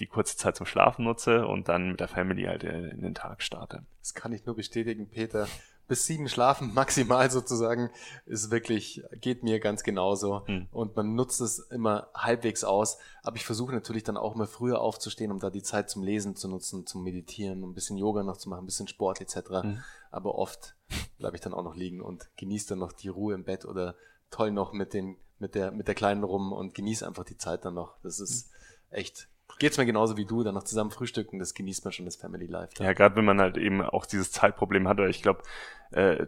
die 0.00 0.06
kurze 0.06 0.36
Zeit 0.36 0.56
zum 0.56 0.66
Schlafen 0.66 1.04
nutze 1.04 1.46
und 1.46 1.68
dann 1.68 1.92
mit 1.92 2.00
der 2.00 2.08
Family 2.08 2.44
halt 2.44 2.64
äh, 2.64 2.90
in 2.90 3.00
den 3.00 3.14
Tag 3.14 3.42
starte. 3.42 3.84
Das 4.00 4.12
kann 4.14 4.32
ich 4.32 4.44
nur 4.44 4.54
bestätigen, 4.54 5.08
Peter 5.08 5.48
bis 5.88 6.06
sieben 6.06 6.28
schlafen, 6.28 6.72
maximal 6.74 7.30
sozusagen, 7.30 7.90
ist 8.26 8.50
wirklich, 8.50 9.02
geht 9.20 9.42
mir 9.42 9.58
ganz 9.58 9.82
genauso. 9.82 10.46
Hm. 10.46 10.68
Und 10.70 10.94
man 10.94 11.14
nutzt 11.14 11.40
es 11.40 11.58
immer 11.58 12.08
halbwegs 12.14 12.62
aus. 12.62 12.98
Aber 13.22 13.36
ich 13.36 13.44
versuche 13.44 13.72
natürlich 13.72 14.04
dann 14.04 14.16
auch 14.16 14.34
mal 14.34 14.46
früher 14.46 14.80
aufzustehen, 14.80 15.32
um 15.32 15.40
da 15.40 15.50
die 15.50 15.62
Zeit 15.62 15.90
zum 15.90 16.02
Lesen 16.02 16.36
zu 16.36 16.48
nutzen, 16.48 16.86
zum 16.86 17.02
Meditieren, 17.02 17.64
ein 17.64 17.74
bisschen 17.74 17.96
Yoga 17.96 18.22
noch 18.22 18.36
zu 18.36 18.48
machen, 18.48 18.62
ein 18.62 18.66
bisschen 18.66 18.88
Sport 18.88 19.20
etc. 19.20 19.62
Hm. 19.62 19.82
Aber 20.10 20.36
oft 20.36 20.76
bleibe 21.18 21.36
ich 21.36 21.42
dann 21.42 21.54
auch 21.54 21.64
noch 21.64 21.74
liegen 21.74 22.00
und 22.00 22.28
genieße 22.36 22.68
dann 22.68 22.78
noch 22.78 22.92
die 22.92 23.08
Ruhe 23.08 23.34
im 23.34 23.44
Bett 23.44 23.64
oder 23.64 23.96
toll 24.30 24.50
noch 24.50 24.72
mit 24.72 24.94
den, 24.94 25.16
mit 25.38 25.54
der, 25.54 25.72
mit 25.72 25.88
der 25.88 25.94
Kleinen 25.94 26.22
rum 26.22 26.52
und 26.52 26.74
genieße 26.74 27.06
einfach 27.06 27.24
die 27.24 27.38
Zeit 27.38 27.64
dann 27.64 27.74
noch. 27.74 27.98
Das 28.02 28.20
ist 28.20 28.50
echt 28.90 29.28
geht's 29.58 29.78
mir 29.78 29.86
genauso 29.86 30.16
wie 30.16 30.24
du, 30.24 30.42
dann 30.42 30.54
noch 30.54 30.64
zusammen 30.64 30.90
frühstücken, 30.90 31.38
das 31.38 31.54
genießt 31.54 31.84
man 31.84 31.92
schon, 31.92 32.04
das 32.04 32.16
Family 32.16 32.46
Life. 32.46 32.72
Ja, 32.82 32.92
gerade 32.92 33.16
wenn 33.16 33.24
man 33.24 33.40
halt 33.40 33.56
eben 33.56 33.82
auch 33.82 34.06
dieses 34.06 34.32
Zeitproblem 34.32 34.88
hat, 34.88 34.98
oder 34.98 35.08
ich 35.08 35.22
glaube, 35.22 35.42
äh, 35.90 36.26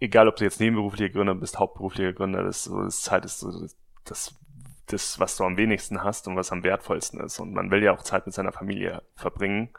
egal 0.00 0.28
ob 0.28 0.36
du 0.36 0.44
jetzt 0.44 0.60
nebenberuflicher 0.60 1.10
Gründer 1.10 1.34
bist, 1.34 1.58
hauptberuflicher 1.58 2.12
Gründer, 2.12 2.42
das, 2.42 2.64
so, 2.64 2.82
das 2.82 3.02
Zeit 3.02 3.24
ist 3.24 3.40
so 3.40 3.66
das, 4.04 4.34
das, 4.86 5.18
was 5.18 5.36
du 5.36 5.44
am 5.44 5.56
wenigsten 5.56 6.02
hast 6.02 6.28
und 6.28 6.36
was 6.36 6.52
am 6.52 6.62
wertvollsten 6.62 7.20
ist. 7.20 7.40
Und 7.40 7.54
man 7.54 7.70
will 7.70 7.82
ja 7.82 7.92
auch 7.92 8.02
Zeit 8.02 8.26
mit 8.26 8.34
seiner 8.34 8.52
Familie 8.52 9.02
verbringen. 9.14 9.70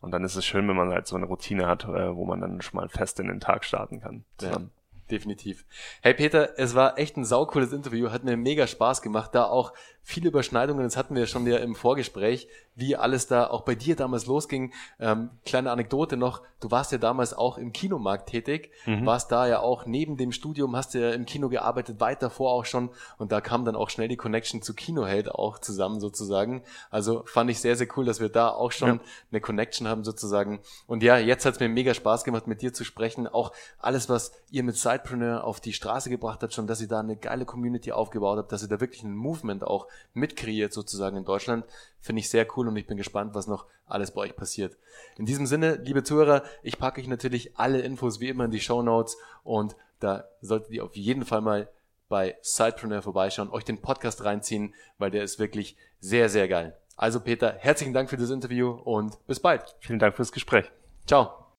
Und 0.00 0.12
dann 0.12 0.24
ist 0.24 0.36
es 0.36 0.44
schön, 0.44 0.68
wenn 0.68 0.76
man 0.76 0.90
halt 0.90 1.06
so 1.06 1.16
eine 1.16 1.26
Routine 1.26 1.66
hat, 1.66 1.84
äh, 1.84 2.14
wo 2.14 2.26
man 2.26 2.40
dann 2.40 2.60
schon 2.62 2.80
mal 2.80 2.88
fest 2.88 3.20
in 3.20 3.28
den 3.28 3.40
Tag 3.40 3.64
starten 3.64 4.00
kann. 4.00 4.24
Zusammen. 4.38 4.70
Ja 4.74 4.80
definitiv. 5.10 5.64
Hey 6.02 6.14
Peter, 6.14 6.58
es 6.58 6.74
war 6.74 6.98
echt 6.98 7.16
ein 7.16 7.24
saucooles 7.24 7.72
Interview, 7.72 8.10
hat 8.10 8.24
mir 8.24 8.36
mega 8.36 8.66
Spaß 8.66 9.02
gemacht, 9.02 9.34
da 9.34 9.44
auch 9.44 9.72
viele 10.02 10.28
Überschneidungen, 10.28 10.84
das 10.84 10.96
hatten 10.96 11.14
wir 11.14 11.26
schon 11.26 11.46
ja 11.46 11.58
im 11.58 11.74
Vorgespräch, 11.74 12.48
wie 12.74 12.96
alles 12.96 13.26
da 13.26 13.46
auch 13.48 13.62
bei 13.62 13.74
dir 13.74 13.96
damals 13.96 14.26
losging. 14.26 14.72
Ähm, 14.98 15.30
kleine 15.44 15.70
Anekdote 15.70 16.16
noch, 16.16 16.42
du 16.60 16.70
warst 16.70 16.92
ja 16.92 16.98
damals 16.98 17.34
auch 17.34 17.58
im 17.58 17.72
Kinomarkt 17.72 18.28
tätig, 18.28 18.70
mhm. 18.86 19.06
warst 19.06 19.30
da 19.30 19.46
ja 19.46 19.60
auch 19.60 19.86
neben 19.86 20.16
dem 20.16 20.32
Studium, 20.32 20.76
hast 20.76 20.94
ja 20.94 21.10
im 21.10 21.26
Kino 21.26 21.48
gearbeitet, 21.48 22.00
weit 22.00 22.22
davor 22.22 22.52
auch 22.52 22.64
schon 22.64 22.90
und 23.18 23.32
da 23.32 23.40
kam 23.40 23.64
dann 23.64 23.76
auch 23.76 23.90
schnell 23.90 24.08
die 24.08 24.16
Connection 24.16 24.62
zu 24.62 24.74
Kinoheld 24.74 25.30
auch 25.30 25.58
zusammen 25.58 26.00
sozusagen. 26.00 26.62
Also 26.90 27.22
fand 27.26 27.50
ich 27.50 27.60
sehr, 27.60 27.76
sehr 27.76 27.88
cool, 27.96 28.04
dass 28.04 28.20
wir 28.20 28.28
da 28.28 28.48
auch 28.48 28.72
schon 28.72 28.88
ja. 28.88 29.00
eine 29.30 29.40
Connection 29.40 29.86
haben 29.86 30.04
sozusagen. 30.04 30.60
Und 30.86 31.02
ja, 31.02 31.18
jetzt 31.18 31.44
hat 31.44 31.54
es 31.54 31.60
mir 31.60 31.68
mega 31.68 31.94
Spaß 31.94 32.24
gemacht, 32.24 32.46
mit 32.46 32.62
dir 32.62 32.72
zu 32.72 32.84
sprechen. 32.84 33.26
Auch 33.26 33.52
alles, 33.78 34.08
was 34.08 34.32
ihr 34.50 34.62
mit 34.62 34.76
Sidepreneur 34.76 35.44
auf 35.44 35.60
die 35.60 35.72
Straße 35.72 36.10
gebracht 36.10 36.42
habt, 36.42 36.54
schon, 36.54 36.66
dass 36.66 36.80
ihr 36.80 36.88
da 36.88 37.00
eine 37.00 37.16
geile 37.16 37.44
Community 37.44 37.92
aufgebaut 37.92 38.38
habt, 38.38 38.52
dass 38.52 38.62
ihr 38.62 38.68
da 38.68 38.80
wirklich 38.80 39.02
ein 39.02 39.14
Movement 39.14 39.64
auch 39.64 39.86
mitkreiert 40.14 40.72
sozusagen 40.72 41.16
in 41.16 41.24
Deutschland. 41.24 41.64
Finde 42.00 42.20
ich 42.20 42.30
sehr 42.30 42.46
cool 42.56 42.68
und 42.68 42.76
ich 42.76 42.86
bin 42.86 42.96
gespannt, 42.96 43.34
was 43.34 43.46
noch 43.46 43.66
alles 43.86 44.12
bei 44.12 44.22
euch 44.22 44.36
passiert. 44.36 44.76
In 45.16 45.26
diesem 45.26 45.46
Sinne, 45.46 45.76
liebe 45.76 46.02
Zuhörer, 46.02 46.42
ich 46.62 46.78
packe 46.78 47.00
euch 47.00 47.08
natürlich 47.08 47.56
alle 47.58 47.80
Infos 47.80 48.20
wie 48.20 48.28
immer 48.28 48.44
in 48.44 48.50
die 48.50 48.60
Show 48.60 48.82
Notes 48.82 49.16
und 49.42 49.76
da 49.98 50.24
solltet 50.40 50.70
ihr 50.70 50.84
auf 50.84 50.96
jeden 50.96 51.24
Fall 51.24 51.40
mal 51.40 51.68
bei 52.08 52.36
Sidepreneur 52.42 53.02
vorbeischauen, 53.02 53.50
euch 53.50 53.64
den 53.64 53.80
Podcast 53.80 54.24
reinziehen, 54.24 54.74
weil 54.98 55.10
der 55.10 55.22
ist 55.22 55.38
wirklich 55.38 55.76
sehr, 56.00 56.28
sehr 56.28 56.48
geil. 56.48 56.76
Also 56.96 57.20
Peter, 57.20 57.54
herzlichen 57.58 57.94
Dank 57.94 58.10
für 58.10 58.16
das 58.16 58.30
Interview 58.30 58.70
und 58.70 59.24
bis 59.26 59.40
bald. 59.40 59.74
Vielen 59.78 59.98
Dank 59.98 60.16
fürs 60.16 60.32
Gespräch. 60.32 60.70
Ciao. 61.06 61.49